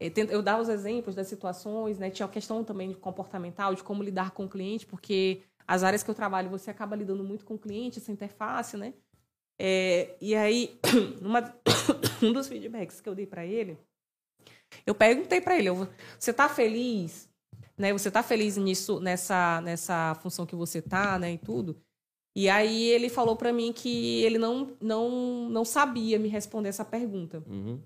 [0.00, 2.10] é, Eu dava os exemplos das situações, né?
[2.10, 6.02] Tinha a questão também de comportamental, de como lidar com o cliente, porque as áreas
[6.02, 8.94] que eu trabalho, você acaba lidando muito com o cliente, essa interface, né?
[9.60, 10.80] É, e aí,
[11.20, 11.54] numa-
[12.22, 13.76] um dos feedbacks que eu dei para ele,
[14.86, 15.68] eu perguntei para ele,
[16.18, 17.28] você tá feliz?
[17.76, 21.80] Né, você tá feliz nisso, nessa, nessa função que você tá, né, e tudo?
[22.34, 26.84] E aí ele falou para mim que ele não, não, não sabia me responder essa
[26.84, 27.42] pergunta.
[27.46, 27.80] Uhum.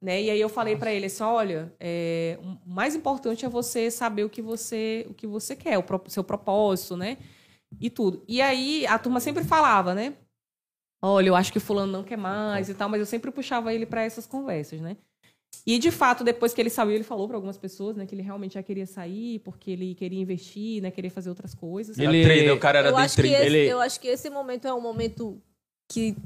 [0.00, 0.22] Né?
[0.22, 4.22] E aí eu falei para ele assim, olha, é, o mais importante é você saber
[4.24, 7.18] o que você, o que você quer, o pro- seu propósito, né?
[7.80, 8.22] E tudo.
[8.28, 10.14] E aí a turma sempre falava, né?
[11.02, 13.86] Olha, eu acho que fulano não quer mais e tal, mas eu sempre puxava ele
[13.86, 14.96] para essas conversas, né?
[15.66, 18.22] E de fato, depois que ele saiu, ele falou para algumas pessoas, né, que ele
[18.22, 21.98] realmente já queria sair, porque ele queria investir, né, queeria fazer outras coisas.
[21.98, 24.66] Ele- Era trader, o cara era eu, acho esse, Ele- eu acho que esse momento
[24.66, 25.42] é um momento
[25.90, 26.16] que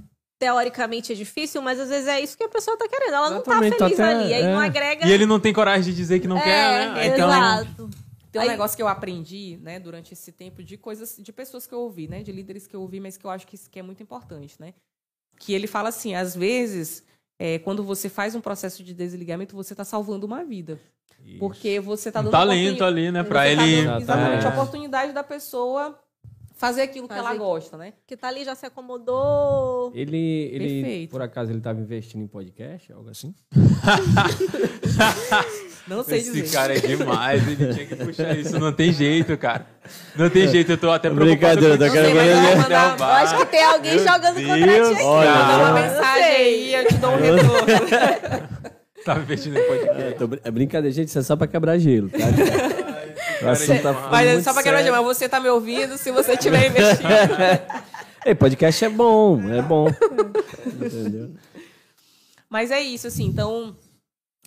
[0.43, 3.15] teoricamente é difícil, mas às vezes é isso que a pessoa tá querendo.
[3.15, 4.67] Ela não tá Exatamente, feliz tá até- ali, aí não é.
[4.67, 5.07] agrega.
[5.07, 7.07] E ele não tem coragem de dizer que não é, quer, né?
[7.07, 7.91] Então, Exato.
[8.33, 11.65] Tem um Aí- negócio que eu aprendi, né, durante esse tempo de coisas, de pessoas
[11.67, 13.71] que eu ouvi, né, de líderes que eu ouvi, mas que eu acho que isso
[13.71, 14.73] que é muito importante, né?
[15.39, 17.05] Que ele fala assim, às vezes,
[17.39, 20.81] é, quando você faz um processo de desligamento, você está salvando uma vida.
[21.39, 23.23] Porque você está Um dando talento oportuni- ali, né?
[23.23, 23.85] você Pra tá ele.
[23.85, 24.47] dando, Exatamente.
[24.47, 25.97] a oportunidade da pessoa
[26.63, 27.93] fazer aquilo que ela Fazer- gosta, né?
[28.07, 29.91] Que tá ali, já se acomodou.
[29.93, 31.11] Ele, ele Perfeito.
[31.11, 33.35] por acaso, ele estava investindo em podcast, algo assim?
[35.89, 36.53] Não sei Esse dizer.
[36.57, 38.57] cara é demais, ele tinha que puxar isso.
[38.61, 39.67] Não tem jeito, cara.
[40.15, 41.57] Não tem jeito, eu tô até preocupado.
[41.61, 44.47] Brincadeira, tá querendo fazer- vai mandar- Eu acho que tem alguém Meu jogando Deus.
[44.49, 45.03] contra ti aqui.
[45.03, 47.67] Olha, Manda uma mensagem aí, eu te dou um retorno.
[49.05, 50.01] Tava investindo em podcast.
[50.01, 52.19] É, tô é brincadeira, gente, isso é só pra quebrar gelo, tá?
[53.43, 54.93] O assunto tá Mas muito só sério.
[54.93, 57.09] mas você tá me ouvindo se você estiver investindo.
[58.25, 59.89] Ei, podcast é bom, é bom.
[60.67, 61.35] Entendeu?
[62.49, 63.77] Mas é isso, assim, então,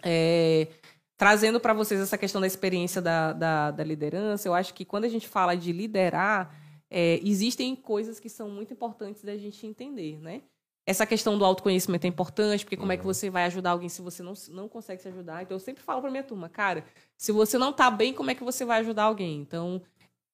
[0.04, 0.68] é,
[1.18, 5.06] trazendo para vocês essa questão da experiência da, da, da liderança, eu acho que quando
[5.06, 6.56] a gente fala de liderar,
[6.90, 10.44] é, existem coisas que são muito importantes da gente entender, né?
[10.88, 14.04] Essa questão do autoconhecimento é importante, porque como é que você vai ajudar alguém se
[14.04, 15.42] você não, não consegue se ajudar?
[15.42, 16.86] Então, eu sempre falo para minha turma, cara,
[17.18, 19.38] se você não tá bem, como é que você vai ajudar alguém?
[19.42, 19.82] Então,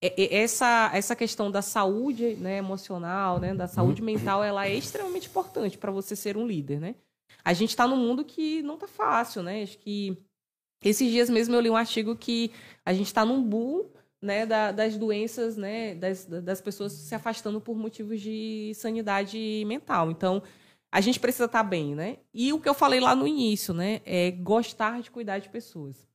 [0.02, 4.74] é- é- essa, essa questão da saúde né, emocional, né, da saúde mental, ela é
[4.76, 6.96] extremamente importante para você ser um líder, né?
[7.44, 9.64] A gente está num mundo que não tá fácil, né?
[9.64, 10.18] Acho que
[10.84, 12.52] esses dias mesmo eu li um artigo que
[12.86, 13.86] a gente está num boom
[14.22, 20.12] né, da- das doenças, né, das, das pessoas se afastando por motivos de sanidade mental.
[20.12, 20.44] Então,
[20.92, 22.18] a gente precisa estar bem, né?
[22.32, 26.08] E o que eu falei lá no início, né, é gostar de cuidar de pessoas.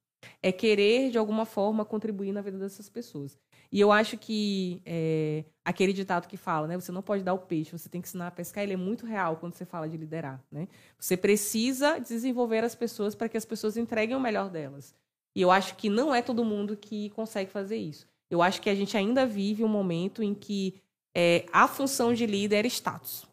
[0.42, 3.38] É querer, de alguma forma, contribuir na vida dessas pessoas.
[3.72, 7.38] E eu acho que é, aquele ditado que fala, né, você não pode dar o
[7.38, 9.96] peixe, você tem que ensinar a pescar, ele é muito real quando você fala de
[9.96, 10.68] liderar, né?
[10.98, 14.94] Você precisa desenvolver as pessoas para que as pessoas entreguem o melhor delas.
[15.34, 18.06] E eu acho que não é todo mundo que consegue fazer isso.
[18.30, 20.80] Eu acho que a gente ainda vive um momento em que
[21.14, 23.26] é, a função de líder é status.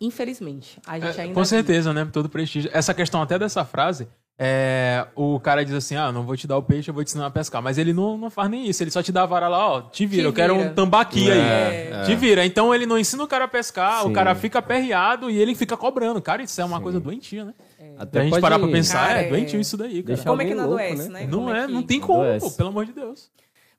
[0.00, 0.80] Infelizmente.
[0.86, 1.46] A gente É, ainda com vive.
[1.48, 2.08] certeza, né?
[2.12, 2.70] Todo prestígio.
[2.72, 4.08] Essa questão até dessa frase,
[4.40, 7.08] é, o cara diz assim: ah, não vou te dar o peixe, eu vou te
[7.08, 7.60] ensinar a pescar.
[7.60, 9.80] Mas ele não, não faz nem isso, ele só te dá a vara lá, ó,
[9.82, 10.70] te vira, Te eu quero vira.
[10.70, 11.38] um tambaqui aí.
[11.38, 12.46] É, Te vira.
[12.46, 14.10] Então ele não ensina o cara a pescar, Sim.
[14.10, 16.22] o cara fica aperreado e ele fica cobrando.
[16.22, 17.54] Cara, isso é uma coisa doentia, né?
[17.98, 20.22] Até a gente pode parar pra pensar, Cara, é é- doentio isso daí, cara.
[20.22, 21.20] Como é que não louco, adoece, né?
[21.20, 21.26] né?
[21.28, 23.30] Não Como é, que- não tem como, pô, pelo amor de Deus.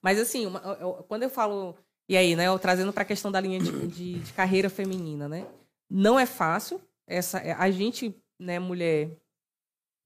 [0.01, 1.75] Mas assim, uma- eu- eu- quando eu falo.
[2.07, 2.47] E aí, né?
[2.47, 5.45] Eu trazendo para a questão da linha de, de- de carreira feminina, né?
[5.89, 6.81] Não é fácil.
[7.07, 9.11] Essa, a gente, né, mulher.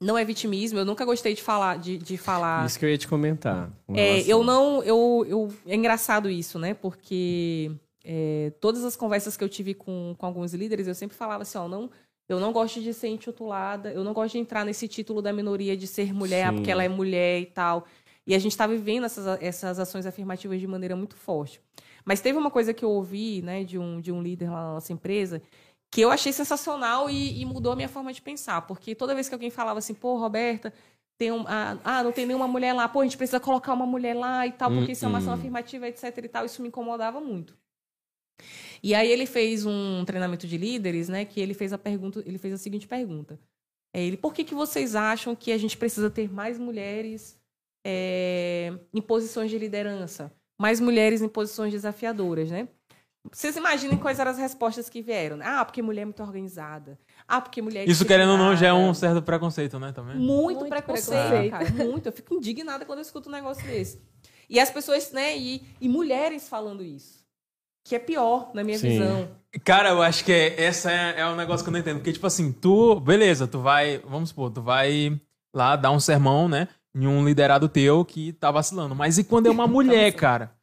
[0.04, 0.78] Não é vitimismo.
[0.80, 1.78] Eu nunca gostei de falar.
[1.78, 3.72] De, de falar Isso que eu ia te comentar.
[3.88, 4.84] com é, relação- eu não.
[4.84, 6.74] Eu, eu, é engraçado isso, né?
[6.74, 7.72] Porque
[8.04, 11.58] é, todas as conversas que eu tive com, com alguns líderes, eu sempre falava assim:
[11.58, 11.90] ó, não,
[12.28, 15.76] eu não gosto de ser intitulada, eu não gosto de entrar nesse título da minoria
[15.76, 16.56] de ser mulher, Sim.
[16.56, 17.86] porque ela é mulher e tal.
[18.26, 21.60] E a gente está vivendo essas, essas ações afirmativas de maneira muito forte.
[22.06, 24.74] Mas teve uma coisa que eu ouvi né, de, um, de um líder lá na
[24.74, 25.42] nossa empresa
[25.94, 28.64] que eu achei sensacional e, e mudou a minha forma de pensar.
[28.64, 30.74] Porque toda vez que alguém falava assim, pô, Roberta,
[31.20, 33.86] tem um, ah, ah, não tem nenhuma mulher lá, pô, a gente precisa colocar uma
[33.86, 35.40] mulher lá e tal, porque isso é uma ação Hum, hum.
[35.40, 37.56] afirmativa, etc e tal, isso me incomodava muito.
[38.82, 42.40] E aí ele fez um treinamento de líderes, né, que ele fez a pergunta, ele
[42.40, 43.40] fez a seguinte pergunta.
[43.94, 47.40] É ele, por que, que vocês acham que a gente precisa ter mais mulheres
[47.86, 50.34] é, em posições de liderança?
[50.60, 52.68] Mais mulheres em posições desafiadoras, né?
[53.32, 55.38] Vocês imaginem quais eram as respostas que vieram.
[55.38, 55.46] né?
[55.48, 57.00] Ah, porque mulher é muito organizada.
[57.28, 59.92] Ah, porque mulher é Isso, querendo ou não, já é um certo preconceito, né?
[59.94, 60.18] Também.
[60.18, 61.52] Muito, Muito preconceito, preconceito.
[61.52, 61.70] cara.
[61.72, 62.06] Muito.
[62.08, 64.02] Eu fico indignada quando eu escuto um negócio desse.
[64.50, 65.38] E as pessoas, né?
[65.38, 67.24] E, e mulheres falando isso.
[67.86, 68.90] Que é pior, na minha Sim.
[68.90, 69.30] visão.
[69.64, 71.98] Cara, eu acho que é, essa é, é um negócio que eu não entendo.
[71.98, 75.20] Porque, tipo assim, tu, beleza, tu vai, vamos supor, tu vai
[75.54, 76.68] lá dar um sermão, né?
[76.96, 78.94] Em um liderado teu que tá vacilando.
[78.96, 80.54] Mas e quando é uma mulher, cara?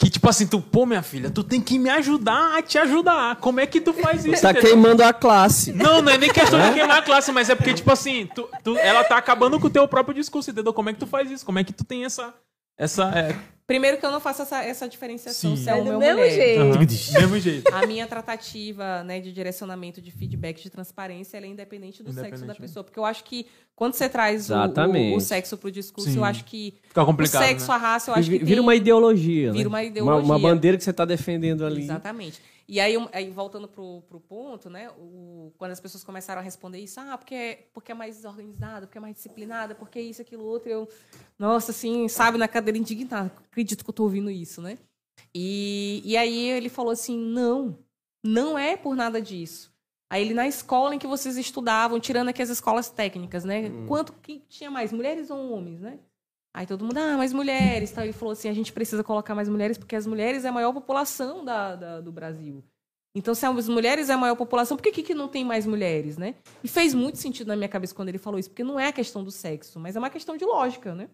[0.00, 3.36] Que, tipo assim, tu, pô, minha filha, tu tem que me ajudar a te ajudar.
[3.36, 4.40] Como é que tu faz isso?
[4.40, 4.70] Tá entendeu?
[4.70, 5.74] queimando a classe.
[5.74, 8.48] Não, não é nem questão de queimar a classe, mas é porque, tipo assim, tu,
[8.64, 10.72] tu- ela tá acabando com o teu próprio discurso, entendeu?
[10.72, 11.44] Como é que tu faz isso?
[11.44, 12.32] Como é que tu tem essa.
[12.80, 13.36] Essa é,
[13.70, 15.62] Primeiro que eu não faço essa, essa diferenciação Sim.
[15.62, 16.34] se é É homem do ou mesmo mulher.
[16.34, 16.58] jeito.
[16.58, 17.72] do mesmo jeito.
[17.72, 22.20] A minha tratativa né, de direcionamento, de feedback, de transparência, ela é independente do sexo
[22.20, 22.58] Independente, da né?
[22.58, 22.82] pessoa.
[22.82, 26.16] Porque eu acho que quando você traz o, o, o sexo pro discurso, Sim.
[26.16, 27.44] eu acho que Fica o complicado.
[27.44, 27.74] sexo, né?
[27.74, 28.58] a raça, eu acho que Vira tem...
[28.58, 29.52] uma ideologia.
[29.52, 29.68] Vira né?
[29.68, 30.24] uma ideologia.
[30.24, 31.82] Uma, bandeira que você tá defendendo ali.
[31.82, 32.42] Exatamente.
[32.70, 34.88] E aí, aí voltando pro, pro ponto, né?
[34.90, 38.86] O, quando as pessoas começaram a responder isso, ah, porque, é- porque é mais organizada,
[38.86, 40.88] porque é mais disciplinada, porque é isso, aquilo, outro, eu,
[41.36, 44.78] nossa, assim, sabe, na cadeira indignada, acredito que eu tô ouvindo isso, né?
[45.34, 47.76] E, e aí ele falou assim, não,
[48.24, 49.74] não é por nada disso.
[50.08, 53.68] Aí ele, na escola em que vocês estudavam, tirando aqui as escolas técnicas, né?
[53.88, 55.98] Quanto que tinha mais, mulheres ou homens, né?
[56.52, 57.90] Aí todo mundo, ah, mais mulheres.
[57.92, 58.04] Tal.
[58.04, 60.72] Ele falou assim: a gente precisa colocar mais mulheres porque as mulheres é a maior
[60.72, 62.62] população da, da- do Brasil.
[63.14, 66.16] Então, se as mulheres é a maior população, por que, que, não tem mais mulheres,
[66.16, 66.36] né?
[66.62, 68.92] E fez muito sentido na minha cabeça quando ele falou isso, porque não é a
[68.92, 71.08] questão do sexo, mas é uma questão de lógica, né?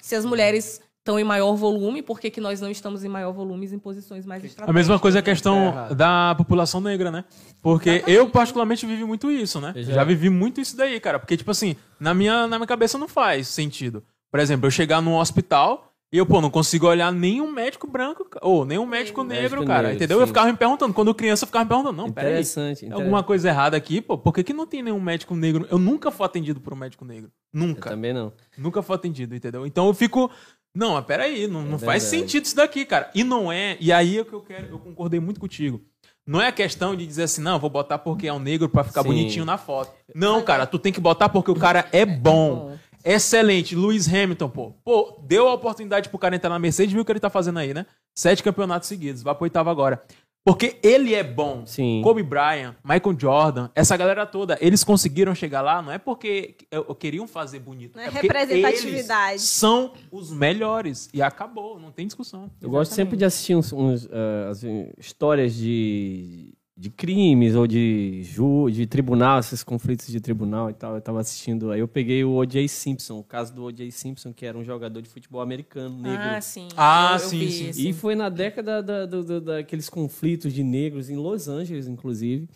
[0.00, 3.32] Se as mulheres estão em maior volume, por que, que nós não estamos em maior
[3.32, 4.74] volume em posições mais A estratégicas?
[4.74, 5.24] mesma coisa é a né?
[5.24, 5.94] questão errado.
[5.94, 7.24] da população negra, né?
[7.62, 9.72] Porque eu, particularmente, vivi muito isso, né?
[9.76, 9.92] Eu Já...
[9.94, 11.20] já- vivi muito isso daí, cara.
[11.20, 14.04] Porque, tipo assim, na minha, na minha cabeça não faz sentido.
[14.30, 18.26] Por exemplo, eu chegar num hospital e eu, pô, não consigo olhar nenhum médico branco,
[18.40, 19.82] ou nenhum médico negro, Médico cara.
[19.88, 20.18] negro, entendeu?
[20.18, 20.28] Eu sim.
[20.28, 20.94] ficava me perguntando.
[20.94, 22.32] Quando criança, eu ficava me perguntando, não, peraí.
[22.32, 22.80] Interessante.
[22.80, 24.16] Tem alguma coisa errada aqui, pô?
[24.16, 25.66] Por que, que não tem nenhum médico negro?
[25.70, 27.30] Eu nunca fui atendido por um médico negro.
[27.52, 27.90] Eu Nunca.
[27.90, 28.32] também não.
[28.56, 29.66] Nunca fui atendido, entendeu?
[29.66, 30.30] Então eu fico.
[30.74, 33.10] Não, mas peraí, não, não faz sentido isso daqui, cara.
[33.14, 33.76] E não é.
[33.80, 35.82] E aí é o que eu quero, eu concordei muito contigo.
[36.26, 38.68] Não é a questão de dizer assim, não, eu vou botar porque é um negro
[38.68, 39.08] pra ficar Sim.
[39.08, 39.92] bonitinho na foto.
[40.14, 42.76] Não, cara, tu tem que botar porque o cara é bom.
[43.12, 43.74] Excelente.
[43.74, 44.72] Lewis Hamilton, pô.
[44.84, 47.58] Pô, deu a oportunidade pro cara entrar na Mercedes, viu o que ele tá fazendo
[47.58, 47.86] aí, né?
[48.14, 50.02] Sete campeonatos seguidos, vai pro oitavo agora.
[50.44, 51.66] Porque ele é bom.
[51.66, 52.00] Sim.
[52.02, 56.86] Kobe Bryant, Michael Jordan, essa galera toda, eles conseguiram chegar lá, não é porque eu-
[56.88, 57.96] eu queriam fazer bonito.
[57.96, 59.32] Não é porque representatividade.
[59.32, 61.10] eles são os melhores.
[61.12, 62.50] E acabou, não tem discussão.
[62.62, 68.22] Eu gosto sempre de assistir uns, uns, ah, assim, histórias de, de crimes ou de,
[68.22, 70.94] ju, de tribunal, esses conflitos de tribunal e tal.
[70.94, 72.68] Eu tava assistindo, aí eu peguei o O.J.
[72.68, 73.90] Simpson, o caso do O.J.
[73.90, 76.28] Simpson, que era um jogador de futebol americano, negro.
[76.28, 76.68] Ah, sim.
[76.76, 77.88] Ah, Eu- eu sim, vi sim.
[77.88, 82.48] E foi na década da, do- do- daqueles conflitos de negros em Los Angeles, inclusive.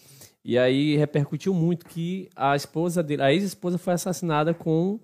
[0.44, 5.00] E aí repercutiu muito que a esposa dele, a ex-esposa foi assassinada com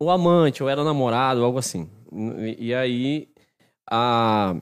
[0.00, 1.88] o amante, ou era namorado, algo assim.
[2.38, 3.28] E, e aí
[3.90, 4.54] a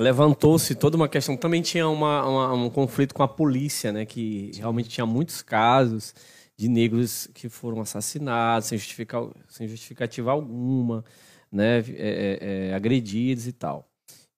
[0.00, 1.36] levantou-se toda uma questão.
[1.36, 4.04] Também tinha uma, uma- um conflito com a polícia, né?
[4.06, 6.14] Que realmente tinha muitos casos
[6.56, 11.04] de negros que foram assassinados sem, justificar, sem justificativa alguma,
[11.52, 11.78] né?
[11.78, 12.38] É, é,
[12.70, 13.86] é, agredidos e tal.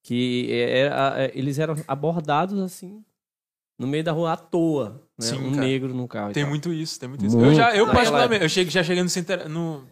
[0.03, 3.03] Que era- é, eles eram abordados assim
[3.79, 5.27] no meio da rua à toa, né?
[5.27, 5.67] Sim, um cara.
[5.67, 6.33] negro no carro.
[6.33, 7.35] Tem muito isso, tem muito isso.
[7.37, 7.51] Muito.
[7.51, 9.09] Eu já, eu particularmente, eu cheguei, já cheguei no,
[9.49, 9.87] no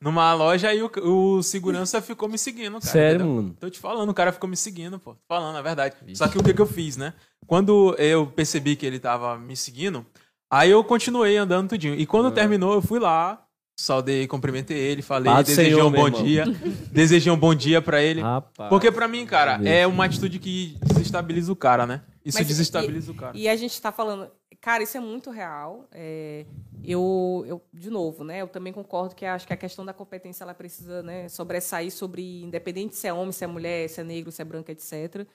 [0.00, 2.92] numa loja e o, o segurança ficou me seguindo, cara.
[2.92, 3.42] Sério, entendeu?
[3.42, 3.56] mano.
[3.60, 5.14] Tô te falando, o cara ficou me seguindo, pô.
[5.14, 5.96] Tô falando, é verdade.
[6.14, 7.12] Só que o que, que eu fiz, né?
[7.46, 10.06] Quando eu percebi que ele tava me seguindo,
[10.50, 11.94] aí eu continuei andando tudinho.
[11.94, 13.44] E quando terminou, eu fui lá,
[13.78, 16.22] saudei, cumprimentei ele, falei, desejei Senhor, um bom irmão.
[16.22, 16.44] dia.
[16.90, 18.20] desejei um bom dia pra ele.
[18.20, 18.68] Rapaz.
[18.68, 22.02] Porque pra mim, cara, é uma atitude que desestabiliza o cara, né?
[22.24, 23.36] Isso Mas desestabiliza o cara.
[23.36, 24.30] E a gente está falando,
[24.60, 25.86] cara, isso é muito real.
[25.92, 26.44] É,
[26.84, 28.40] eu, eu, de novo, né?
[28.42, 32.42] Eu também concordo que acho que a questão da competência ela precisa, né, sobressair sobre,
[32.42, 35.26] independente se é homem, se é mulher, se é negro, se é branco, etc.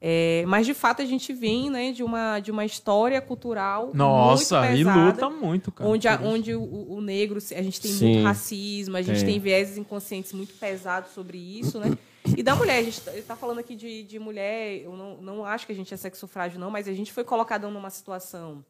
[0.00, 4.60] É, mas de fato a gente vem, né, de uma de uma história cultural Nossa,
[4.60, 5.90] muito e pesada, luta muito, cara.
[5.90, 8.04] onde, a- onde o, o negro, a gente tem Sim.
[8.12, 9.24] muito racismo, a gente Tem.
[9.24, 11.86] tem vieses inconscientes muito pesados sobre isso, né?
[12.36, 15.66] E da mulher, a gente está falando aqui de, de mulher, eu não, não acho
[15.66, 18.64] que a gente é sexo frágil, não, mas a gente foi colocada numa situação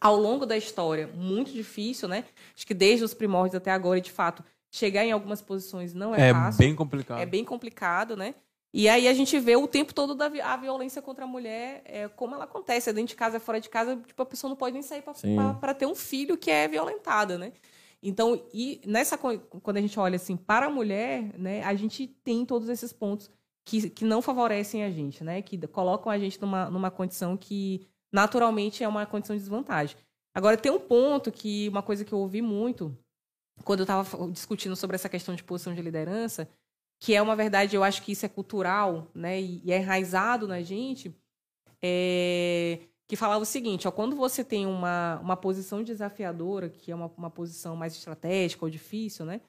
[0.00, 2.24] ao longo da história muito difícil, né?
[2.54, 6.14] Acho que desde os primórdios até agora, e de fato, chegar em algumas posições não
[6.14, 6.58] é, É fácil.
[6.58, 7.18] bem complicado.
[7.20, 8.34] É bem complicado, né?
[8.72, 11.82] E aí a gente vê o tempo todo da vi- a violência contra a mulher,
[11.84, 14.48] é, como ela acontece, é dentro de casa, é fora de casa, tipo, a pessoa
[14.48, 15.02] não pode nem sair
[15.60, 17.52] para ter um filho que é violentada, né?
[18.02, 22.46] Então, e nessa quando a gente olha assim para a mulher, né, a gente tem
[22.46, 23.30] todos esses pontos
[23.64, 25.42] que, que não favorecem a gente, né?
[25.42, 29.96] Que colocam a gente numa, numa condição que naturalmente é uma condição de desvantagem.
[30.34, 32.96] Agora tem um ponto que uma coisa que eu ouvi muito
[33.64, 36.48] quando eu estava discutindo sobre essa questão de posição de liderança,
[36.98, 40.48] que é uma verdade, eu acho que isso é cultural, né, e e é enraizado
[40.48, 41.14] na gente,
[41.82, 42.78] é,
[43.10, 47.10] que falava o seguinte, ó, quando você tem uma, uma posição desafiadora, que é uma,
[47.18, 49.40] uma posição mais estratégica ou difícil, né,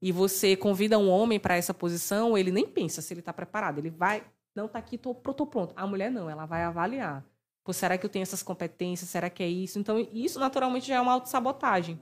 [0.00, 3.78] e você convida um homem para essa posição, ele nem pensa se ele está preparado,
[3.78, 4.22] ele vai,
[4.54, 5.74] não, tá aqui, tô, tô pronto.
[5.74, 7.24] A mulher não, ela vai avaliar.
[7.64, 9.10] Pô, será que eu tenho essas competências?
[9.10, 9.80] Será que é isso?
[9.80, 12.00] Então, isso naturalmente já é uma autossabotagem.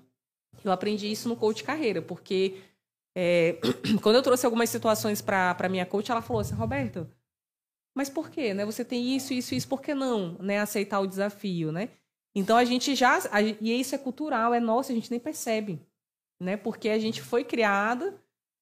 [0.62, 2.59] Eu aprendi isso no coach carreira, porque
[3.14, 3.59] é,
[4.02, 7.09] quando eu trouxe algumas situações para minha coach, ela falou assim, Roberto,
[7.97, 8.52] mas por quê?
[8.55, 8.64] Né?
[8.66, 10.60] Você tem isso, isso, isso, por que não né?
[10.60, 11.73] aceitar o desafio?
[11.73, 11.89] Né?
[12.35, 13.18] Então a gente já.
[13.32, 15.81] a- e isso é cultural, é nosso, a gente nem percebe.
[16.40, 16.56] Né?
[16.56, 18.14] Porque a gente foi criada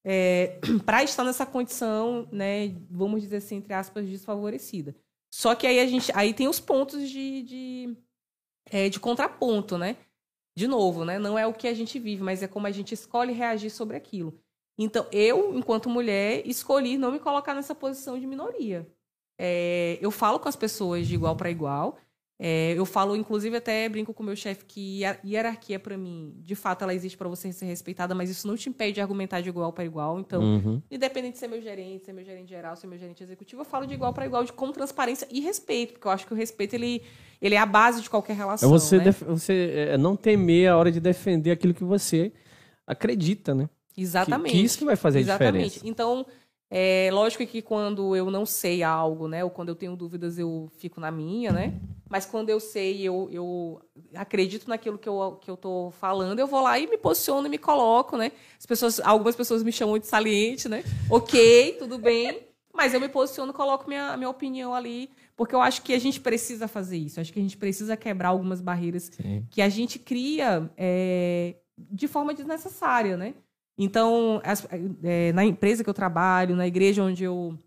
[0.84, 4.94] para estar nessa condição, né, vamos dizer assim, entre aspas, desfavorecida.
[5.32, 6.12] Só que aí a gente.
[6.14, 7.96] Aí tem os pontos de, de,
[8.70, 9.96] é, de contraponto, né?
[10.56, 11.18] De novo, né?
[11.18, 13.96] Não é o que a gente vive, mas é como a gente escolhe reagir sobre
[13.96, 14.38] aquilo.
[14.78, 18.86] Então, eu, enquanto mulher, escolhi não me colocar nessa posição de minoria.
[19.38, 21.96] É, eu falo com as pessoas de igual para igual.
[22.36, 26.56] É, eu falo, inclusive, até brinco com o meu chefe que hierarquia, para mim, de
[26.56, 29.48] fato, ela existe para você ser respeitada, mas isso não te impede de argumentar de
[29.48, 30.18] igual para igual.
[30.18, 30.82] Então, Uhum.
[30.90, 33.86] independente de ser meu gerente, ser meu gerente geral, ser meu gerente executivo, eu falo
[33.86, 36.74] de igual para igual, de com transparência e respeito, porque eu acho que o respeito
[36.74, 37.02] ele,
[37.40, 38.68] ele é a base de qualquer É relação.
[38.68, 39.12] você, né?
[39.12, 42.32] você é, não temer a hora de defender aquilo que você
[42.86, 43.68] acredita, né?
[43.94, 44.50] Que- Exatamente.
[44.50, 45.54] Que, isso que vai fazer a Exatamente.
[45.74, 45.88] diferença.
[45.88, 46.26] Então,
[46.76, 50.68] é lógico que quando eu não sei algo, né, ou quando eu tenho dúvidas, eu
[50.76, 51.80] fico na minha, né?
[52.10, 53.80] Mas quando eu sei, eu, eu
[54.12, 57.50] acredito naquilo que eu, que eu tô falando, eu vou lá e me posiciono e
[57.50, 58.32] me coloco, né?
[58.58, 60.82] As pessoas, algumas pessoas me chamam de saliente, né?
[61.08, 62.42] Ok, tudo bem.
[62.74, 66.20] Mas eu me posiciono, coloco minha, minha opinião ali, porque eu acho que a gente
[66.20, 67.20] precisa fazer isso.
[67.20, 69.46] Acho que a gente precisa quebrar algumas barreiras Sim.
[69.48, 73.34] que a gente cria é, de forma desnecessária, né?
[73.76, 74.66] Então, as-
[75.02, 77.58] é, na empresa que eu trabalho, na igreja onde eu,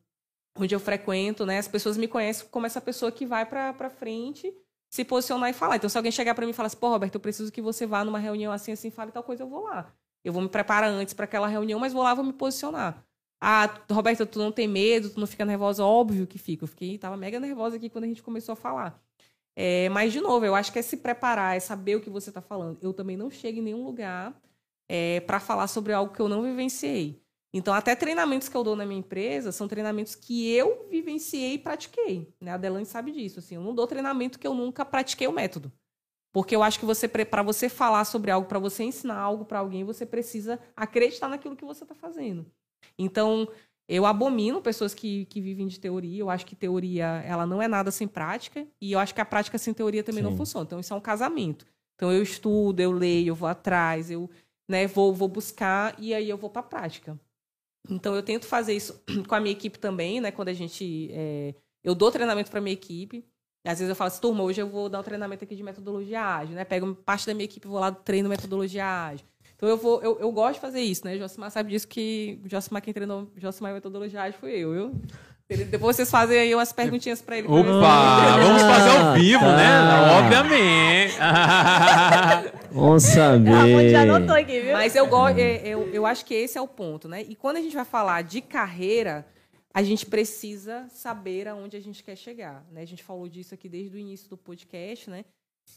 [0.58, 4.54] onde eu frequento, né, as pessoas me conhecem como essa pessoa que vai para frente
[4.90, 5.76] se posicionar e falar.
[5.76, 7.86] Então, se alguém chegar para mim e falar assim, pô, Roberto, eu preciso que você
[7.86, 9.94] vá numa reunião assim, assim, fale tal coisa, eu vou lá.
[10.24, 13.04] Eu vou me preparar antes para aquela reunião, mas vou lá, vou me posicionar.
[13.40, 15.84] Ah, Roberto, tu não tem medo, tu não fica nervosa?
[15.86, 16.64] Óbvio que fica.
[16.64, 19.00] Eu fiquei, tava mega nervosa aqui quando a gente começou a falar.
[19.56, 22.30] É, mas, de novo, eu acho que é se preparar, é saber o que você
[22.30, 22.78] está falando.
[22.82, 24.34] Eu também não chego em nenhum lugar
[24.90, 27.22] é, para falar sobre algo que eu não vivenciei.
[27.54, 31.60] Então, até treinamentos que eu dou na minha empresa são treinamentos que eu vivenciei e
[31.60, 32.34] pratiquei.
[32.42, 32.52] Né?
[32.52, 33.40] A Adelane sabe disso.
[33.40, 35.72] Assim, eu não dou treinamento que eu nunca pratiquei o método.
[36.34, 39.60] Porque eu acho que você, para você falar sobre algo, para você ensinar algo para
[39.60, 42.46] alguém, você precisa acreditar naquilo que você está fazendo.
[43.00, 43.48] Então,
[43.88, 46.20] eu abomino pessoas que, que vivem de teoria.
[46.20, 48.68] Eu acho que teoria ela não é nada sem prática.
[48.80, 50.38] E eu acho que a prática sem teoria também não Sim.
[50.38, 50.66] funciona.
[50.66, 51.66] Então, isso é um casamento.
[51.96, 54.30] Então, eu estudo, eu leio, eu vou atrás, eu
[54.68, 57.20] né, vou, vou buscar e aí eu vou para a prática.
[57.90, 60.32] Então, eu tento fazer isso com a minha equipe também, né?
[60.32, 61.10] Quando a gente...
[61.12, 63.26] é, eu dou treinamento para minha equipe.
[63.66, 66.22] Às vezes eu falo assim, turma, hoje eu vou dar um treinamento aqui de metodologia
[66.22, 66.64] ágil, né?
[66.64, 69.26] Pego parte da minha equipe vou lá treino metodologia ágil.
[69.56, 71.18] Então eu vou, eu, eu gosto de fazer isso, né?
[71.18, 75.02] Josimar sabe disso que Josimar quem treinou Josimar metodologia ágil foi eu, viu?
[75.80, 77.48] Vocês fazem aí umas perguntinhas para ele.
[77.48, 79.56] pra Opa, vamos fazer ao vivo, tá.
[79.56, 80.20] né?
[80.20, 81.18] Obviamente.
[82.70, 83.50] Vamos A saber.
[83.50, 84.74] Amanda já anotou aqui, viu?
[84.74, 87.24] Mas eu, gosto, eu, eu acho que esse é o ponto, né?
[87.24, 89.26] E quando a gente vai falar de carreira,
[89.74, 92.82] a gente precisa saber aonde a gente quer chegar, né?
[92.82, 95.24] A gente falou disso aqui desde o início do podcast, né?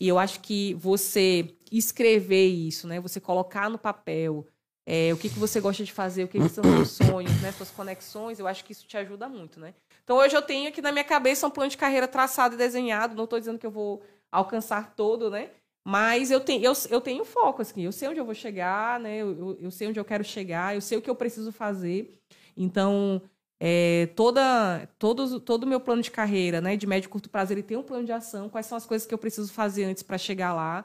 [0.00, 3.00] E eu acho que você escrever isso, né?
[3.00, 4.46] Você colocar no papel
[4.86, 7.52] é, o que, que você gosta de fazer, o que, que são seus sonhos, né?
[7.52, 9.74] Suas conexões, eu acho que isso te ajuda muito, né?
[10.02, 13.14] Então hoje eu tenho aqui na minha cabeça um plano de carreira traçado e desenhado.
[13.14, 14.02] Não estou dizendo que eu vou
[14.32, 15.50] alcançar todo, né?
[15.86, 19.18] Mas eu tenho, eu, eu tenho foco, assim, eu sei onde eu vou chegar, né?
[19.18, 22.18] Eu, eu, sei onde eu quero chegar, eu sei o que eu preciso fazer.
[22.56, 23.22] Então,
[23.58, 27.52] é, toda, todo todo o meu plano de carreira, né, de médio e curto prazo,
[27.52, 30.02] ele tem um plano de ação, quais são as coisas que eu preciso fazer antes
[30.02, 30.84] para chegar lá.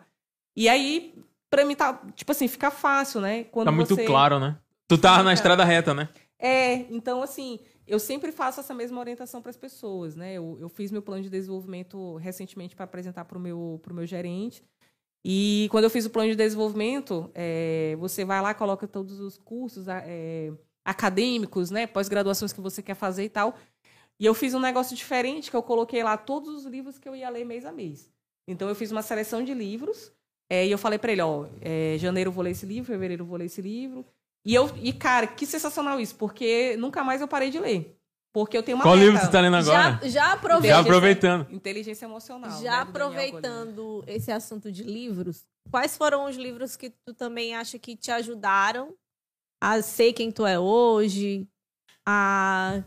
[0.56, 1.14] E aí,
[1.56, 3.46] para mim, tá, tipo assim, fica fácil, né?
[3.46, 4.04] Quando Tá muito você...
[4.04, 4.58] claro, né?
[4.90, 6.10] Tu tá na estrada reta, né?
[6.38, 10.34] É, então, assim, eu sempre faço essa mesma orientação para as pessoas, né?
[10.34, 14.06] Eu, eu fiz meu plano de desenvolvimento recentemente para apresentar para o meu, pro meu
[14.06, 14.62] gerente.
[15.24, 19.38] E quando eu fiz o plano de desenvolvimento, é, você vai lá, coloca todos os
[19.38, 20.52] cursos é,
[20.84, 21.88] acadêmicos, né?
[21.88, 23.56] Pós-graduações que você quer fazer e tal.
[24.20, 27.16] E eu fiz um negócio diferente, que eu coloquei lá todos os livros que eu
[27.16, 28.12] ia ler mês a mês.
[28.46, 30.12] Então, eu fiz uma seleção de livros.
[30.50, 33.24] É, e eu falei para ele, ó, é, janeiro eu vou ler esse livro, fevereiro
[33.24, 34.06] eu vou ler esse livro.
[34.46, 37.98] E eu, e cara, que sensacional isso, porque nunca mais eu parei de ler.
[38.32, 39.06] Porque eu tenho uma Qual meta.
[39.06, 40.00] livro você tá lendo agora?
[40.04, 40.68] Já, já aproveitando.
[40.68, 41.48] Já aproveitando.
[41.52, 42.52] Inteligência emocional.
[42.62, 47.80] Já né, aproveitando esse assunto de livros, quais foram os livros que tu também acha
[47.80, 48.94] que te ajudaram
[49.64, 51.48] a ser quem tu é hoje,
[52.06, 52.84] a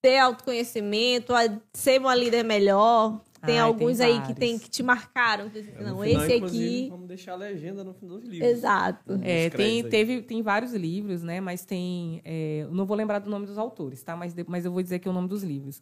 [0.00, 1.42] ter autoconhecimento, a
[1.74, 3.20] ser uma líder melhor?
[3.46, 5.48] Tem Ai, alguns tem aí que, tem, que te marcaram.
[5.50, 6.88] que No Não, final, esse aqui.
[6.90, 8.48] Vamos deixar a legenda no final dos livros.
[8.50, 9.18] Exato.
[9.22, 11.40] É, tem, teve, tem vários livros, né?
[11.40, 12.20] Mas tem.
[12.24, 14.16] é, não vou lembrar do nome dos autores, tá?
[14.16, 15.80] Mas, mas eu vou dizer aqui o nome dos livros.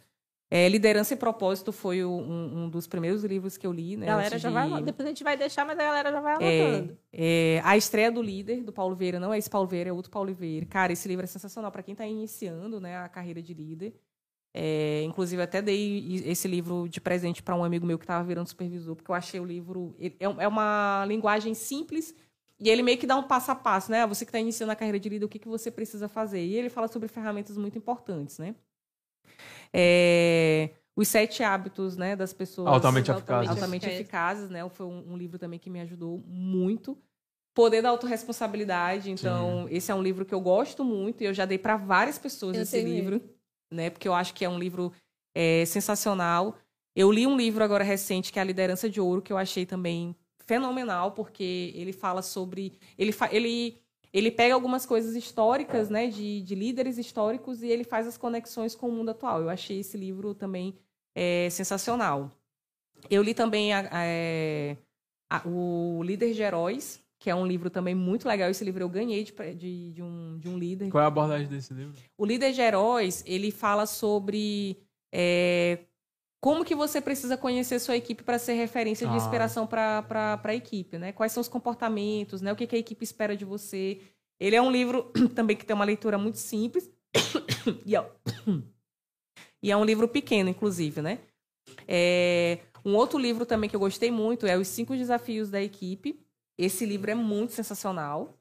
[0.54, 4.06] É, Liderança e Propósito foi o- um, um dos primeiros livros que eu li, né?
[4.06, 4.82] A galera já de- vai.
[4.82, 6.98] Depois a gente vai deixar, mas a galera já vai É, anotando.
[7.10, 10.10] é, a estreia do líder, do Paulo Vieira, não é esse Paulo Vieira, é outro
[10.10, 10.66] Paulo Vieira.
[10.66, 13.94] Cara, esse livro é sensacional para quem está iniciando né, a carreira de líder.
[14.54, 18.48] É, inclusive, até dei esse livro de presente para um amigo meu que estava virando
[18.48, 19.96] supervisor, porque eu achei o livro.
[19.98, 22.14] É é uma linguagem simples
[22.62, 24.06] e ele meio que dá um passo a passo, né?
[24.06, 26.44] Você que está iniciando a carreira de líder, o que, que você precisa fazer?
[26.44, 28.54] E ele fala sobre ferramentas muito importantes, né?
[29.72, 33.50] É, os sete hábitos né, das pessoas Altamente eficazes.
[33.50, 34.00] altamente Eficazes.
[34.00, 34.68] eficazes, né?
[34.68, 36.96] Foi um, um livro também que me ajudou muito.
[37.54, 41.44] Poder da autorresponsabilidade, então, esse é um livro que eu gosto muito e eu já
[41.44, 43.20] dei para várias pessoas Eu esse livro,
[43.72, 43.90] né?
[43.90, 44.92] Porque eu acho que é um livro
[45.34, 46.56] é, sensacional.
[46.94, 49.64] Eu li um livro agora recente que é A Liderança de Ouro, que eu achei
[49.64, 50.14] também
[50.46, 52.78] fenomenal, porque ele fala sobre.
[52.98, 53.80] Ele, fa, ele,
[54.12, 58.74] ele pega algumas coisas históricas, né, de, de líderes históricos, e ele faz as conexões
[58.74, 59.40] com o mundo atual.
[59.40, 60.74] Eu achei esse livro também
[61.14, 62.30] é, sensacional.
[63.10, 64.76] Eu li também a, a, é,
[65.30, 68.50] a, o Líder de Heróis, que é um livro também muito legal.
[68.50, 70.90] Esse livro eu ganhei de, de, de, um, de um líder.
[70.90, 71.94] Qual é a abordagem desse livro?
[72.18, 74.76] O Líder de Heróis, ele fala sobre
[75.14, 75.78] é,
[76.40, 79.16] como que você precisa conhecer sua equipe para ser referência de Ah.
[79.16, 81.12] inspiração para a equipe, né?
[81.12, 82.52] Quais são os comportamentos, né?
[82.52, 84.00] O que, que a equipe espera de você.
[84.40, 86.90] Ele é um livro também que tem uma leitura muito simples.
[87.86, 88.04] e, é,
[89.62, 91.20] e é um livro pequeno, inclusive, né?
[91.86, 96.18] É, um outro livro também que eu gostei muito é Os Cinco Desafios da Equipe.
[96.58, 98.36] Esse livro é muito sensacional.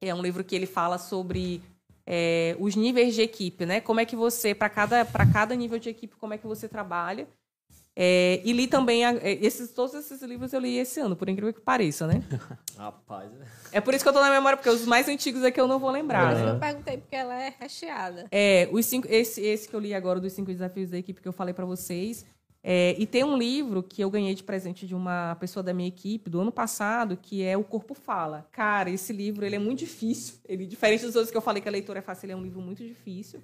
[0.00, 1.62] É um livro que ele fala sobre
[2.06, 3.80] é, os níveis de equipe, né?
[3.80, 6.68] Como é que você, para cada, para cada nível de equipe, como é que você
[6.68, 7.28] trabalha.
[7.94, 11.28] É, e li também, a- é, esses, todos esses livros eu li esse ano, por
[11.28, 12.22] incrível que pareça, né?
[12.76, 13.30] Rapaz.
[13.70, 15.68] É por isso que eu tô na memória, porque os mais antigos é que eu
[15.68, 16.50] não vou lembrar, né?
[16.52, 18.26] Eu perguntei porque ela é recheada.
[18.32, 21.28] É, os cinco, esse, esse que eu li agora, dos cinco desafios da equipe que
[21.28, 22.24] eu falei pra vocês.
[22.64, 25.88] É, e tem um livro que eu ganhei de presente de uma pessoa da minha
[25.88, 28.46] equipe do ano passado, que é O Corpo Fala.
[28.52, 30.36] Cara, esse livro ele é muito difícil.
[30.46, 32.42] Ele, diferente dos outros que eu falei que a leitura é fácil, ele é um
[32.42, 33.42] livro muito difícil.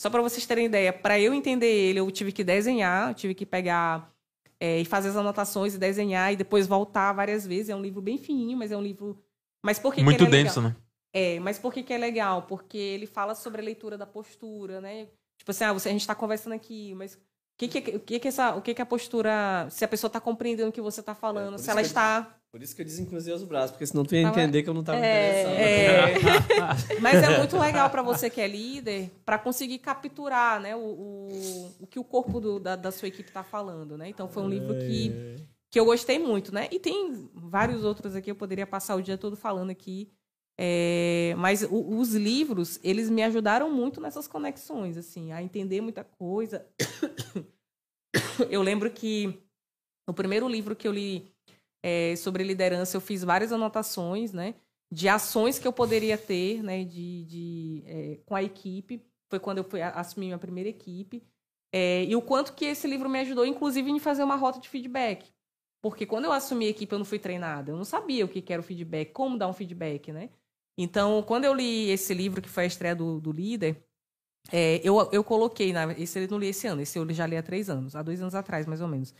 [0.00, 3.34] Só para vocês terem ideia, para eu entender ele, eu tive que desenhar, eu tive
[3.34, 4.10] que pegar
[4.58, 7.68] é, e fazer as anotações e desenhar e depois voltar várias vezes.
[7.68, 9.22] É um livro bem fininho, mas é um livro.
[9.62, 10.44] Mas por que que Muito ele é legal?
[10.44, 10.76] denso, né?
[11.12, 12.42] É, mas por que, que é legal?
[12.42, 15.08] Porque ele fala sobre a leitura da postura, né?
[15.36, 17.18] Tipo assim, ah, você, a gente está conversando aqui, mas
[17.68, 19.66] que, que, o que, que essa, o que, que a postura.
[19.70, 21.88] Se a pessoa está compreendendo o que você está falando, por se ela que eu-
[21.88, 22.36] está.
[22.50, 24.74] Por isso que eu desencruzei os braços, porque senão tu ia Tava- entender que eu
[24.74, 26.94] não tava É, interessado.
[26.94, 26.98] é.
[27.00, 31.70] mas é muito legal para você que é líder, para conseguir capturar né, o, o,
[31.80, 33.96] o que o corpo do- da, da sua equipe está falando.
[33.96, 34.08] Né?
[34.08, 35.36] Então foi um livro que,
[35.70, 36.52] que eu gostei muito.
[36.52, 36.66] Né?
[36.72, 40.10] E tem vários outros aqui, eu poderia passar o dia todo falando aqui.
[40.62, 46.04] É, mas o- os livros, eles me ajudaram muito nessas conexões, assim, a entender muita
[46.04, 46.66] coisa.
[48.50, 49.40] Eu lembro que
[50.08, 51.32] o primeiro livro que eu li
[51.82, 54.54] é, sobre liderança, eu fiz várias anotações, né?
[54.92, 56.84] De ações que eu poderia ter, né?
[56.84, 59.02] De, de, é, com a equipe.
[59.30, 61.22] Foi quando eu fui a- assumir minha primeira equipe.
[61.72, 64.68] É, e o quanto que esse livro me ajudou, inclusive, em fazer uma rota de
[64.68, 65.32] feedback.
[65.82, 67.70] Porque quando eu assumi a equipe, eu não fui treinada.
[67.72, 70.30] Eu não sabia o que era o feedback, como dar um feedback, né?
[70.82, 73.84] Então, quando eu li esse livro, que foi a estreia do, do líder,
[74.50, 77.36] é, eu, eu coloquei, na, esse eu não li esse ano, esse eu já li
[77.36, 79.14] há três anos, há dois anos atrás, mais ou menos.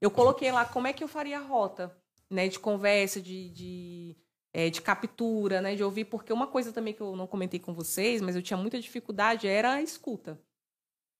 [0.00, 1.94] Eu coloquei lá como é que eu faria a rota,
[2.30, 4.16] né, de conversa, de, de,
[4.54, 7.74] é, de captura, né, de ouvir, porque uma coisa também que eu não comentei com
[7.74, 10.40] vocês, mas eu tinha muita dificuldade, era a escuta.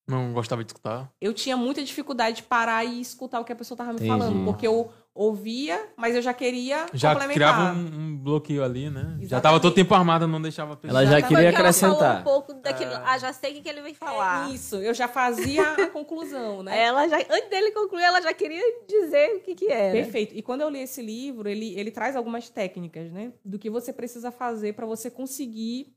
[0.08, 1.12] Não gostava de escutar.
[1.20, 4.08] Eu tinha muita dificuldade de parar e escutar o que a pessoa estava me Entendi.
[4.08, 7.34] falando, porque eu ouvia, mas eu já queria Já complementar.
[7.34, 9.00] criava um, um bloqueio ali, né?
[9.00, 9.42] Já Exatamente.
[9.42, 11.00] tava todo tempo armado, não deixava a pessoa.
[11.00, 11.36] Ela já Exatamente.
[11.44, 12.20] queria acrescentar.
[12.20, 12.92] um pouco daquilo.
[13.04, 14.48] Ah, já sei o que, que ele vem falar.
[14.48, 16.82] É Isso, eu já fazia a conclusão, né?
[16.82, 19.92] Ela já, antes dele concluir, ela já queria dizer o que, que era.
[19.92, 20.34] Perfeito.
[20.34, 23.32] E quando eu li esse livro, ele, ele traz algumas técnicas, né?
[23.44, 25.92] Do que você precisa fazer para você conseguir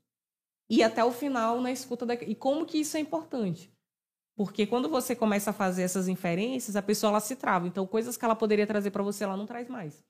[0.68, 2.14] ir até o final na escuta da...
[2.14, 3.72] E como que isso é importante.
[4.36, 7.66] Porque quando você começa a fazer essas inferências, a pessoa ela se trava.
[7.66, 10.04] Então, coisas que ela poderia trazer para você, ela não traz mais.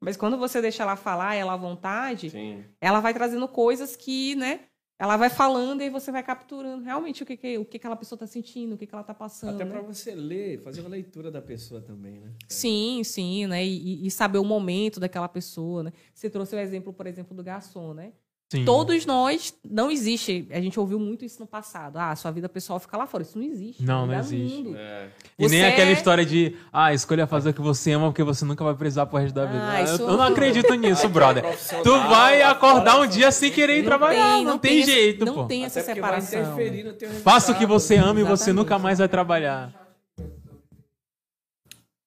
[0.00, 2.64] Mas quando você deixa ela falar, ela à vontade, Sim.
[2.80, 4.60] ela vai trazendo coisas que, né?
[4.98, 7.96] Ela vai falando e você vai capturando realmente o que, que, o que, que aquela
[7.96, 9.54] pessoa está sentindo, o que, que ela está passando.
[9.54, 9.70] Até né?
[9.70, 12.32] pra você ler, fazer uma leitura da pessoa também, né?
[12.48, 13.62] Sim, sim, né?
[13.62, 15.92] E, e saber o momento daquela pessoa, né?
[16.14, 18.14] Você trouxe o exemplo, por exemplo, do garçom, né?
[18.48, 18.64] Sim.
[18.64, 21.96] Todos nós, não existe, a gente ouviu muito isso no passado.
[21.98, 23.24] Ah, sua vida pessoal fica lá fora.
[23.24, 23.82] Isso não existe.
[23.82, 24.56] Não, não existe.
[24.62, 24.76] mundo.
[24.76, 25.08] É.
[25.36, 28.44] E nem aquela é- história de, ah, escolha fazer o que você ama porque você
[28.44, 29.60] nunca vai precisar pro resto da vida.
[29.68, 31.42] Ah, Eu- isso- Eu não acredito nisso, brother.
[31.82, 34.40] Tu vai acordar um dia sem querer ir trabalhar.
[34.42, 35.44] Não, tem, essa- jeito, não pô.
[35.46, 36.40] tem essa Até separação.
[36.40, 38.56] interferir no teu Faça o que você ama e você Exatamente.
[38.56, 39.85] nunca mais vai trabalhar.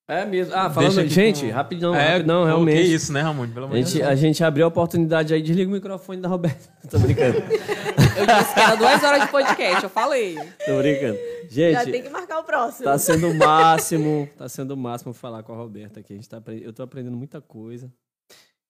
[0.09, 0.53] É mesmo.
[0.55, 2.81] Ah, falando, Deixa aqui gente, com- rapidão, é, rapidão, realmente.
[2.81, 3.47] Que isso, né, Ramon?
[3.47, 4.09] Pelo A amor de gente, Deus.
[4.09, 6.67] a gente abriu a oportunidade aí, desliga o microfone da Roberta.
[6.89, 10.35] Tô brincando, Eu disse que era duas horas de podcast, eu falei.
[10.65, 11.17] tô brincando.
[11.49, 12.85] Já tem Gente, que marcar o próximo.
[12.85, 16.13] tá sendo o máximo, tá sendo o máximo falar com a Roberta aqui.
[16.13, 17.91] A gente tá, eu tô aprendendo muita coisa.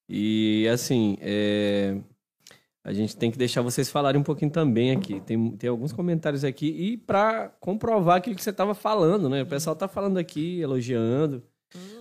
[0.10, 1.96] E, assim, é,
[2.84, 5.20] a gente tem que deixar vocês falarem um pouquinho também aqui.
[5.22, 9.44] Tem, tem alguns comentários aqui e pra comprovar aquilo que você tava falando, né?
[9.44, 11.44] O pessoal tá falando aqui, elogiando.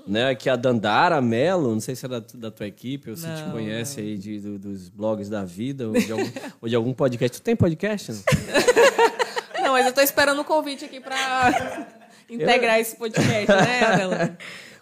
[0.07, 3.27] Né, que a Dandara Mello, não sei se é da, da tua equipe ou se
[3.27, 6.25] te Não, conhece aí de, do- dos blogs da vida ou de, algum,
[6.63, 7.39] ou de algum podcast.
[7.39, 8.13] Tu tem podcast?
[8.13, 8.23] Não?
[9.63, 11.87] Não, mas eu tô esperando o convite aqui pra.
[12.31, 14.37] integrar esse podcast, né, Adelante?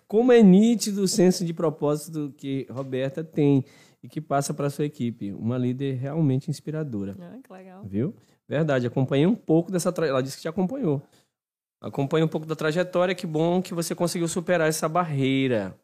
[0.06, 3.64] Como é nítido o senso de propósito que Roberta tem
[4.02, 5.32] e que passa para sua equipe.
[5.32, 7.16] Uma líder realmente inspiradora.
[7.20, 7.82] Ah, que legal.
[7.84, 8.14] Viu?
[8.48, 9.92] Verdade, acompanhei um pouco dessa.
[9.92, 10.06] Tra...
[10.06, 11.02] Ela disse que te acompanhou.
[11.80, 13.14] Acompanhe um pouco da trajetória.
[13.14, 15.76] Que bom que você conseguiu superar essa barreira.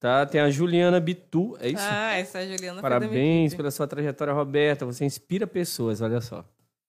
[0.00, 0.24] Tá?
[0.24, 1.82] Tem a Juliana Bitu, é isso?
[1.84, 4.86] Ah, essa é a Juliana Parabéns pela sua trajetória, Roberta.
[4.86, 6.42] Você inspira pessoas, olha só.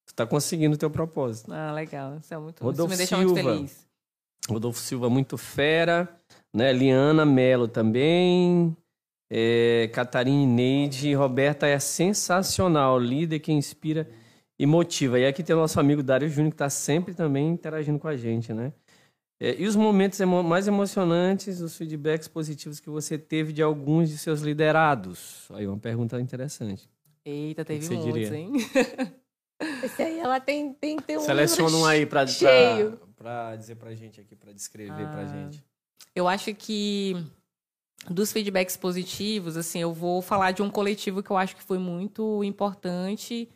[0.06, 1.52] Você está conseguindo o teu propósito.
[1.52, 2.18] Ah, legal.
[2.18, 3.34] Isso é muito Rodolfo isso me deixa Silva.
[3.34, 3.88] muito feliz.
[4.48, 6.08] Rodolfo Silva, muito fera.
[6.54, 6.72] Né?
[6.72, 8.76] Liana Melo também.
[9.32, 11.14] É, Catarine Neide.
[11.14, 12.98] Roberta é sensacional.
[13.00, 14.10] Líder que inspira
[14.58, 15.20] e motiva.
[15.20, 18.16] E aqui tem o nosso amigo Dário Júnior, que está sempre também interagindo com a
[18.18, 18.74] gente, né?
[19.42, 24.10] É, e os momentos emo mais emocionantes, os feedbacks positivos que você teve de alguns
[24.10, 25.48] de seus liderados?
[25.52, 26.90] Aí uma pergunta interessante.
[27.24, 28.36] Eita, teve você muitos, diria?
[28.38, 28.52] hein?
[29.84, 34.20] Esse aí ela tem, tem que ter um Seleciona um aí para dizer pra gente
[34.20, 35.26] aqui, para descrever pra Ah.
[35.26, 35.64] gente.
[36.16, 37.16] Eu acho que
[38.08, 41.78] dos feedbacks positivos, assim, eu vou falar de um coletivo que eu acho que foi
[41.78, 43.50] muito importante.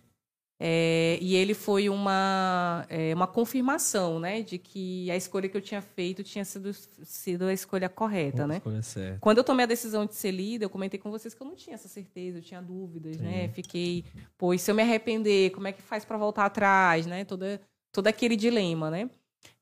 [0.59, 5.61] é, e ele foi uma, é, uma confirmação, né, de que a escolha que eu
[5.61, 8.57] tinha feito tinha sido, sido a escolha correta, né?
[8.57, 8.81] Escolha.
[9.19, 11.55] Quando eu tomei a decisão de ser líder, eu comentei com vocês que eu não
[11.55, 13.49] tinha essa certeza, eu tinha dúvidas, né?
[13.49, 14.05] Fiquei,
[14.53, 17.25] e se eu me arrepender, como é que faz para voltar atrás, né?
[17.25, 17.59] Toda,
[17.91, 19.09] todo aquele dilema, né?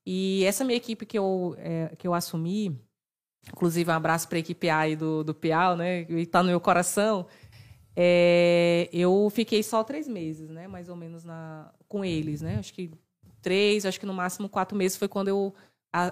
[0.06, 2.80] E essa minha equipe que eu, é, que eu assumi,
[3.48, 6.06] inclusive um abraço para a equipe A aí do, do Piau, né?
[6.06, 7.26] Que está no meu coração.
[7.96, 10.68] é, eu fiquei só três meses, né?
[10.68, 12.58] Mais ou menos na, com eles, né?
[12.58, 12.92] Acho que
[13.42, 15.54] três, acho que no máximo quatro meses foi quando eu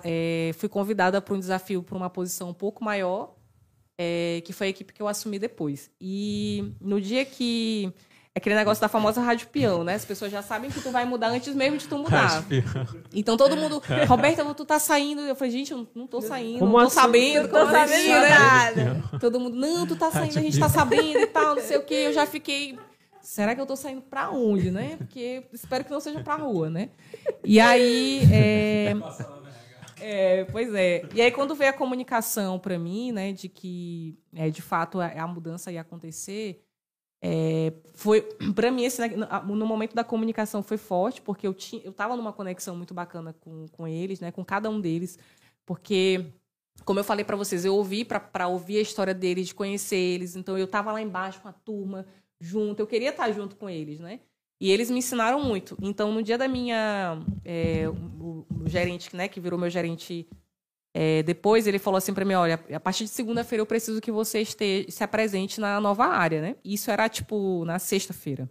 [0.04, 3.36] é, fui convidada para um desafio para uma posição um pouco maior,
[3.98, 5.92] é, que foi a equipe que eu assumi depois.
[6.00, 7.94] E no dia que.
[8.40, 9.96] Aquele negócio da famosa rádio peão, né?
[9.96, 12.42] As pessoas já sabem que tu vai mudar antes mesmo de tu mudar.
[13.14, 13.82] Então todo mundo.
[14.08, 15.20] Roberta, tu tá saindo.
[15.22, 16.96] Eu falei, gente, eu não tô saindo, Como não tô assim?
[16.96, 17.42] sabendo.
[17.44, 18.30] Não tô como sabendo assim, né?
[18.30, 19.04] nada.
[19.20, 21.84] Todo mundo, não, tu tá saindo, a gente tá sabendo e tal, não sei o
[21.84, 21.96] quê.
[22.08, 22.80] Eu já fiquei.
[23.22, 24.96] Será que eu tô saindo pra onde, né?
[24.98, 26.90] Porque espero que não seja pra rua, né?
[27.44, 28.22] E aí.
[28.32, 28.96] É...
[30.02, 31.04] É, pois é.
[31.14, 35.08] E aí, quando veio a comunicação para mim, né, de que é, de fato a,
[35.08, 36.64] a mudança ia acontecer,
[37.22, 38.22] é, foi
[38.56, 39.02] para mim esse,
[39.46, 43.34] no- momento da comunicação foi forte, porque eu tinha, eu estava numa conexão muito bacana
[43.42, 45.18] com, com eles, né, com cada um deles,
[45.66, 46.26] porque
[46.86, 50.36] como eu falei para vocês, eu ouvi para ouvir a história deles, de conhecer eles,
[50.36, 52.06] então eu estava lá embaixo com a turma
[52.40, 54.22] junto, eu queria estar junto com eles, né?
[54.62, 55.78] E eles me ensinaram muito.
[55.82, 57.18] Então, no dia da minha.
[57.46, 60.28] é, o, o gerente, né, que virou meu gerente
[60.94, 64.12] é, depois, ele falou assim para mim: olha, a partir de segunda-feira eu preciso que
[64.12, 66.56] você esteja, se apresente na nova área, né?
[66.64, 68.50] Isso era, tipo, na sexta-feira.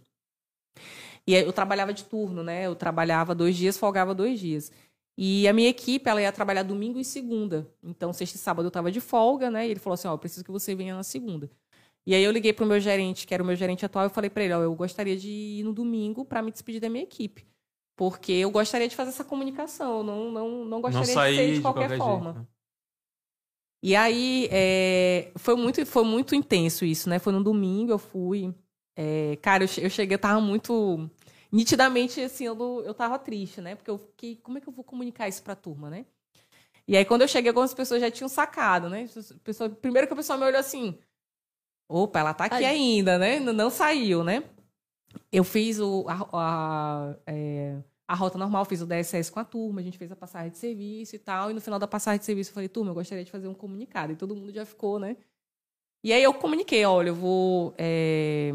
[1.27, 2.65] E eu trabalhava de turno, né?
[2.65, 4.71] Eu trabalhava dois dias, folgava dois dias.
[5.17, 7.69] E a minha equipe, ela ia trabalhar domingo e segunda.
[7.83, 9.67] Então, sexta e sábado eu estava de folga, né?
[9.67, 11.51] E ele falou assim: ó, eu preciso que você venha na segunda.
[12.05, 14.29] E aí eu liguei pro meu gerente, que era o meu gerente atual, e falei
[14.29, 17.45] para ele, ó, eu gostaria de ir no domingo para me despedir da minha equipe.
[17.99, 21.35] Porque eu gostaria de fazer essa comunicação, eu não, não, não Não gostaria de sair
[21.35, 22.23] ser de de qualquer, qualquer forma.
[22.31, 22.39] jeito.
[22.39, 22.47] né?
[23.83, 27.19] E aí é, foi, muito, foi muito intenso isso, né?
[27.19, 28.55] Foi no domingo, eu fui.
[28.95, 31.09] é, cara, eu, che- eu cheguei, eu tava muito.
[31.51, 33.75] Nitidamente, assim, eu, não- eu tava triste, né?
[33.75, 36.05] Porque eu fiquei, como é que eu vou comunicar isso pra turma, né?
[36.87, 39.01] E aí, quando eu cheguei, algumas pessoas já tinham sacado, né?
[39.03, 40.97] As pessoas- primeiro que a pessoa me olhou assim.
[41.89, 42.65] Opa, ela tá aqui Ai.
[42.65, 43.39] ainda, né?
[43.41, 44.43] Não, não saiu, né?
[45.31, 47.77] Eu fiz o, a, a, é,
[48.07, 50.57] a rota normal, fiz o DSS com a turma, a gente fez a passagem de
[50.57, 51.51] serviço e tal.
[51.51, 53.53] E no final da passagem de serviço eu falei, turma, eu gostaria de fazer um
[53.53, 54.13] comunicado.
[54.13, 55.15] E todo mundo já ficou, né?
[56.03, 57.73] E aí eu comuniquei, olha, eu vou.
[57.77, 58.53] é,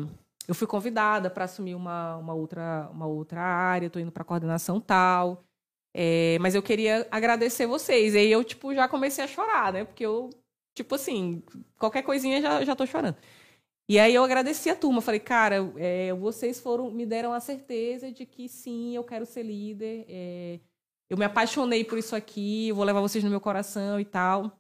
[0.49, 4.81] eu fui convidada para assumir uma, uma, outra, uma outra área, estou indo para coordenação
[4.81, 5.43] tal.
[5.95, 8.15] é, mas eu queria agradecer vocês.
[8.15, 9.85] E aí eu, tipo, já comecei a chorar, né?
[9.85, 10.31] Porque eu,
[10.75, 11.43] tipo assim,
[11.79, 13.17] qualquer coisinha já, já chorando.
[13.89, 18.11] E aí eu agradeci a turma, falei, cara, é, vocês foram, me deram a certeza
[18.11, 20.07] de que sim, eu quero ser líder.
[20.09, 20.61] é,
[21.09, 24.59] eu me apaixonei por isso aqui, vou levar vocês no meu coração e tal.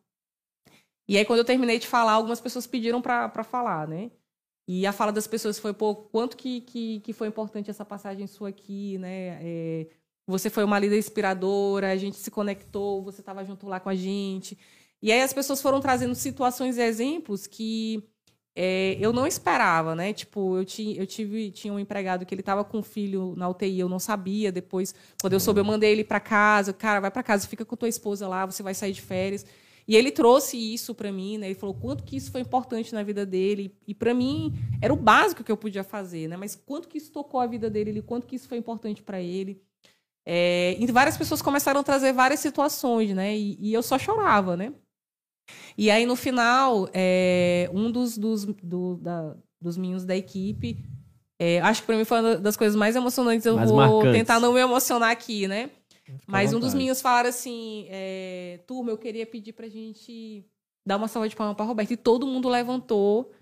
[1.08, 4.10] E aí, quando eu terminei de falar, algumas pessoas pediram para falar, né?
[4.66, 8.26] E a fala das pessoas foi, pô, quanto que, que, que foi importante essa passagem
[8.26, 9.38] sua aqui, né?
[9.42, 9.88] É,
[10.26, 13.94] você foi uma líder inspiradora, a gente se conectou, você estava junto lá com a
[13.94, 14.58] gente.
[15.02, 18.02] E aí as pessoas foram trazendo situações e exemplos que
[18.56, 20.12] é, eu não esperava, né?
[20.12, 23.48] Tipo, eu, ti, eu tive, tinha um empregado que ele estava com um filho na
[23.48, 24.52] UTI, eu não sabia.
[24.52, 26.72] Depois, quando eu soube, eu mandei ele para casa.
[26.72, 29.44] Cara, vai para casa, fica com tua esposa lá, você vai sair de férias.
[29.86, 31.46] E ele trouxe isso para mim, né?
[31.46, 33.76] Ele falou quanto que isso foi importante na vida dele.
[33.86, 36.36] E para mim era o básico que eu podia fazer, né?
[36.36, 39.60] Mas quanto que isso tocou a vida dele, quanto que isso foi importante para ele.
[40.24, 43.36] É, e várias pessoas começaram a trazer várias situações, né?
[43.36, 44.72] E, e eu só chorava, né?
[45.76, 50.84] E aí, no final, é, um dos, dos, do, da, dos meninos da equipe,
[51.38, 53.44] é, acho que para mim foi uma das coisas mais emocionantes.
[53.44, 54.12] Eu Mais vou marcantes.
[54.12, 55.70] tentar não me emocionar aqui, né?
[56.26, 60.44] Mas um dos meninos falaram assim: é, turma, eu queria pedir pra gente
[60.86, 61.92] dar uma salva de palmas pra Roberta.
[61.92, 63.32] E todo mundo levantou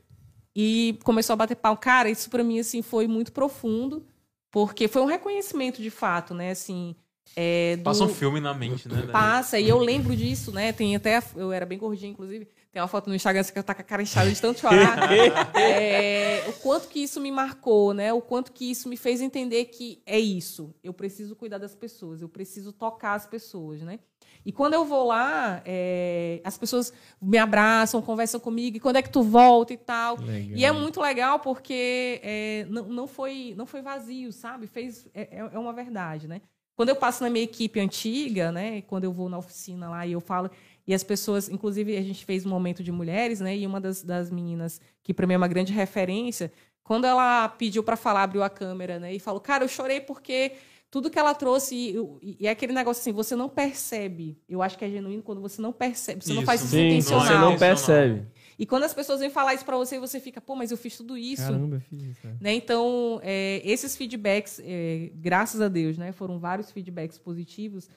[0.55, 1.77] e começou a bater palma.
[1.77, 4.07] Cara, isso pra mim assim, foi muito profundo,
[4.51, 6.51] porque foi um reconhecimento de fato, né?
[6.51, 6.95] Assim,
[7.37, 9.03] é, do- Passa um filme na mente, né?
[9.11, 10.73] Passa, e eu lembro disso, né?
[10.73, 11.17] Tem até.
[11.19, 12.47] a- Eu era bem gordinha, inclusive.
[12.73, 14.97] Tem uma foto no Instagram que eu tá com a cara inchada de tanto chorar.
[15.55, 18.13] É, o quanto que isso me marcou, né?
[18.13, 20.75] O quanto que isso me fez entender que é isso.
[20.83, 23.99] Eu preciso cuidar das pessoas, eu preciso tocar as pessoas, né?
[24.45, 29.03] E quando eu vou lá, é, as pessoas me abraçam, conversam comigo, e quando é
[29.03, 30.19] que tu volta e tal.
[30.21, 30.57] Legal.
[30.59, 34.67] E é muito legal porque é, não, não, foi, não foi vazio, sabe?
[34.67, 36.41] Fez, é, é é uma verdade, né?
[36.83, 38.83] Quando eu passo na minha equipe antiga, né?
[38.89, 40.51] Quando eu vou na oficina lá e eu falo,
[40.85, 43.57] e as pessoas, inclusive a gente fez um momento de mulheres, né?
[43.57, 46.53] E uma das, das meninas, que para mim é uma grande referência,
[46.83, 49.15] quando ela pediu para falar, abriu a câmera, né?
[49.15, 50.55] E falou, cara, eu chorei porque
[50.91, 54.37] tudo que ela trouxe, e, e- e é aquele negócio assim, você não percebe.
[54.49, 56.47] Eu acho que é genuíno quando você não percebe, você não Isso.
[56.47, 57.25] faz isso Sim, intencional.
[57.29, 58.27] você não percebe.
[58.59, 60.97] E quando as pessoas vêm falar isso para você, você fica, pô, mas eu fiz
[60.97, 61.43] tudo isso.
[61.43, 62.27] Caramba, eu fiz isso.
[62.27, 62.37] né?
[62.41, 62.55] Né?
[62.55, 67.89] Então, é, esses feedbacks, é, graças a Deus, né, foram vários feedbacks positivos.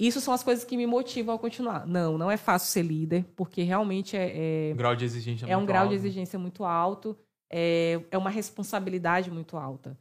[0.00, 1.86] Isso são as coisas que me motivam a continuar.
[1.86, 5.56] Não, não é fácil ser líder, porque realmente é, é, O grau de exigência é
[5.56, 5.90] um muito grau alto.
[5.90, 7.18] de exigência muito alto,
[7.50, 9.98] é, é uma responsabilidade muito alta.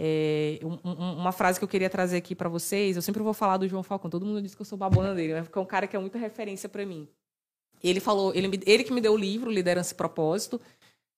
[0.00, 3.32] É, um- um- uma frase que eu queria trazer aqui para vocês, eu sempre vou
[3.34, 5.42] falar do João Falcão, todo mundo diz que eu sou babona dele, né?
[5.42, 7.08] porque é um cara que é muita referência para mim.
[7.82, 10.60] Ele falou, ele, ele que me deu o livro, Liderança e Propósito,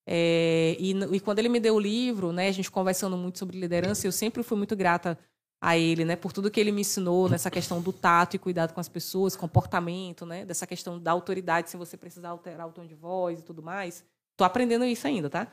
[0.05, 3.59] é, e, e quando ele me deu o livro, né, a gente conversando muito sobre
[3.59, 5.17] liderança, eu sempre fui muito grata
[5.61, 8.73] a ele, né, por tudo que ele me ensinou nessa questão do tato e cuidado
[8.73, 12.85] com as pessoas, comportamento, né, dessa questão da autoridade, se você precisar alterar o tom
[12.85, 14.03] de voz e tudo mais.
[14.35, 15.47] Tô aprendendo isso ainda, tá?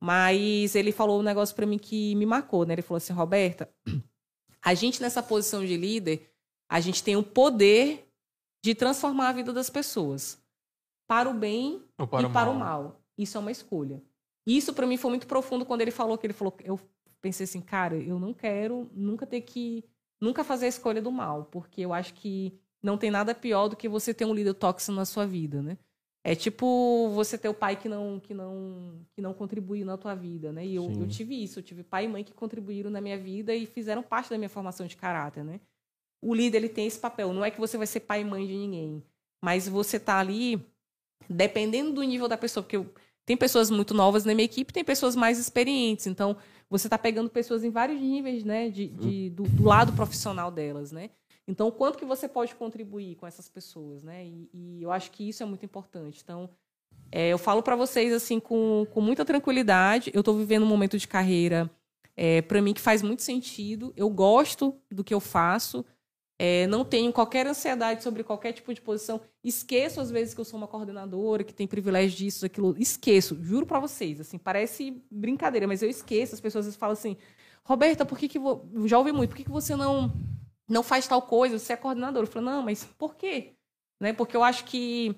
[0.00, 2.74] Mas ele falou um negócio para mim que me marcou, né?
[2.74, 3.68] Ele falou assim, Roberta,
[4.62, 6.30] a gente nessa posição de líder,
[6.68, 8.08] a gente tem o poder
[8.64, 10.38] de transformar a vida das pessoas
[11.08, 13.00] para o bem para e o para o mal.
[13.16, 14.00] Isso é uma escolha.
[14.46, 16.78] Isso para mim foi muito profundo quando ele falou que ele falou, eu
[17.20, 19.84] pensei assim, cara, eu não quero nunca ter que
[20.20, 23.76] nunca fazer a escolha do mal, porque eu acho que não tem nada pior do
[23.76, 25.78] que você ter um líder tóxico na sua vida, né?
[26.24, 30.14] É tipo você ter o pai que não que não que não contribuiu na tua
[30.14, 30.66] vida, né?
[30.66, 33.54] E eu, eu tive isso, eu tive pai e mãe que contribuíram na minha vida
[33.54, 35.60] e fizeram parte da minha formação de caráter, né?
[36.20, 38.46] O líder ele tem esse papel, não é que você vai ser pai e mãe
[38.46, 39.02] de ninguém,
[39.42, 40.60] mas você tá ali
[41.28, 42.92] dependendo do nível da pessoa, porque eu-
[43.24, 46.36] tem pessoas muito novas na minha equipe, tem pessoas mais experientes, então
[46.70, 50.92] você tá pegando pessoas em vários níveis, né, de, de- do, do lado profissional delas,
[50.92, 51.10] né?
[51.46, 54.26] Então, quanto que você pode contribuir com essas pessoas, né?
[54.26, 56.20] E, e eu acho que isso é muito importante.
[56.22, 56.50] Então,
[57.10, 60.10] é, eu falo para vocês assim com, com muita tranquilidade.
[60.12, 61.70] Eu estou vivendo um momento de carreira
[62.14, 63.94] é, para mim que faz muito sentido.
[63.96, 65.86] Eu gosto do que eu faço.
[66.40, 69.20] É, não tenho qualquer ansiedade sobre qualquer tipo de posição.
[69.42, 72.76] Esqueço às vezes que eu sou uma coordenadora, que tem privilégio disso, daquilo.
[72.78, 74.20] Esqueço, juro para vocês.
[74.20, 76.34] Assim, parece brincadeira, mas eu esqueço.
[76.34, 77.16] As pessoas falam assim:
[77.64, 78.68] Roberta, por que que vo...
[78.72, 79.30] eu já ouvi muito?
[79.30, 80.12] Por que que você não
[80.68, 81.58] não faz tal coisa?
[81.58, 82.24] Você é coordenadora?
[82.26, 83.54] Eu falo: Não, mas por quê?
[84.00, 84.12] Né?
[84.12, 85.16] Porque eu acho que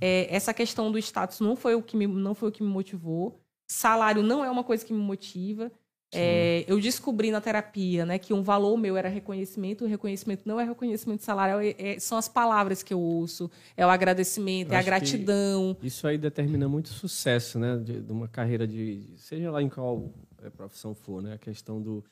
[0.00, 2.68] é, essa questão do status não foi o que me, não foi o que me
[2.68, 3.40] motivou.
[3.68, 5.70] Salário não é uma coisa que me motiva.
[6.14, 10.60] É, eu descobri na terapia né, que um valor meu era reconhecimento, o reconhecimento não
[10.60, 14.74] é reconhecimento salarial, é- é- são as palavras que eu ouço, é o agradecimento, Eu
[14.74, 15.76] é a gratidão.
[15.82, 17.78] Isso aí determina muito sucesso, né?
[17.78, 19.04] De, de uma carreira de.
[19.16, 20.10] Seja lá em qual
[20.42, 21.34] eh, profissão for, né?
[21.34, 22.04] A questão do.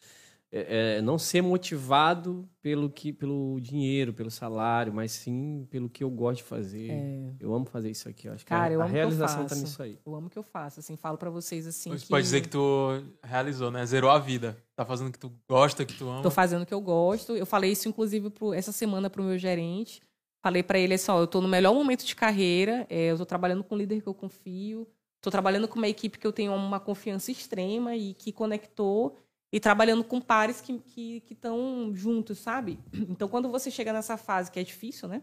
[0.52, 6.02] É, é, não ser motivado pelo, que, pelo dinheiro, pelo salário, mas sim pelo que
[6.02, 6.90] eu gosto de fazer.
[7.38, 8.26] Eu amo fazer isso aqui.
[8.26, 8.56] eu Acho que É.
[8.56, 9.62] Cara, a, eu a amo o que eu realização tá faço.
[9.62, 9.98] nisso aí.
[10.04, 11.90] Eu amo o que eu faço, assim, falo pra vocês assim.
[11.90, 12.88] Você que pode dizer que tu
[13.22, 13.86] realizou, né?
[13.86, 14.56] Zerou a vida.
[14.74, 16.22] Tá fazendo o que tu gosta, que tu ama.
[16.22, 17.36] Tô fazendo o que eu gosto.
[17.36, 20.02] Eu falei isso, inclusive, pro, essa semana pro meu gerente.
[20.42, 23.26] Falei pra ele assim, ó, eu tô no melhor momento de carreira, é, eu tô
[23.26, 24.88] trabalhando com um líder que eu confio,
[25.20, 29.16] tô trabalhando com uma equipe que eu tenho uma confiança extrema e que conectou,
[29.52, 32.78] e trabalhando com pares que estão que, que juntos, sabe?
[33.08, 35.22] Então, quando você chega nessa fase que é difícil, né?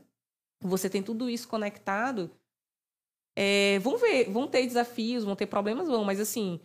[0.61, 2.31] Você tem tudo isso conectado,
[3.35, 6.59] é, vão ver, vão ter desafios, vão ter problemas, vão, mas assim,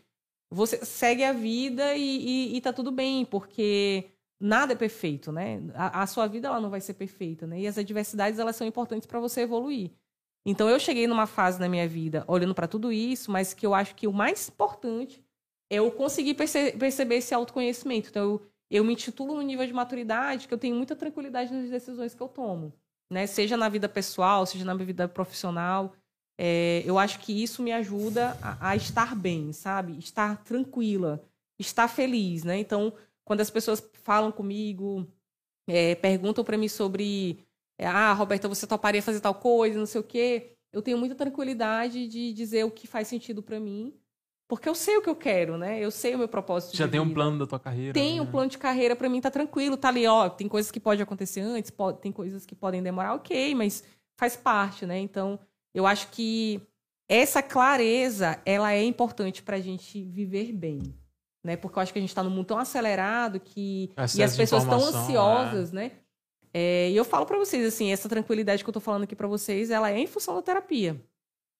[0.50, 4.10] você segue a vida e, e, e tá tudo bem, porque
[4.40, 5.60] nada é perfeito, né?
[5.74, 7.60] A, a sua vida ela não vai ser perfeita, né?
[7.60, 9.92] E as adversidades elas são importantes para você evoluir.
[10.44, 13.74] Então eu cheguei numa fase na minha vida olhando para tudo isso, mas que eu
[13.74, 15.24] acho que o mais importante
[15.72, 18.10] eu conseguir perce- perceber esse autoconhecimento.
[18.10, 21.70] Então eu, eu me intitulo no nível de maturidade que eu tenho muita tranquilidade nas
[21.70, 22.74] decisões que eu tomo,
[23.10, 23.26] né?
[23.26, 25.94] Seja na vida pessoal, seja na vida profissional.
[26.38, 29.98] É, eu acho que isso me ajuda a, a, estar bem, sabe?
[29.98, 31.22] Estar tranquila,
[31.58, 32.58] estar feliz, né?
[32.58, 32.92] Então,
[33.24, 35.06] quando as pessoas falam comigo,
[35.66, 37.38] é, perguntam para mim sobre,
[37.78, 41.14] é, ah, Roberta, você toparia fazer tal coisa, não sei o quê, eu tenho muita
[41.14, 43.94] tranquilidade de dizer o que faz sentido para mim
[44.52, 45.80] porque eu sei o que eu quero, né?
[45.80, 46.76] Eu sei o meu propósito.
[46.76, 47.10] Já tem vida.
[47.10, 47.94] um plano da tua carreira.
[47.94, 48.20] Tem né?
[48.20, 50.28] um plano de carreira para mim, tá tranquilo, tá ali, ó.
[50.28, 53.82] Tem coisas que podem acontecer antes, pode, tem coisas que podem demorar, ok, mas
[54.14, 54.98] faz parte, né?
[54.98, 55.40] Então,
[55.72, 56.60] eu acho que
[57.08, 60.82] essa clareza, ela é importante para a gente viver bem,
[61.42, 61.56] né?
[61.56, 64.36] Porque eu acho que a gente está num mundo tão acelerado que Excesso e as
[64.36, 65.74] pessoas tão ansiosas, é.
[65.74, 65.92] né?
[66.52, 69.28] É, e eu falo para vocês assim, essa tranquilidade que eu tô falando aqui para
[69.28, 71.02] vocês, ela é em função da terapia.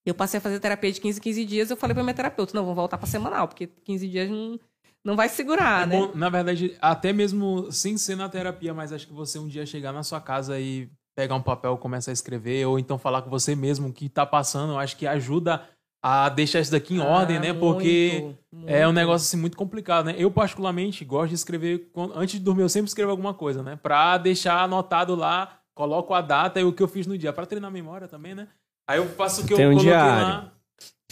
[0.04, 2.52] Eu passei a fazer terapia de 15 em 15 dias, eu falei para minha terapeuta,
[2.54, 4.58] não, vamos voltar para semanal, porque 15 dias não,
[5.04, 5.96] não vai segurar, é né?
[5.96, 9.64] Bom, na verdade, até mesmo sem ser na terapia, mas acho que você um dia
[9.64, 13.30] chegar na sua casa e pegar um papel, começar a escrever, ou então falar com
[13.30, 15.62] você mesmo o que está passando, acho que ajuda
[16.02, 17.52] a deixar isso daqui em ah, ordem, né?
[17.52, 18.68] Porque muito.
[18.68, 20.14] é um negócio assim muito complicado, né?
[20.18, 23.78] Eu particularmente gosto de escrever antes de dormir, eu sempre escrevo alguma coisa, né?
[23.80, 27.46] Para deixar anotado lá, coloco a data e o que eu fiz no dia, para
[27.46, 28.48] treinar a memória também, né?
[28.88, 30.26] Aí eu faço o que Tem eu um coloquei diário.
[30.26, 30.52] lá.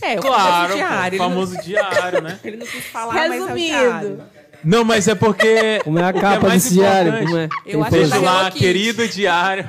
[0.03, 1.19] É, o Claro, diário.
[1.19, 2.39] pô, o famoso diário, né?
[2.43, 3.57] não, ele não quis falar, mas é o Resumindo.
[3.79, 4.23] diário.
[4.65, 5.81] Não, mas é porque.
[5.85, 7.19] Como é a o que capa mais desse diário?
[7.25, 7.49] Como é?
[7.67, 9.67] Eu acho que tá lá, querido diário.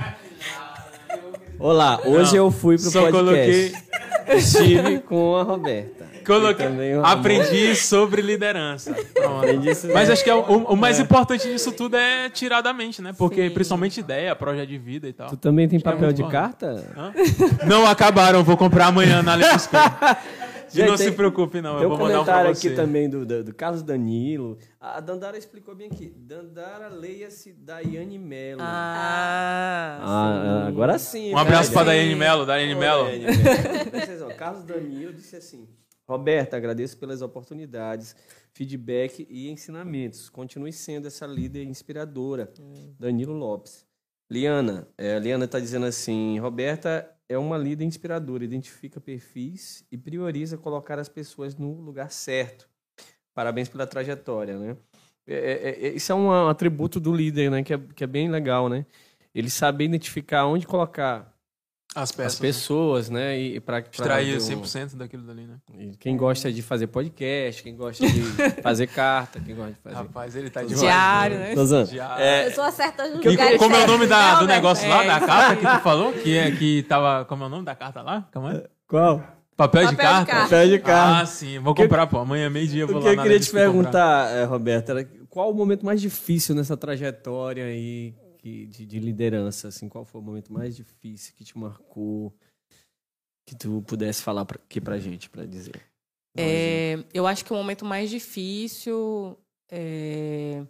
[1.59, 3.69] Olá, hoje Não, eu fui pro Só coloquei.
[3.71, 3.91] podcast.
[4.37, 6.09] Estive com a Roberta.
[6.25, 6.65] Coloquei.
[6.65, 8.93] E também o Aprendi sobre liderança.
[9.13, 9.37] Pronto.
[9.45, 12.73] Aprendi isso- Mas acho que é o, o mais importante disso tudo é tirar da
[12.73, 13.13] mente, né?
[13.17, 13.53] Porque Sim.
[13.53, 15.29] principalmente ideia, projeto de vida e tal.
[15.29, 16.29] Tu também tem Acho é papel muito de bom.
[16.29, 16.85] carta?
[16.97, 17.13] Hã?
[17.67, 19.69] Não acabaram, vou comprar amanhã na Alex
[20.73, 21.73] E Gente, não se tem- preocupe, não.
[21.75, 22.67] Tem Eu um vou mandar um pra comentário você.
[22.69, 24.57] aqui também do, do, do Carlos Danilo.
[24.79, 26.13] A Dandara explicou bem aqui.
[26.15, 28.61] Dandara leia-se Daiane Mello.
[28.63, 31.33] Ah, Ah, agora sim.
[31.33, 33.05] Um abraço pra Daiane Daiane Mello, Daiane Mello.
[34.01, 35.67] Atenção, Carlos Danilo disse assim:
[36.11, 38.15] Roberta, agradeço pelas oportunidades,
[38.51, 40.29] feedback e ensinamentos.
[40.29, 42.51] Continue sendo essa líder inspiradora.
[42.99, 43.85] Danilo Lopes.
[44.29, 50.57] Liana, é, Liana está dizendo assim: Roberta é uma líder inspiradora, identifica perfis e prioriza
[50.57, 52.67] colocar as pessoas no lugar certo.
[53.33, 54.75] Parabéns pela trajetória, né?
[55.25, 57.63] É, é, é, isso é um atributo do líder, né?
[57.63, 58.85] Que é, que é bem legal, né?
[59.33, 61.33] Ele saber identificar onde colocar
[61.93, 62.33] As peças.
[62.35, 63.37] as pessoas, né?
[63.37, 65.57] E para Extrair 100% daquilo dali, né?
[65.99, 68.21] quem gosta de fazer podcast, quem gosta de
[68.63, 69.95] fazer carta, quem gosta de fazer.
[69.97, 70.79] Rapaz, ele tá demais.
[70.79, 71.53] diário, né?
[71.53, 71.89] Tô zoando.
[71.89, 72.23] Diário.
[72.23, 74.55] É, acerta no E lugar como é o nome da- do né?
[74.55, 76.13] negócio lá, É, da isso carta que tu falou?
[76.13, 77.25] Que, é, que tava.
[77.25, 78.25] Como é o nome da carta lá?
[78.31, 78.63] Calma aí.
[78.87, 79.21] qual?
[79.57, 80.25] Papel, de Papel de carta?
[80.31, 80.43] carta.
[80.43, 81.21] Papel de carta.
[81.21, 81.59] Ah, sim.
[81.59, 82.19] Vou que- comprar, pô.
[82.19, 83.61] Amanhã, meio-dia, eu vou o lá que eu queria te comprar.
[83.61, 88.99] perguntar, eh, Roberta, era qual o momento mais difícil nessa trajetória aí que- de, de
[88.99, 89.67] liderança?
[89.67, 92.33] Assim, qual foi o momento mais difícil que te marcou?
[93.45, 95.75] Que tu pudesse falar pra, aqui pra gente, pra dizer.
[96.37, 96.41] Um.
[96.41, 99.37] É, eu acho que o momento mais difícil
[99.69, 100.65] é,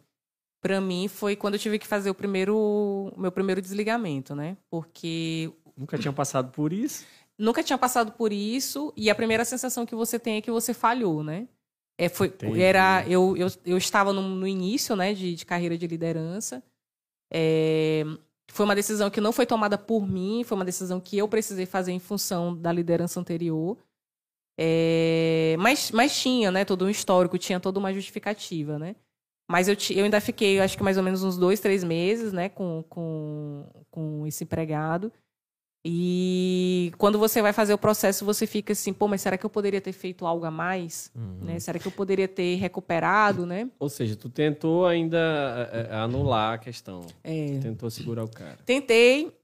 [0.61, 4.57] para mim foi quando eu tive que fazer o primeiro, meu primeiro desligamento, né?
[4.69, 7.06] Porque Nunca tinha passado por isso?
[7.38, 10.73] nunca tinha passado por isso e a primeira sensação que você tem é que você
[10.73, 11.48] falhou, né?
[11.98, 12.61] É, foi, Entendi.
[12.61, 16.64] era, eu, eu, eu estava no, no início né, de, de carreira de liderança.
[17.32, 18.03] É,
[18.52, 21.66] foi uma decisão que não foi tomada por mim, foi uma decisão que eu precisei
[21.66, 23.78] fazer em função da liderança anterior.
[24.60, 28.95] É, mas, mas tinha né, todo um histórico, tinha toda uma justificativa, né?
[29.49, 32.48] Mas eu, eu ainda fiquei, acho que mais ou menos uns dois, três meses, né,
[32.48, 35.12] com, com, com esse empregado.
[35.84, 39.49] E quando você vai fazer o processo, você fica assim, pô, mas será que eu
[39.49, 41.12] poderia ter feito algo a mais?
[41.41, 41.60] Né?
[41.60, 43.68] Será que eu poderia ter recuperado, né?
[43.80, 45.18] Ou seja, tu tentou ainda
[45.74, 47.02] eh, eh, anular a questão.
[47.24, 48.60] É, Tentou segurar o cara.
[48.64, 49.36] tentei,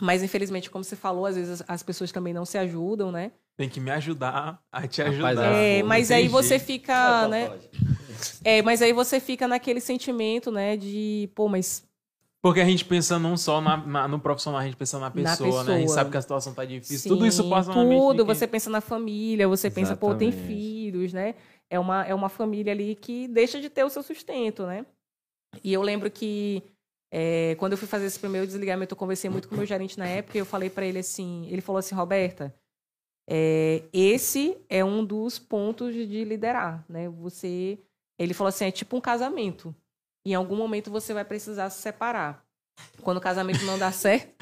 [0.00, 3.30] mas infelizmente, como você falou, às vezes as- as pessoas também não se ajudam, né?
[3.56, 5.54] Tem que me ajudar a te Rapaz, ajudar.
[5.54, 7.48] É, não mas aí você fica, né?
[8.42, 11.84] É, mas aí você fica naquele sentimento, né, de, pô, mas
[12.44, 15.64] Porque a gente pensa não só na- na- no profissional, a gente pensa na pessoa,
[15.64, 15.72] né?
[15.72, 15.94] A gente pessoa.
[15.94, 16.98] sabe que a situação tá difícil.
[16.98, 17.98] Sim, tudo isso passa na mente.
[18.02, 20.46] Tudo, você pensa na família, você pensa, pô, tem Exatamente.
[20.46, 21.36] filhos, né?
[21.70, 24.84] É uma, é uma família ali que deixa de ter o seu sustento, né?
[25.62, 26.62] E eu lembro que
[27.10, 29.98] é, quando eu fui fazer esse primeiro desligamento, eu conversei muito com o meu gerente
[29.98, 32.54] na época e eu falei para ele assim, ele falou assim, Roberta,
[33.26, 37.08] é, esse é um dos pontos de liderar, né?
[37.08, 37.78] Você,
[38.18, 39.74] ele falou assim, é tipo um casamento.
[40.26, 42.42] Em algum momento você vai precisar se separar.
[43.02, 44.34] quando o casamento não dá certo.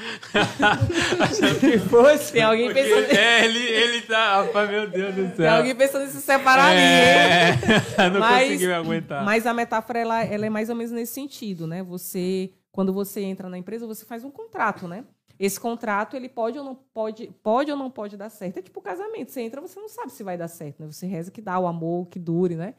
[1.21, 2.33] Achando que fosse.
[2.33, 4.43] Tem alguém pensando- É, ele, ele tá.
[4.43, 5.37] Rapaz, meu Deus do céu.
[5.37, 7.57] Tem alguém pensando em se separar ali, é,
[8.11, 9.25] não Mas- consegui me aguentar.
[9.25, 11.83] Mas a metáfora ela, ela é mais ou menos nesse sentido, né?
[11.83, 15.05] Você, quando você entra na empresa, você faz um contrato, né?
[15.39, 18.59] Esse contrato ele pode ou não pode, pode ou não pode dar certo.
[18.59, 19.31] É tipo casamento.
[19.33, 20.87] Você entra, você não sabe se vai dar certo, né?
[20.91, 22.75] Você reza que dá o amor, que dure, né?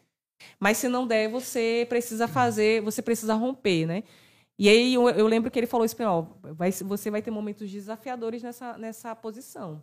[0.60, 4.04] Mas se não der, você precisa fazer, você precisa romper, né?
[4.58, 7.70] E aí eu, eu lembro que ele falou isso, ó, vai, você vai ter momentos
[7.72, 9.82] desafiadores nessa, nessa posição.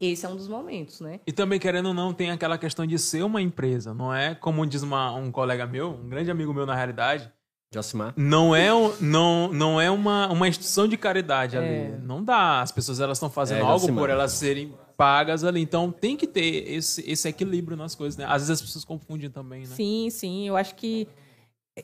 [0.00, 1.20] Esse é um dos momentos, né?
[1.26, 3.92] E também, querendo ou não, tem aquela questão de ser uma empresa.
[3.92, 7.30] Não é como diz uma- um colega meu, um grande amigo meu na realidade.
[7.72, 8.12] Josimar.
[8.16, 8.68] Não é,
[9.00, 11.66] não, não é uma, uma instituição de caridade ali.
[11.68, 11.98] É.
[12.02, 12.60] Não dá.
[12.62, 14.00] As pessoas elas estão fazendo É, algo Josimar.
[14.02, 15.62] por elas serem pagas ali.
[15.62, 18.26] Então tem que ter esse, esse equilíbrio nas coisas, né?
[18.26, 19.74] Às vezes as pessoas confundem também, né?
[19.74, 20.46] Sim, sim.
[20.46, 21.08] Eu acho que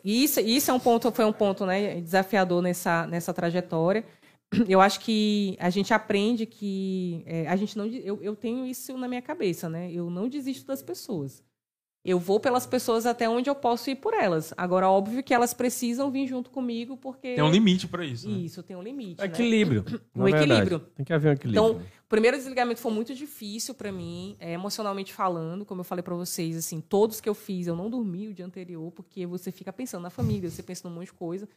[0.05, 4.05] isso, isso é um ponto, foi um ponto né, desafiador nessa, nessa trajetória.
[4.69, 7.87] Eu acho que a gente aprende que é, a gente não.
[7.87, 9.91] Eu, eu tenho isso na minha cabeça, né?
[9.91, 11.43] Eu não desisto das pessoas.
[12.07, 14.55] Eu vou pelas pessoas até onde eu posso ir por elas.
[14.57, 17.35] Agora, óbvio que elas precisam vir junto comigo, porque.
[17.35, 18.29] Tem um limite pra isso.
[18.31, 18.37] né?
[18.39, 19.21] Isso, tem um limite.
[19.21, 19.27] né?
[19.27, 19.85] Equilíbrio.
[20.15, 20.45] O na verdade.
[20.53, 20.79] equilíbrio.
[20.95, 21.71] Tem que haver um equilíbrio.
[21.71, 26.03] Então, o primeiro desligamento foi muito difícil para mim, é, emocionalmente falando, como eu falei
[26.03, 29.51] para vocês, assim, todos que eu fiz, eu não dormi o dia anterior, porque você
[29.51, 31.49] fica pensando na família, você pensa num monte de coisa.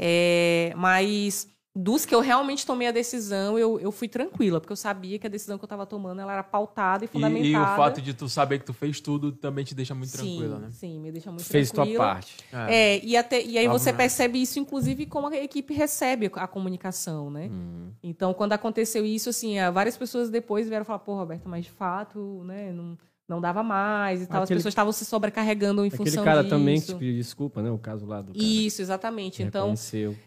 [0.00, 4.76] É, mas dos que eu realmente tomei a decisão, eu, eu fui tranquila, porque eu
[4.76, 7.46] sabia que a decisão que eu estava tomando ela era pautada e E, fundamentada.
[7.48, 10.16] e o fato de tu saber que tu fez tudo também te deixa muito sim,
[10.18, 10.68] tranquila, né?
[10.72, 12.04] Sim, me deixa muito Fez tua tranquila.
[12.04, 12.36] parte.
[12.52, 17.30] É, e, até, e aí você percebe isso, inclusive, como a equipe recebe a comunicação,
[17.30, 17.48] né?
[17.50, 17.92] Hum.
[18.02, 21.70] Então, quando aconteceu isso, assim, ah, várias pessoas depois vieram falar, pô, Roberta, mas de
[21.70, 22.98] fato, né, não,
[23.30, 24.38] não dava mais e tal.
[24.38, 26.50] As Aquele- pessoas estavam se sobrecarregando em Aquele função cara disso.
[26.54, 27.70] também que te pediu desculpa, né?
[27.70, 28.44] O caso lá do cara.
[28.44, 29.36] Isso, exatamente.
[29.38, 29.72] que Então,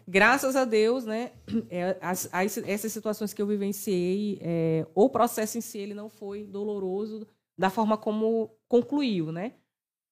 [0.08, 1.30] graças a Deus, né,
[1.70, 6.08] é, as- as- essas situações que eu vivenciei, é, o processo em si, ele não
[6.08, 7.26] foi doloroso
[7.56, 9.52] da forma como concluiu, né?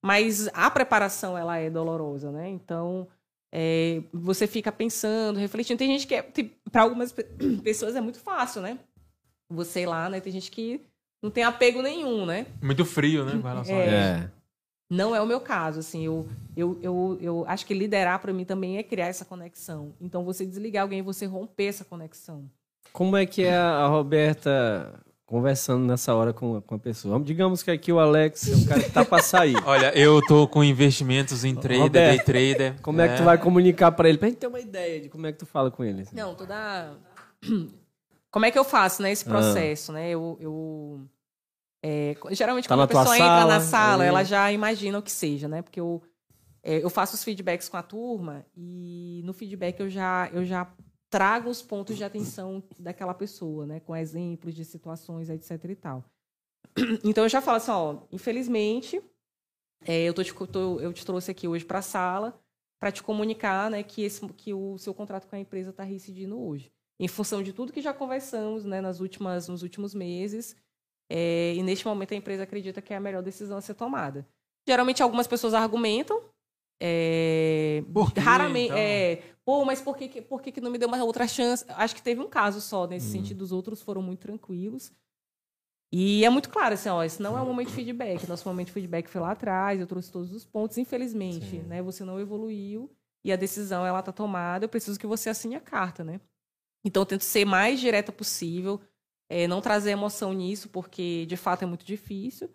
[0.05, 2.49] Mas a preparação, ela é dolorosa, né?
[2.49, 3.09] Então,
[3.53, 5.79] é, você fica pensando, refletindo.
[5.79, 6.23] Tem gente que, é,
[6.71, 7.25] para algumas pe-
[7.65, 8.79] pessoas, é muito fácil, né?
[9.51, 10.21] Você ir lá, né?
[10.21, 10.81] Tem gente que
[11.23, 12.47] não tem apego nenhum, né?
[12.61, 13.33] Muito frio, né?
[13.41, 13.85] Com relação a É.
[13.87, 13.95] isso.
[14.25, 14.31] É.
[14.91, 18.45] Não é o meu caso, assim, eu, eu, eu, eu acho que liderar para mim
[18.45, 19.95] também é criar essa conexão.
[19.99, 22.45] Então, você desligar alguém, você romper essa conexão.
[22.93, 24.93] Como é que é a Roberta
[25.25, 27.19] conversando nessa hora com, com a pessoa?
[27.21, 29.57] Digamos que aqui o Alex é um cara que tá pra sair.
[29.65, 32.83] Olha, eu tô com investimentos em trader, day Roberto, trader.
[32.83, 34.19] Como é que tu vai comunicar pra ele?
[34.19, 36.07] Pra gente ter uma ideia de como é que tu fala com ele.
[36.13, 36.93] Não, toda.
[38.33, 39.29] Como é que eu faço, né, esse Ah.
[39.29, 40.09] processo, né?
[40.11, 40.37] Eu.
[40.41, 41.09] eu
[41.85, 45.03] é, geralmente, Tá quando a pessoa entra sala, na sala, aí- ela já imagina o
[45.03, 45.63] que seja, né?
[45.63, 46.01] Porque eu,
[46.63, 50.73] é, eu faço os feedbacks com a turma e no feedback eu já, eu já
[51.11, 53.81] trago os pontos de atenção daquela pessoa, né?
[53.81, 56.05] Com exemplos de situações, etc e tal.
[57.05, 59.03] Então eu já falo assim, ó, infelizmente,
[59.85, 62.41] é, eu, tô te, tô- eu te trouxe aqui hoje para a sala
[62.81, 66.41] para te comunicar, né, que, esse, que o seu contrato com a empresa está reincidindo
[66.41, 66.73] hoje,
[67.03, 70.55] em função de tudo que já conversamos, né, nas últimas, nos últimos meses.
[71.11, 74.27] é, e neste momento a empresa acredita que é a melhor decisão a ser tomada.
[74.67, 76.23] Geralmente algumas pessoas argumentam.
[76.81, 78.67] é, Por quê, raramente.
[78.67, 78.79] então?
[78.79, 81.65] É, Pô, mas por que, por que, que não me deu uma outra chance?
[81.69, 83.11] Acho que teve um caso só nesse Hum.
[83.13, 84.93] sentido, os outros foram muito tranquilos.
[85.93, 88.27] E é muito claro, assim, ó, esse não é o momento de feedback.
[88.29, 90.79] Nosso momento de feedback foi lá atrás, eu trouxe todos os pontos.
[90.79, 92.91] Infelizmente, né, você não evoluiu
[93.25, 96.21] e a decisão ela tá tomada, eu preciso que você assine a carta, né?
[96.85, 98.81] Então, eu tento ser mais direta possível,
[99.29, 102.51] é, não trazer emoção nisso, porque de fato é muito difícil.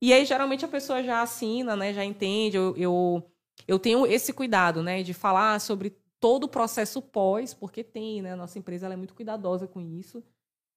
[0.00, 2.56] E aí, geralmente, a pessoa já assina, né, já entende.
[2.56, 3.30] Eu, eu,
[3.66, 8.32] eu tenho esse cuidado, né, de falar sobre todo o processo pós, porque tem, né,
[8.32, 10.22] a nossa empresa é muito cuidadosa com isso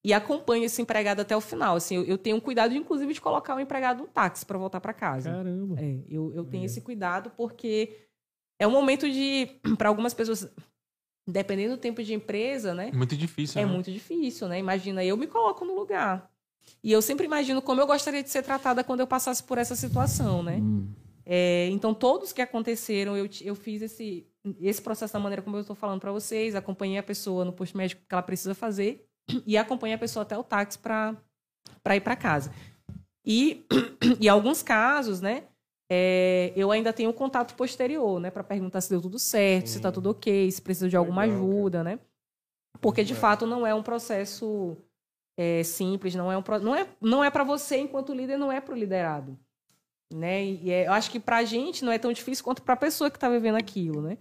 [0.04, 1.76] e acompanha esse empregado até o final.
[1.76, 4.82] Assim, eu, eu tenho um cuidado, inclusive, de colocar o empregado no táxi para voltar
[4.82, 5.32] para casa.
[5.32, 5.80] Caramba.
[5.80, 8.08] É, eu, eu tenho esse cuidado porque
[8.60, 9.48] é um momento de,
[9.78, 10.52] para algumas pessoas,
[11.28, 12.92] dependendo do tempo de empresa, né?
[12.94, 13.72] Muito difícil, É né?
[13.72, 14.60] muito difícil, né?
[14.60, 16.30] Imagina, eu me coloco no lugar.
[16.84, 19.76] E eu sempre imagino como eu gostaria de ser tratada quando eu passasse por essa
[19.76, 20.58] situação, né?
[20.58, 20.88] Hum.
[21.26, 24.28] É, então, todos que aconteceram, eu, eu fiz esse,
[24.60, 27.78] esse processo da maneira como eu estou falando para vocês, acompanhei a pessoa no posto
[27.78, 29.06] médico que ela precisa fazer
[29.46, 31.16] e acompanhei a pessoa até o táxi para
[31.96, 32.52] ir para casa.
[33.26, 33.66] E,
[34.20, 35.44] em alguns casos, né,
[35.94, 39.76] é, eu ainda tenho um contato posterior, né, para perguntar se deu tudo certo, se
[39.78, 41.52] está tudo ok, se precisa de alguma Legal, cara.
[41.52, 42.00] ajuda, né?
[42.80, 44.78] Porque, de fato, não é um processo
[45.38, 48.62] é, simples, não é, um, não é, não é para você enquanto líder, não é
[48.62, 49.38] para o liderado
[50.14, 50.44] né?
[50.46, 53.18] E é- eu acho que pra gente não é tão difícil quanto pra pessoa que
[53.18, 54.18] tá vivendo aquilo, né?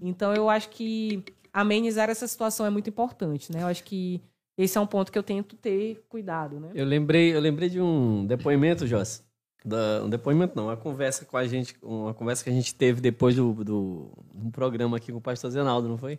[0.00, 1.22] Então eu acho que
[1.52, 3.62] amenizar essa situação é muito importante, né?
[3.62, 4.22] Eu acho que
[4.56, 6.70] esse é um ponto que eu tento ter cuidado, né?
[6.74, 9.24] Eu lembrei, eu lembrei de um depoimento, Joss.
[9.64, 13.00] Da, um depoimento não, uma conversa com a gente, uma conversa que a gente teve
[13.00, 16.18] depois do, do um programa aqui com o pastor Zenaldo, não foi?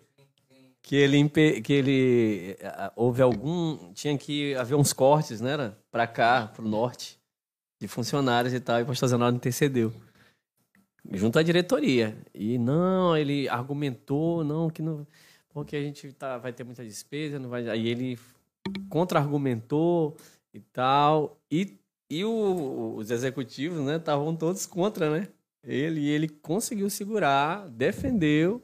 [0.81, 1.29] Que ele,
[1.61, 2.57] que ele
[2.95, 7.17] houve algum, tinha que haver uns cortes, né, para cá, para o norte,
[7.79, 9.93] de funcionários e tal, e o pastor Zenaldo intercedeu
[11.11, 12.17] junto à diretoria.
[12.33, 15.05] E não, ele argumentou, não, que não,
[15.49, 17.69] porque a gente tá, vai ter muita despesa, não vai.
[17.69, 18.17] Aí ele
[18.89, 20.15] contra-argumentou
[20.53, 21.37] e tal.
[21.51, 21.77] E,
[22.19, 25.27] e o, os executivos, né, estavam todos contra, né?
[25.63, 28.61] Ele, e ele conseguiu segurar, defendeu,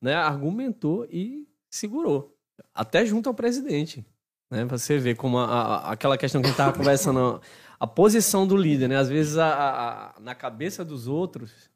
[0.00, 2.34] né, argumentou e segurou.
[2.74, 4.04] Até junto ao presidente.
[4.50, 4.64] Né?
[4.64, 7.40] Você vê como a, a, aquela questão que a gente estava conversando,
[7.78, 8.96] a posição do líder, né?
[8.96, 11.70] Às vezes a, a, na cabeça dos outros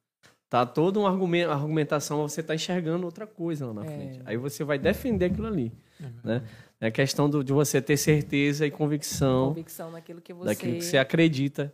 [0.52, 3.88] Tá toda uma argumentação, você tá enxergando outra coisa lá na é.
[3.88, 4.20] frente.
[4.26, 5.72] Aí você vai defender aquilo ali.
[6.02, 6.42] É, né?
[6.80, 10.46] é questão do, de você ter certeza e convicção, convicção naquilo que você...
[10.46, 11.72] daquilo que você acredita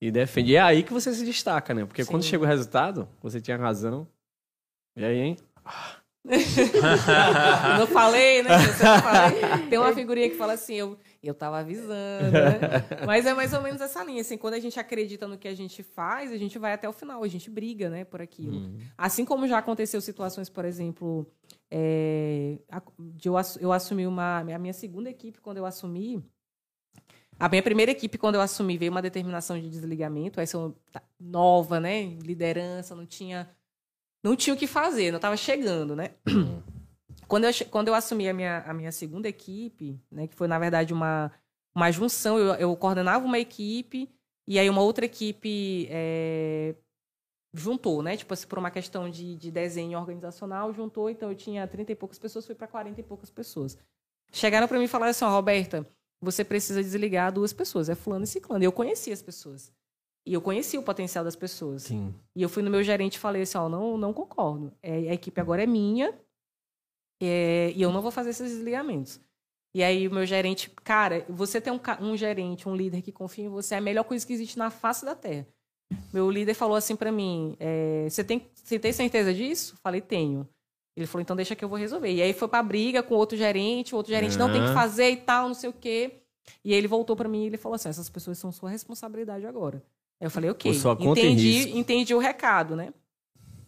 [0.00, 0.52] e defende.
[0.52, 1.84] E é aí que você se destaca, né?
[1.84, 2.10] Porque Sim.
[2.10, 4.06] quando chega o resultado, você tinha razão.
[4.96, 5.36] E aí, hein?
[7.78, 8.58] não falei, né?
[8.58, 9.68] Falei.
[9.68, 12.58] Tem uma figurinha que fala assim, eu eu tava avisando, né?
[13.06, 15.54] Mas é mais ou menos essa linha, assim, quando a gente acredita no que a
[15.54, 18.56] gente faz, a gente vai até o final, a gente briga, né, por aquilo.
[18.56, 18.78] Uhum.
[18.98, 21.24] Assim como já aconteceu situações, por exemplo,
[21.70, 22.58] é,
[22.98, 24.38] de eu, eu assumi uma...
[24.40, 26.24] A minha segunda equipe, quando eu assumi...
[27.38, 31.78] A minha primeira equipe, quando eu assumi, veio uma determinação de desligamento, essa tá, nova,
[31.78, 33.48] né, liderança, não tinha...
[34.24, 36.10] Não tinha o que fazer, não estava chegando, né?
[37.32, 40.58] Quando eu, quando eu assumi a minha, a minha segunda equipe, né, que foi, na
[40.58, 41.32] verdade, uma,
[41.74, 44.06] uma junção, eu, eu coordenava uma equipe
[44.46, 46.74] e aí uma outra equipe é,
[47.54, 48.18] juntou, né?
[48.18, 51.94] Tipo assim, por uma questão de, de desenho organizacional, juntou, então eu tinha 30 e
[51.94, 53.78] poucas pessoas, fui para 40 e poucas pessoas.
[54.30, 55.88] Chegaram para mim e falaram assim, ó, Roberta,
[56.20, 58.62] você precisa desligar duas pessoas, é fulano e ciclano.
[58.62, 59.72] E eu conhecia as pessoas.
[60.26, 61.84] E eu conhecia o potencial das pessoas.
[61.84, 62.14] Sim.
[62.36, 64.70] E eu fui no meu gerente e falei assim, ó, não, não concordo.
[64.82, 66.14] É, a equipe agora é minha,
[67.24, 69.20] é, e eu não vou fazer esses desligamentos.
[69.74, 73.44] E aí o meu gerente, cara, você tem um, um, gerente, um líder que confia
[73.44, 75.46] em você é a melhor coisa que existe na face da Terra.
[76.12, 79.76] Meu líder falou assim para mim, é, você tem, você tem certeza disso?
[79.82, 80.48] Falei, tenho.
[80.94, 82.12] Ele falou, então deixa que eu vou resolver.
[82.12, 84.46] E aí foi pra briga com outro gerente, o outro gerente uhum.
[84.46, 86.22] não tem que fazer e tal, não sei o quê.
[86.64, 89.46] E aí ele voltou para mim e ele falou assim, essas pessoas são sua responsabilidade
[89.46, 89.82] agora.
[90.20, 90.70] Aí eu falei, ok,
[91.00, 92.92] entendi, entendi o recado, né?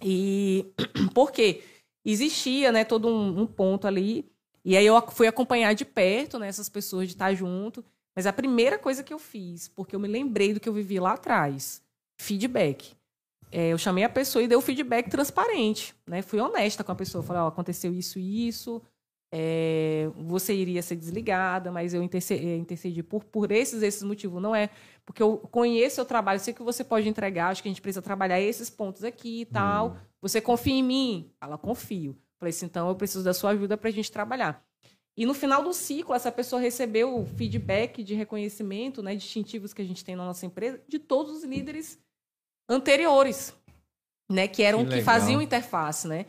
[0.02, 0.72] E
[1.14, 1.62] por quê?
[2.05, 4.31] Existia, né, todo um, um, ponto ali.
[4.64, 7.85] E aí eu fui acompanhar de perto, né, essas pessoas de estar junto.
[8.14, 11.01] Mas a primeira coisa que eu fiz, porque eu me lembrei do que eu vivi
[11.01, 11.82] lá atrás,
[12.16, 12.93] feedback.
[13.51, 16.22] É, eu chamei a pessoa e dei o feedback transparente, né?
[16.22, 18.82] Fui honesta com a pessoa, falei, oh, aconteceu isso e isso,
[19.36, 24.40] é, você iria ser desligada, mas eu é, intercedi por, por esses esses motivos.
[24.40, 24.70] Não é
[25.05, 28.01] porque eu conheço o trabalho, sei que você pode entregar, acho que a gente precisa
[28.01, 29.89] trabalhar esses pontos aqui e tal.
[29.89, 29.97] Hum.
[30.25, 31.31] Você confia em mim?
[31.39, 32.17] Ela confio.
[32.39, 34.65] Falei assim, então eu preciso da sua ajuda para a gente trabalhar.
[35.15, 39.85] E no final do ciclo, essa pessoa recebeu feedback de reconhecimento, né, distintivos que a
[39.85, 41.99] gente tem na nossa empresa, de todos os líderes
[42.67, 43.55] anteriores,
[44.33, 46.25] né, que eram que, que faziam interface, né?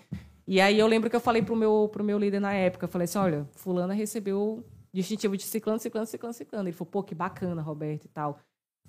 [0.45, 2.89] E aí eu lembro que eu falei pro meu, pro meu líder na época, eu
[2.89, 4.61] falei assim, olha, fulana recebeu
[4.93, 6.67] distintivo de ciclano, ciclano, ciclano, ciclano.
[6.67, 8.41] Ele falou, pô, que bacana, Roberto e tal.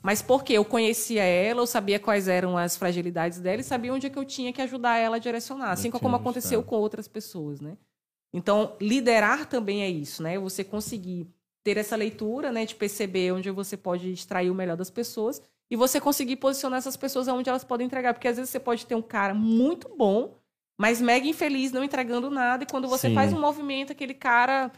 [0.06, 4.06] Mas porque eu conhecia ela, eu sabia quais eram as fragilidades dela e sabia onde
[4.06, 7.60] é que eu tinha que ajudar ela a direcionar, assim como aconteceu com outras pessoas,
[7.60, 7.76] né?
[8.32, 10.38] Então, liderar também é isso, né?
[10.38, 11.26] Você conseguir
[11.64, 15.74] ter essa leitura, né, de perceber onde você pode extrair o melhor das pessoas e
[15.74, 18.94] você conseguir posicionar essas pessoas onde elas podem entregar, porque às vezes você pode ter
[18.94, 20.36] um cara muito bom
[20.78, 22.64] mas mega infeliz, não entregando nada.
[22.64, 23.14] E quando você Sim.
[23.14, 24.70] faz um movimento, aquele cara.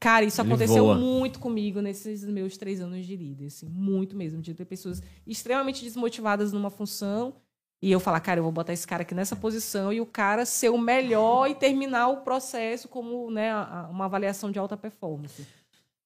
[0.00, 0.96] Cara, isso Ele aconteceu voa.
[0.96, 3.46] muito comigo nesses meus três anos de líder.
[3.46, 4.40] Assim, muito mesmo.
[4.40, 7.36] De ter pessoas extremamente desmotivadas numa função.
[7.82, 10.46] E eu falar, cara, eu vou botar esse cara aqui nessa posição e o cara
[10.46, 13.54] ser o melhor e terminar o processo como né,
[13.90, 15.46] uma avaliação de alta performance.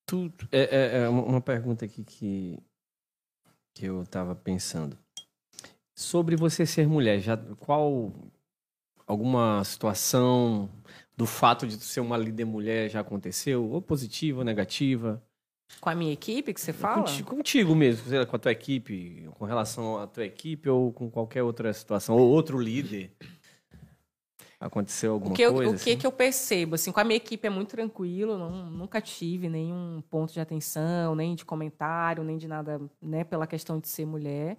[0.05, 2.59] Tu, é, é, é uma pergunta aqui que,
[3.74, 4.98] que eu estava pensando.
[5.94, 8.12] Sobre você ser mulher, já qual
[9.06, 10.68] alguma situação
[11.19, 13.69] do fato de ser uma líder mulher já aconteceu?
[13.69, 15.20] Ou positiva ou negativa?
[15.81, 17.03] Com a minha equipe que você fala?
[17.03, 21.43] Contigo, contigo mesmo, com a tua equipe, com relação à tua equipe ou com qualquer
[21.43, 23.11] outra situação, ou outro líder.
[24.61, 25.70] Aconteceu alguma o que eu, coisa?
[25.73, 25.99] O que, assim?
[25.99, 26.77] que eu percebo?
[26.77, 31.16] Assim, com a minha equipe é muito tranquilo, não, nunca tive nenhum ponto de atenção,
[31.16, 34.57] nem de comentário, nem de nada, né, pela questão de ser mulher.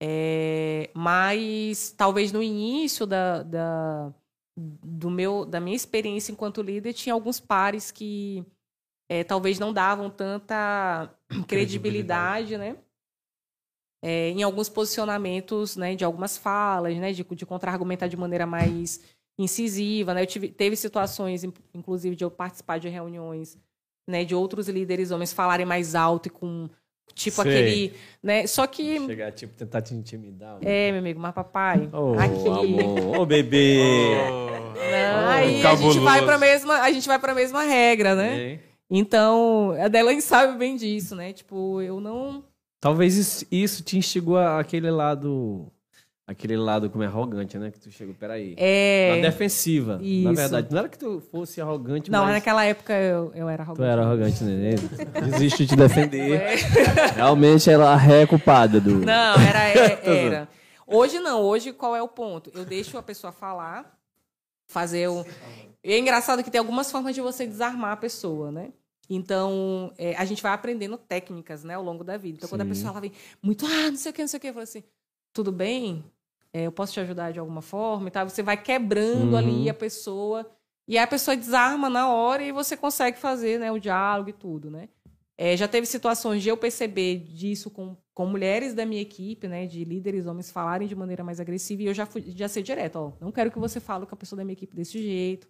[0.00, 4.14] É, mas talvez no início da, da,
[4.58, 8.44] do meu, da minha experiência enquanto líder, tinha alguns pares que
[9.08, 11.14] é, talvez não davam tanta
[11.46, 12.76] credibilidade, né?
[14.02, 19.02] É, em alguns posicionamentos, né, de algumas falas, né, de, de contra-argumentar de maneira mais
[19.36, 20.22] incisiva, né?
[20.22, 21.42] Eu tive, teve situações,
[21.74, 23.58] inclusive, de eu participar de reuniões,
[24.08, 26.68] né, de outros líderes homens falarem mais alto e com
[27.14, 27.52] tipo Sei.
[27.52, 28.46] aquele, né?
[28.46, 30.58] Só que Chegar, tipo, tentar te intimidar.
[30.62, 33.20] é, meu amigo, mas papai, Ô, aqui amor.
[33.20, 33.78] Ô, bebê.
[34.74, 38.40] Não, aí a gente vai para mesma, a gente vai para mesma regra, né?
[38.40, 38.58] É.
[38.90, 41.32] Então, a Delaney sabe bem disso, né?
[41.32, 42.42] Tipo, eu não
[42.80, 45.70] Talvez isso, isso te instigou aquele lado...
[46.28, 47.70] Aquele lado como é arrogante, né?
[47.70, 48.54] Que tu chegou, peraí.
[48.58, 49.96] é Na defensiva.
[49.96, 50.34] Na Isso.
[50.34, 53.68] verdade, não era que tu fosse arrogante, Não, mas naquela época eu, eu era tu
[53.70, 53.90] arrogante.
[53.90, 54.74] era arrogante, né?
[55.30, 56.32] Desiste de defender.
[56.38, 56.56] É.
[57.16, 58.96] Realmente ela é culpada do...
[59.06, 60.48] Não, era, é- era.
[60.86, 62.50] Hoje não, hoje qual é o ponto?
[62.54, 63.98] Eu deixo a pessoa falar,
[64.70, 65.24] fazer o.
[65.82, 68.70] E é engraçado que tem algumas formas de você desarmar a pessoa, né?
[69.08, 72.36] Então, é, a gente vai aprendendo técnicas, né, ao longo da vida.
[72.36, 72.68] Então, quando a Sim.
[72.70, 74.64] pessoa ela vem muito, ah, não sei o que, não sei o que, eu falo
[74.64, 74.82] assim,
[75.32, 76.04] tudo bem?
[76.58, 78.28] É, eu posso te ajudar de alguma forma e tal.
[78.28, 79.36] Você vai quebrando Uhum.
[79.36, 80.50] ali a pessoa.
[80.88, 84.32] E aí a pessoa desarma na hora e você consegue fazer né, o diálogo e
[84.32, 84.88] tudo, né?
[85.36, 89.66] É, já teve situações de eu perceber disso com, com mulheres da minha equipe, né?
[89.66, 92.96] De líderes homens falarem de maneira mais agressiva e eu já fui, já sei direto,
[92.96, 95.46] ó, não quero que você fale com a pessoa da minha equipe desse jeito.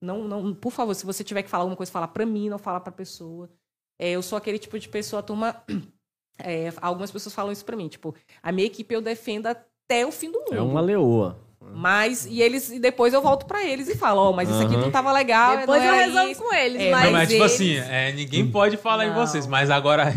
[0.00, 2.58] Não, não, por favor, se você tiver que falar alguma coisa, fala para mim, não
[2.58, 3.50] fala para a pessoa.
[3.98, 5.64] É, eu sou aquele tipo de pessoa, turma.
[6.38, 9.46] é, algumas pessoas falam isso para mim, tipo, a minha equipe eu defendo
[9.86, 10.54] até o fim do mundo.
[10.54, 11.38] É uma leoa.
[11.74, 14.76] Mas, e eles, e depois eu volto pra eles e falo, ó, mas isso aqui
[14.76, 15.56] não tava legal.
[15.56, 16.42] Depois não eu resolvo isso.
[16.42, 19.14] com eles, É, mas, Não, mas tipo eles- assim, é, ninguém pode falar em Não.
[19.16, 20.12] vocês, mas agora.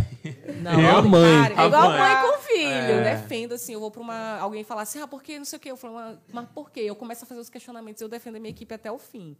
[0.62, 1.44] Não, É a mãe.
[1.44, 2.00] cara, A igual mãe.
[2.00, 2.68] mãe com filho.
[2.68, 3.16] Eu É.
[3.16, 4.38] defendo, assim, eu vou pra uma.
[4.40, 5.72] Alguém falar assim, ah, por que não sei o quê?
[5.72, 6.82] Eu falo, mas, mas por quê?
[6.82, 9.38] Eu começo a fazer os questionamentos, eu defendo a minha equipe até o fim.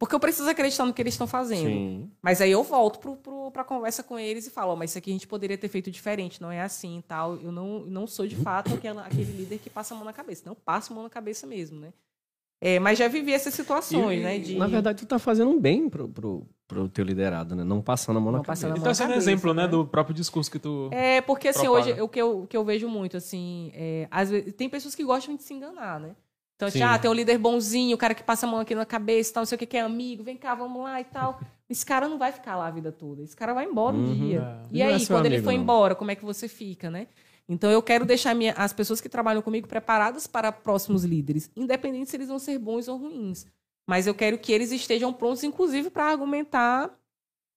[0.00, 1.66] Porque eu preciso acreditar no que eles estão fazendo.
[1.68, 2.10] Sim.
[2.22, 4.98] Mas aí eu volto pro, pro, pra conversa com eles e falo, ó, mas isso
[4.98, 7.36] aqui a gente poderia ter feito diferente, não é assim e tal.
[7.36, 10.42] Eu não, não sou, de fato, aquela, aquele líder que passa a mão na cabeça.
[10.46, 11.92] Não passo a mão na cabeça mesmo, né?
[12.62, 14.38] É, mas já vivi essas situações, E, né?
[14.38, 14.56] De...
[14.56, 17.62] Na verdade, tu tá fazendo um bem pro, pro, pro teu liderado, né?
[17.62, 18.68] Não passando a mão Não na a cabeça.
[18.68, 19.68] mão Então, sendo cabeça, exemplo, né, né?
[19.68, 20.88] do próprio discurso que tu.
[20.92, 21.90] É, porque assim, Propaga.
[21.90, 24.94] hoje o que eu, o que eu vejo muito, assim, é, às vezes, tem pessoas
[24.94, 26.16] que gostam de se enganar, né?
[26.60, 26.84] Então, assim, Sim.
[26.84, 29.32] ah, tem um líder bonzinho, o cara que passa a mão aqui na cabeça e
[29.32, 31.40] tal, não sei o que, que é amigo, vem cá, vamos lá e tal.
[31.70, 33.22] Esse cara não vai ficar lá a vida toda.
[33.22, 34.14] Esse cara vai embora um Uhum.
[34.14, 34.40] dia.
[34.40, 34.68] É.
[34.70, 35.62] E Não é aí, seu quando ele amigo, for não.
[35.62, 37.06] embora, como é que você fica, né?
[37.48, 42.10] Então, eu quero deixar minha- as pessoas que trabalham comigo preparadas para próximos líderes, independente
[42.10, 43.46] se eles vão ser bons ou ruins.
[43.88, 46.94] Mas eu quero que eles estejam prontos, inclusive, para argumentar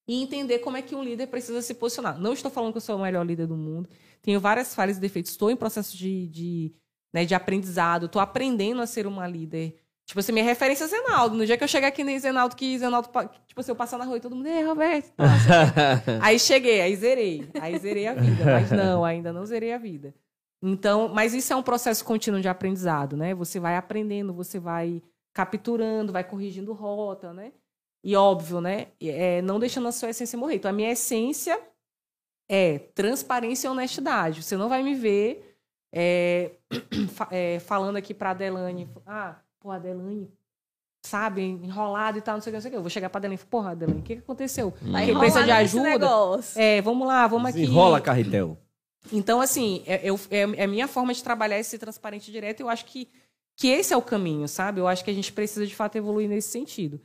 [0.07, 2.17] e entender como é que um líder precisa se posicionar.
[2.17, 3.89] Não estou falando que eu sou o melhor líder do mundo.
[4.21, 5.31] Tenho várias falhas e defeitos.
[5.31, 6.73] Estou em processo de, de,
[7.13, 8.07] né, de aprendizado.
[8.07, 9.77] Estou aprendendo a ser uma líder.
[10.05, 11.35] Tipo assim, minha referência é Zenaldo.
[11.37, 13.07] No dia que eu chegar aqui nem Zenaldo, que Zenaldo,
[13.47, 15.11] tipo assim, eu passar na rua e todo mundo, ei, Roberto.
[15.15, 15.73] tá, não sei o
[16.03, 17.49] quê." aí cheguei, aí zerei.
[17.61, 18.43] Aí zerei a vida.
[18.43, 20.13] Mas não, ainda não zerei a vida.
[20.61, 23.33] Então, mas isso é um processo contínuo de aprendizado, né?
[23.35, 25.01] Você vai aprendendo, você vai
[25.33, 27.51] capturando, vai corrigindo rota, né?
[28.03, 28.87] E óbvio, né?
[29.01, 30.55] É, não deixando a sua essência morrer.
[30.55, 31.59] Então, a minha essência
[32.49, 34.43] é transparência e honestidade.
[34.43, 35.52] Você não vai me ver
[35.93, 36.51] é,
[37.31, 40.27] é, falando aqui pra Adelane, ah, pô, Adelane,
[41.05, 42.77] sabe, enrolado e tal, não sei o que, não sei o que.
[42.77, 44.73] Eu vou chegar pra Adelane e falar, porra, Adelane, o que, que aconteceu?
[44.81, 45.89] Vai Quem precisa de ajuda?
[46.57, 47.61] É, vamos lá, vamos aqui.
[47.63, 48.57] Enrola, Carretel.
[49.11, 52.61] Então, assim, é, eu- é, é a minha forma de trabalhar esse transparente direto.
[52.61, 53.09] Eu acho que,
[53.57, 54.79] que esse é o caminho, sabe?
[54.79, 56.99] Eu acho que a gente precisa, de fato, evoluir nesse sentido.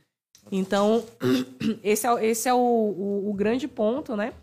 [0.51, 1.03] Então,
[1.83, 4.33] esse é, o- esse é o, o- o grande ponto, né?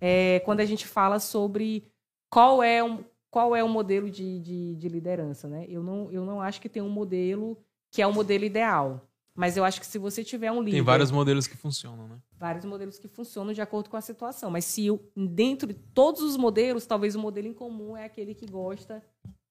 [0.00, 1.82] É quando a gente fala sobre
[2.30, 5.66] qual é um, qual é o modelo de, de, de liderança, né?
[5.68, 7.56] Eu não, eu não acho que tem um modelo
[7.90, 9.08] que é o modelo ideal.
[9.34, 12.18] Mas eu acho que se você tiver um líder Tem vários modelos que funcionam, né?
[12.36, 14.50] vários modelos que funcionam de acordo com a situação.
[14.50, 18.34] Mas se eu, dentro de todos os modelos, talvez o modelo em comum é aquele
[18.34, 19.00] que gosta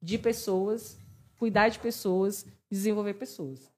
[0.02, 0.98] de pessoas,
[1.38, 3.72] cuidar de pessoas, desenvolver pessoas.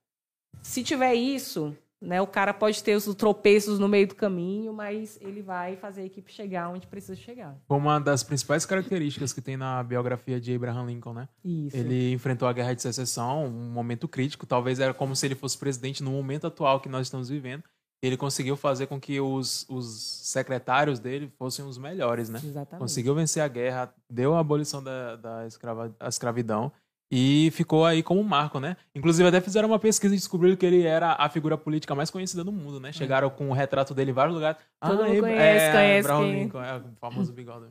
[0.60, 5.18] Se tiver isso, né, o cara pode ter os tropeços no meio do caminho, mas
[5.20, 7.54] ele vai fazer a equipe chegar onde precisa chegar.
[7.68, 11.28] Foi uma das principais características que tem na biografia de Abraham Lincoln, né?
[11.44, 11.76] Isso.
[11.76, 15.58] Ele enfrentou a guerra de secessão, um momento crítico, talvez era como se ele fosse
[15.58, 17.62] presidente no momento atual que nós estamos vivendo.
[18.02, 22.40] Ele conseguiu fazer com que os, os secretários dele fossem os melhores, né?
[22.42, 22.80] Exatamente.
[22.80, 26.72] Conseguiu vencer a guerra, deu a abolição da, da escrava, a escravidão
[27.10, 28.76] e ficou aí como um marco, né?
[28.94, 32.44] Inclusive até fizeram uma pesquisa e descobriram que ele era a figura política mais conhecida
[32.44, 32.92] do mundo, né?
[32.92, 34.58] Chegaram com o retrato dele em vários lugares.
[34.80, 37.66] Todo mundo Ab- conhece, conhece Abraham quem- Lincoln, é o famoso bigode.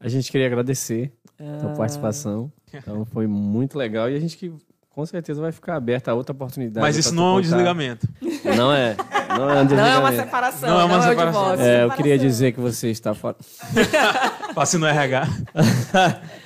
[0.00, 1.58] A gente queria agradecer a Ah.
[1.60, 2.52] tua participação.
[2.72, 4.10] Então foi muito legal.
[4.10, 4.52] E a gente que
[4.90, 6.80] com certeza vai ficar aberta a outra oportunidade.
[6.84, 7.42] Mas isso não é um contar.
[7.42, 8.08] desligamento.
[8.56, 8.96] Não é.
[9.28, 11.40] Não é um Não é uma separação, Não não é é, uma o separação.
[11.42, 11.64] divórcio.
[11.66, 12.26] É, eu queria Separação.
[12.28, 13.36] dizer que você está fora.
[14.54, 15.28] Passe no RH.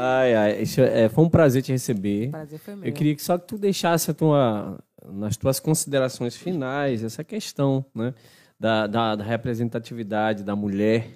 [0.00, 2.30] Ai, ai, isso é, foi um prazer te receber.
[2.30, 2.88] Prazer foi meu.
[2.88, 7.84] Eu queria que só que tu deixasse a tua, nas tuas considerações finais essa questão,
[7.92, 8.14] né,
[8.58, 11.10] da, da, da representatividade da mulher,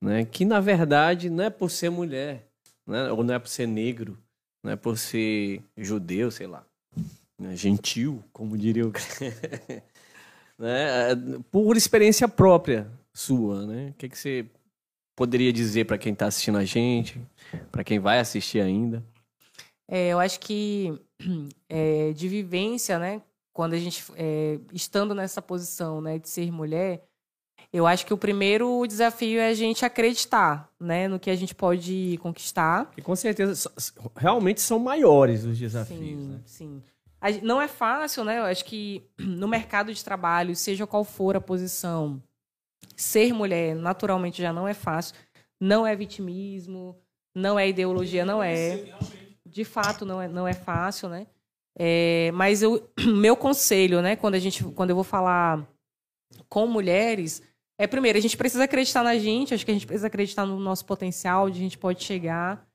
[0.00, 2.48] né, que na verdade não é por ser mulher,
[2.84, 4.18] né, ou não é por ser negro,
[4.64, 6.64] não é por ser judeu, sei lá,
[7.38, 8.92] né, gentil, como diria o
[10.58, 11.16] né, é,
[11.52, 13.90] por experiência própria sua, né?
[13.90, 14.46] O que, que você
[15.18, 17.20] poderia dizer para quem está assistindo a gente,
[17.72, 19.04] para quem vai assistir ainda?
[19.88, 20.96] É, eu acho que
[21.68, 23.20] é, de vivência, né?
[23.52, 27.02] Quando a gente é, estando nessa posição, né, de ser mulher,
[27.72, 31.52] eu acho que o primeiro desafio é a gente acreditar, né, no que a gente
[31.52, 32.92] pode conquistar.
[32.96, 33.72] E com certeza
[34.14, 36.40] realmente são maiores os desafios, Sim, né?
[36.44, 36.82] sim.
[37.42, 38.38] Não é fácil, né?
[38.38, 42.22] Eu acho que no mercado de trabalho, seja qual for a posição,
[42.98, 45.14] ser mulher naturalmente já não é fácil.
[45.60, 46.96] Não é vitimismo,
[47.34, 48.84] não é ideologia, não é.
[49.46, 51.26] De fato, não é, não é fácil, né?
[51.78, 55.66] É, mas eu, meu conselho, né, quando, a gente, quando eu vou falar
[56.48, 57.40] com mulheres,
[57.78, 60.58] é primeiro, a gente precisa acreditar na gente, acho que a gente precisa acreditar no
[60.58, 62.66] nosso potencial, onde a gente pode chegar.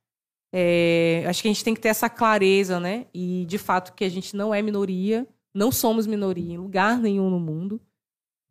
[0.55, 3.07] É, acho que a gente tem que ter essa clareza, né?
[3.13, 7.29] E de fato que a gente não é minoria, não somos minoria em lugar nenhum
[7.29, 7.81] no mundo.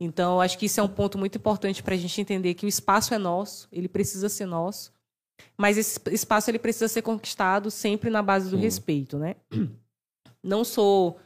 [0.03, 2.69] Então, acho que isso é um ponto muito importante para a gente entender que o
[2.69, 4.93] espaço é nosso, ele precisa ser nosso,
[5.57, 8.62] mas esse espaço ele precisa ser conquistado sempre na base do Sim.
[8.62, 9.37] respeito, né?
[10.43, 11.20] Não sou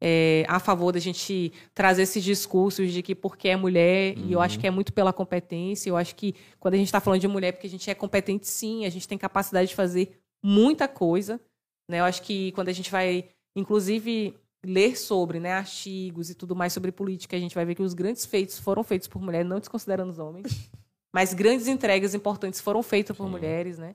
[0.00, 4.40] é, a favor da gente trazer esses discursos de que porque é mulher, e eu
[4.40, 5.90] acho que é muito pela competência.
[5.90, 8.46] Eu acho que quando a gente está falando de mulher, porque a gente é competente
[8.46, 11.40] sim, a gente tem capacidade de fazer muita coisa.
[11.88, 11.98] Né?
[11.98, 16.72] Eu acho que quando a gente vai, inclusive, ler sobre né, artigos e tudo mais
[16.72, 19.58] sobre política, a gente vai ver que os grandes feitos foram feitos por mulheres, não
[19.58, 20.70] desconsiderando os homens.
[21.12, 23.94] Mas grandes entregas importantes foram feitas por mulheres, né?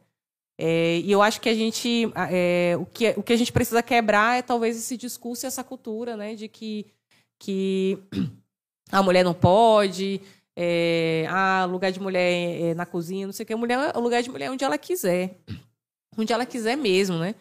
[0.60, 3.82] É, e eu acho que a gente é, o, que, o que a gente precisa
[3.84, 6.88] quebrar é talvez esse discurso e essa cultura, né, de que,
[7.40, 8.00] que
[8.92, 10.20] a mulher não pode,
[10.56, 13.54] é, ah, lugar de mulher é na cozinha, não sei o que.
[13.54, 15.38] A mulher, o lugar de mulher é onde ela quiser,
[16.18, 17.36] onde ela quiser mesmo, né?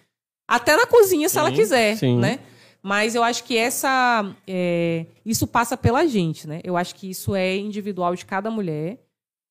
[0.47, 2.19] Até na cozinha, se ela Sim, quiser, sim.
[2.19, 2.39] né?
[2.87, 6.61] Mas eu acho que essa, é, isso passa pela gente, né?
[6.63, 9.01] Eu acho que isso é individual de cada mulher.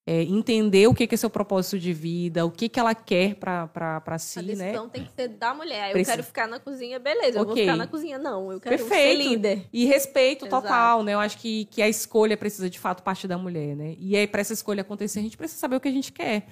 [0.07, 3.35] É, entender o que que é seu propósito de vida, o que, que ela quer
[3.35, 4.73] para si, A né?
[4.89, 5.87] tem que ser da mulher.
[5.87, 7.39] Eu Precisa- quero ficar na cozinha, beleza.
[7.39, 8.53] Eu vou ficar na cozinha, não.
[8.53, 9.21] Eu quero Perfeito.
[9.21, 9.67] ser líder.
[9.73, 10.61] E respeito Exato.
[10.63, 11.13] total, né?
[11.13, 13.97] Eu acho que, que a escolha precisa de fato partir da mulher, né?
[13.99, 16.47] E aí, para essa escolha acontecer, a gente precisa saber o que a gente quer.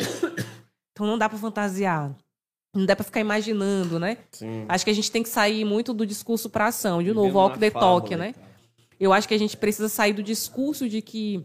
[0.96, 2.16] Então não dá para fantasiar.
[2.74, 4.18] Não dá para ficar imaginando, né?
[4.32, 4.64] Sim.
[4.68, 7.02] Acho que a gente tem que sair muito do discurso para ação.
[7.02, 8.34] De novo, walk the talk, né?
[8.98, 11.44] Eu acho que a gente precisa sair do discurso de que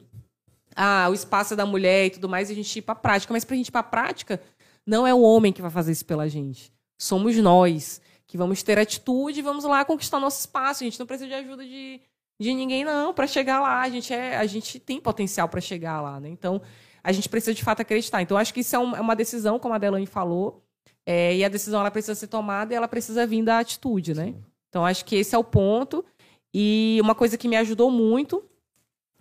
[0.75, 3.33] ah, o espaço é da mulher e tudo mais, e a gente ir para prática.
[3.33, 4.41] Mas para a gente ir para prática,
[4.85, 6.71] não é o homem que vai fazer isso pela gente.
[6.99, 10.83] Somos nós que vamos ter atitude e vamos lá conquistar nosso espaço.
[10.83, 11.99] A gente não precisa de ajuda de,
[12.39, 13.81] de ninguém, não, para chegar lá.
[13.81, 16.29] A gente, é, a gente tem potencial para chegar lá, né?
[16.29, 16.61] Então,
[17.03, 18.21] a gente precisa de fato acreditar.
[18.21, 20.63] Então, acho que isso é um- é uma decisão, como a Delane falou,
[21.11, 24.35] é, e a decisão ela precisa ser tomada e ela precisa vir da atitude, né?
[24.69, 26.05] Então, acho que esse é o ponto.
[26.53, 28.43] E uma coisa que me ajudou muito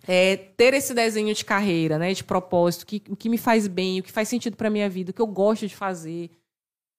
[0.07, 3.99] é ter esse desenho de carreira, né, de propósito, que, o que me faz bem,
[3.99, 6.29] o que faz sentido para minha vida, o que eu gosto de fazer.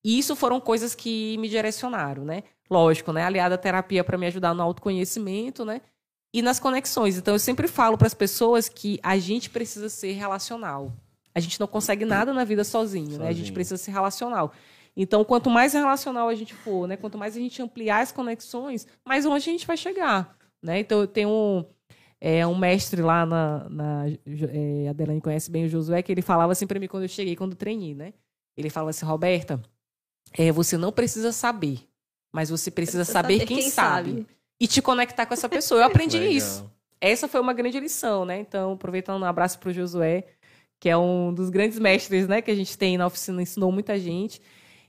[0.03, 2.43] E isso foram coisas que me direcionaram, né?
[2.69, 5.79] Lógico, né, aliada à terapia para me ajudar no autoconhecimento, né?
[6.33, 7.17] E nas conexões.
[7.17, 10.91] Então eu sempre falo para as pessoas que a gente precisa ser relacional.
[11.33, 13.27] A gente não consegue nada na vida sozinho, né?
[13.27, 13.53] A gente Sozinho.
[13.53, 14.51] precisa ser relacional.
[14.95, 16.97] Então, quanto mais relacional a gente for, né?
[16.97, 20.79] Quanto mais a gente ampliar as conexões, mais longe a gente vai chegar, né?
[20.79, 21.65] Então, eu tenho um,
[22.19, 23.69] é, um mestre lá na...
[23.69, 27.03] na é, a Delane conhece bem o Josué, que ele falava assim para mim quando
[27.03, 28.13] eu cheguei, quando eu treinei, né?
[28.57, 29.61] Ele falava assim, Roberta,
[30.37, 31.79] é, você não precisa saber,
[32.33, 34.27] mas você precisa, saber, quem, sabe.
[34.59, 35.81] E te conectar com essa pessoa.
[35.81, 36.33] Eu aprendi Legal.
[36.33, 38.39] isso essa foi uma grande lição, né?
[38.39, 40.23] Então, aproveitando um abraço para o Josué,
[40.79, 43.97] que é um dos grandes mestres, né, que a gente tem na oficina, ensinou muita
[43.99, 44.39] gente.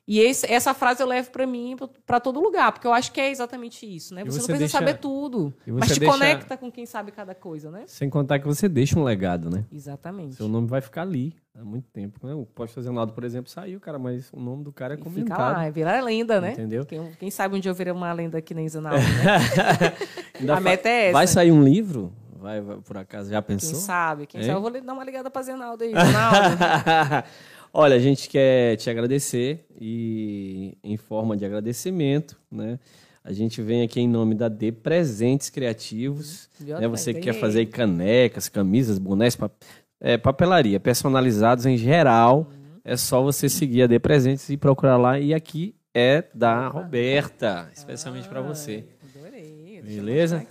[0.07, 3.21] E esse- essa frase eu levo para mim, para todo lugar, porque eu acho que
[3.21, 4.23] é exatamente isso, né?
[4.23, 6.85] E Você, não você precisa deixa- saber tudo, você mas te deixa- conecta com quem
[6.85, 7.85] sabe cada coisa, né?
[7.87, 9.65] Sem contar que você deixa um legado, né?
[9.73, 10.35] Exatamente.
[10.35, 12.27] Seu nome vai ficar ali há muito tempo.
[12.27, 12.35] Né?
[12.35, 14.99] O Pode Fazer Nada, por exemplo, saiu, cara, mas o nome do cara é E
[14.99, 15.39] fica comentado.
[15.57, 16.51] lá, vira lenda, né?
[16.53, 16.85] Entendeu?
[16.85, 20.51] Quem, quem sabe um dia eu virei uma lenda que nem Zanaldo, né?
[20.53, 21.13] A meta é essa.
[21.13, 22.13] Vai sair um livro?
[22.41, 23.77] Vai, vai, por acaso, já Quem pensou?
[23.77, 24.27] sabe?
[24.27, 24.47] Quem Hein?
[24.49, 24.59] sabe?
[24.59, 25.91] Eu vou dar uma ligada pra Zenaldo aí.
[25.91, 26.57] Zenaldo,
[27.73, 32.79] Olha, a gente quer te agradecer e em forma de agradecimento, né?
[33.25, 36.49] A gente vem aqui em nome da D Presentes Criativos.
[36.59, 36.89] Viu, Né?
[36.89, 39.53] Você que quer fazer canecas, camisas, bonés, pap-
[40.01, 42.51] é, papelaria, personalizados em geral.
[42.85, 45.19] É só você seguir a D Presentes e procurar lá.
[45.21, 48.85] E aqui é da Roberta, especialmente para você.
[49.17, 49.81] Adorei.
[49.83, 50.45] Beleza?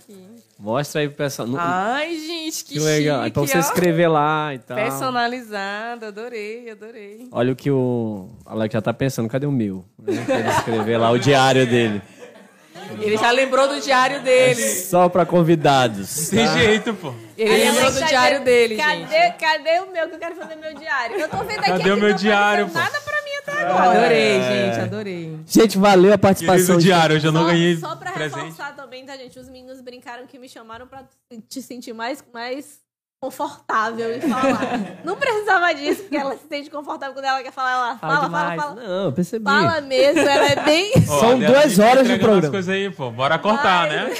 [0.62, 1.48] Mostra aí pro pessoal.
[1.48, 3.22] No- Ai, gente, que, que legal.
[3.22, 3.60] É chique, pra você ó.
[3.60, 4.76] escrever lá e tal.
[4.76, 7.26] Personalizado, adorei, adorei.
[7.32, 9.84] Olha o que o Alex já tá pensando, cadê o meu?
[9.98, 10.24] Né?
[10.28, 12.00] Ele escrever lá o diário dele.
[13.00, 14.62] Ele já lembrou do diário dele.
[14.62, 16.28] Só pra convidados.
[16.28, 16.56] Tem tá?
[16.56, 17.12] jeito, pô.
[17.36, 19.36] Ele Aí lembrou do diário dele, cadê, gente.
[19.38, 21.16] Cadê o meu que eu quero fazer meu diário?
[21.16, 21.70] Eu tô vendo aqui.
[21.70, 22.78] Cadê o meu diário, pô?
[22.78, 23.98] Nada pra até agora.
[23.98, 25.40] Adorei, gente, adorei.
[25.46, 26.78] Gente, valeu a participação.
[26.78, 28.36] Diário, hoje eu não só, ganhei só pra presente.
[28.36, 29.38] reforçar também, tá, gente?
[29.38, 31.04] Os meninos brincaram que me chamaram pra
[31.48, 32.80] te sentir mais, mais
[33.22, 34.98] confortável em falar.
[35.04, 37.70] não precisava disso, porque ela se sente confortável quando ela quer falar.
[37.70, 38.60] Ela fala, fala, demais.
[38.60, 38.74] fala.
[38.74, 39.44] Não, eu percebi.
[39.44, 40.92] Fala mesmo, ela é bem.
[41.08, 42.50] Ó, São duas tá horas de programa.
[42.50, 43.12] coisas aí, pô.
[43.12, 43.96] Bora cortar, Vai.
[43.96, 44.14] né?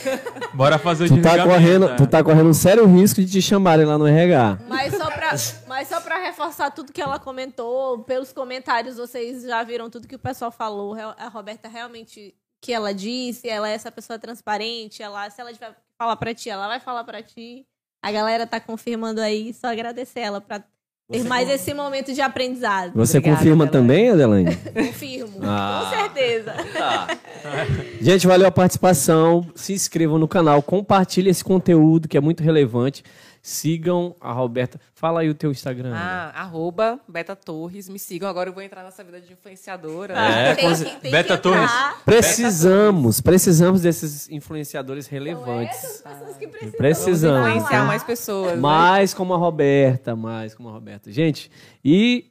[0.55, 1.97] Bora fazer o Tu tá, desligamento, correndo, né?
[1.97, 4.59] tu tá correndo um sério risco de te chamarem lá no RH.
[4.69, 5.31] Mas só, pra,
[5.67, 10.15] mas só pra reforçar tudo que ela comentou, pelos comentários vocês já viram tudo que
[10.15, 10.95] o pessoal falou.
[11.19, 15.75] A Roberta realmente, que ela disse, ela é essa pessoa transparente, ela, se ela tiver
[15.99, 17.67] falar pra ti, ela vai falar pra ti.
[18.03, 20.63] A galera tá confirmando aí, só agradecer ela pra
[21.11, 22.93] ter mais esse momento de aprendizado.
[22.95, 23.87] Você Obrigada, confirma Adelaide.
[23.87, 24.57] também, Adelaine?
[24.75, 25.85] Confirmo, Ah.
[25.91, 26.55] com certeza.
[28.01, 29.47] Gente, valeu a participação.
[29.55, 33.05] Se inscrevam no canal, compartilhem esse conteúdo que é muito relevante.
[33.45, 34.81] Sigam a Roberta.
[34.95, 35.93] Fala aí o teu Instagram.
[35.97, 37.89] Ah, arroba Beta Torres.
[37.89, 38.29] Me sigam.
[38.29, 40.15] Agora eu vou entrar nessa vida de influenciadora.
[40.17, 41.37] É, tem, tem Beta.
[41.37, 41.71] Torres.
[42.05, 45.77] Precisamos, precisamos desses influenciadores relevantes.
[45.77, 46.79] essas pessoas que precisam.
[46.79, 47.49] Precisamos.
[47.49, 48.53] Influenciar mais pessoas.
[48.53, 48.61] né?
[48.61, 51.11] Mais como a Roberta, mais como a Roberta.
[51.11, 51.51] Gente,
[51.85, 52.31] e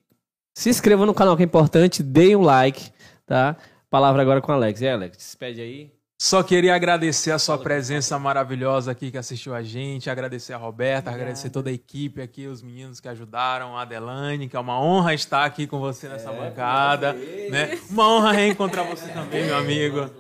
[0.56, 2.90] se inscreva no canal que é importante, deem um like,
[3.26, 3.58] tá?
[3.90, 4.80] Palavra agora com o Alex.
[4.80, 5.92] E aí, Alex, despede aí.
[6.24, 11.10] Só queria agradecer a sua presença maravilhosa aqui que assistiu a gente, agradecer a Roberta,
[11.10, 15.16] agradecer toda a equipe aqui, os meninos que ajudaram, a Adelane, que é uma honra
[15.16, 17.76] estar aqui com você nessa bancada, né?
[17.90, 20.12] Uma honra reencontrar você também, meu amigo.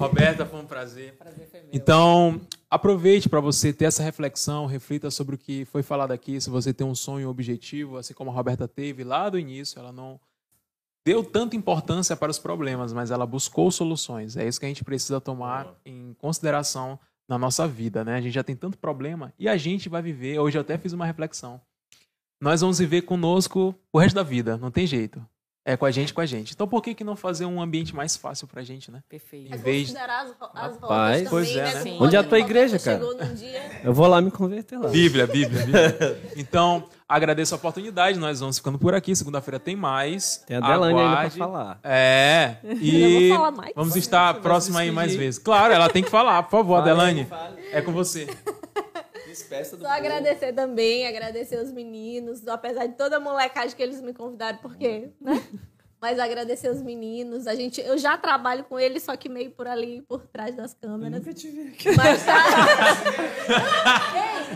[0.00, 1.18] Roberta, foi um prazer.
[1.70, 6.48] Então, aproveite para você ter essa reflexão, reflita sobre o que foi falado aqui, se
[6.48, 9.92] você tem um sonho, um objetivo, assim como a Roberta teve lá do início, ela
[9.92, 10.18] não
[11.04, 14.36] deu tanta importância para os problemas, mas ela buscou soluções.
[14.36, 16.98] É isso que a gente precisa tomar em consideração
[17.28, 18.16] na nossa vida, né?
[18.16, 20.38] A gente já tem tanto problema e a gente vai viver.
[20.38, 21.60] Hoje eu até fiz uma reflexão.
[22.40, 25.24] Nós vamos viver conosco o resto da vida, não tem jeito.
[25.64, 26.52] É com a gente, com a gente.
[26.52, 29.00] Então por que que não fazer um ambiente mais fácil pra gente, né?
[29.08, 29.54] Perfeito.
[29.54, 31.74] Em vez Considerar as, ro- as Rapaz, rodas pois é, né?
[31.74, 31.90] né?
[31.92, 32.98] Como Onde é a tua igreja, cara?
[32.98, 33.80] Chegou num dia...
[33.84, 34.88] Eu vou lá me converter lá.
[34.88, 36.22] Bíblia, Bíblia, Bíblia.
[36.36, 38.18] Então, agradeço a oportunidade.
[38.18, 39.14] Nós vamos ficando por aqui.
[39.14, 40.42] Segunda-feira tem mais.
[40.46, 41.80] Tem a Delane ainda pra falar.
[41.82, 42.56] É.
[42.64, 43.72] Eu E vou falar mais.
[43.74, 45.38] vamos estar próxima aí mais vezes.
[45.38, 47.28] Claro, ela tem que falar, por favor, Adelane.
[47.72, 48.26] É com você.
[49.80, 54.58] Só agradecer também, agradecer os meninos, apesar de toda a molecagem que eles me convidaram,
[54.58, 55.42] porque, né?
[56.02, 57.46] Mas agradecer os meninos.
[57.46, 60.74] A gente, eu já trabalho com eles, só que meio por ali, por trás das
[60.74, 61.20] câmeras.
[61.20, 61.96] nunca te vi aqui.
[61.96, 62.42] Mas tá.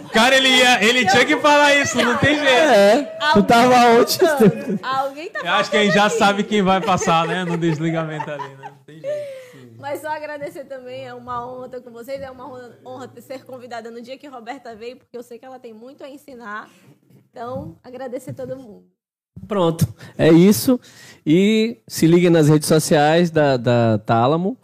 [0.12, 2.50] Cara, ele, ia, ele tinha que falar isso, não tem jeito.
[2.50, 4.18] É, tu tava ontem.
[4.26, 4.80] faltando.
[4.82, 6.18] Alguém tá Eu acho que a gente já aqui.
[6.18, 7.44] sabe quem vai passar, né?
[7.44, 8.70] No desligamento ali, né?
[8.70, 9.76] Não tem jeito.
[9.78, 13.88] Mas só agradecer também, é uma honra estar com vocês, é uma honra, ser convidada
[13.88, 16.68] no dia que a Roberta veio, porque eu sei que ela tem muito a ensinar.
[17.30, 18.95] Então, agradecer todo mundo.
[19.46, 19.86] Pronto,
[20.16, 20.80] é isso.
[21.24, 24.56] E se liguem nas redes sociais da, da Tálamo.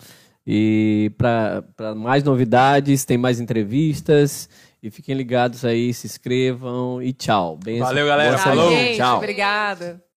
[0.46, 1.62] E para
[1.96, 4.48] mais novidades, tem mais entrevistas.
[4.82, 7.56] E fiquem ligados aí, se inscrevam e tchau.
[7.56, 7.86] Benção.
[7.86, 8.30] Valeu, galera.
[8.32, 8.70] Boa Tchau, Falou.
[8.72, 8.96] gente.
[8.96, 9.16] Tchau.
[9.18, 10.11] Obrigada.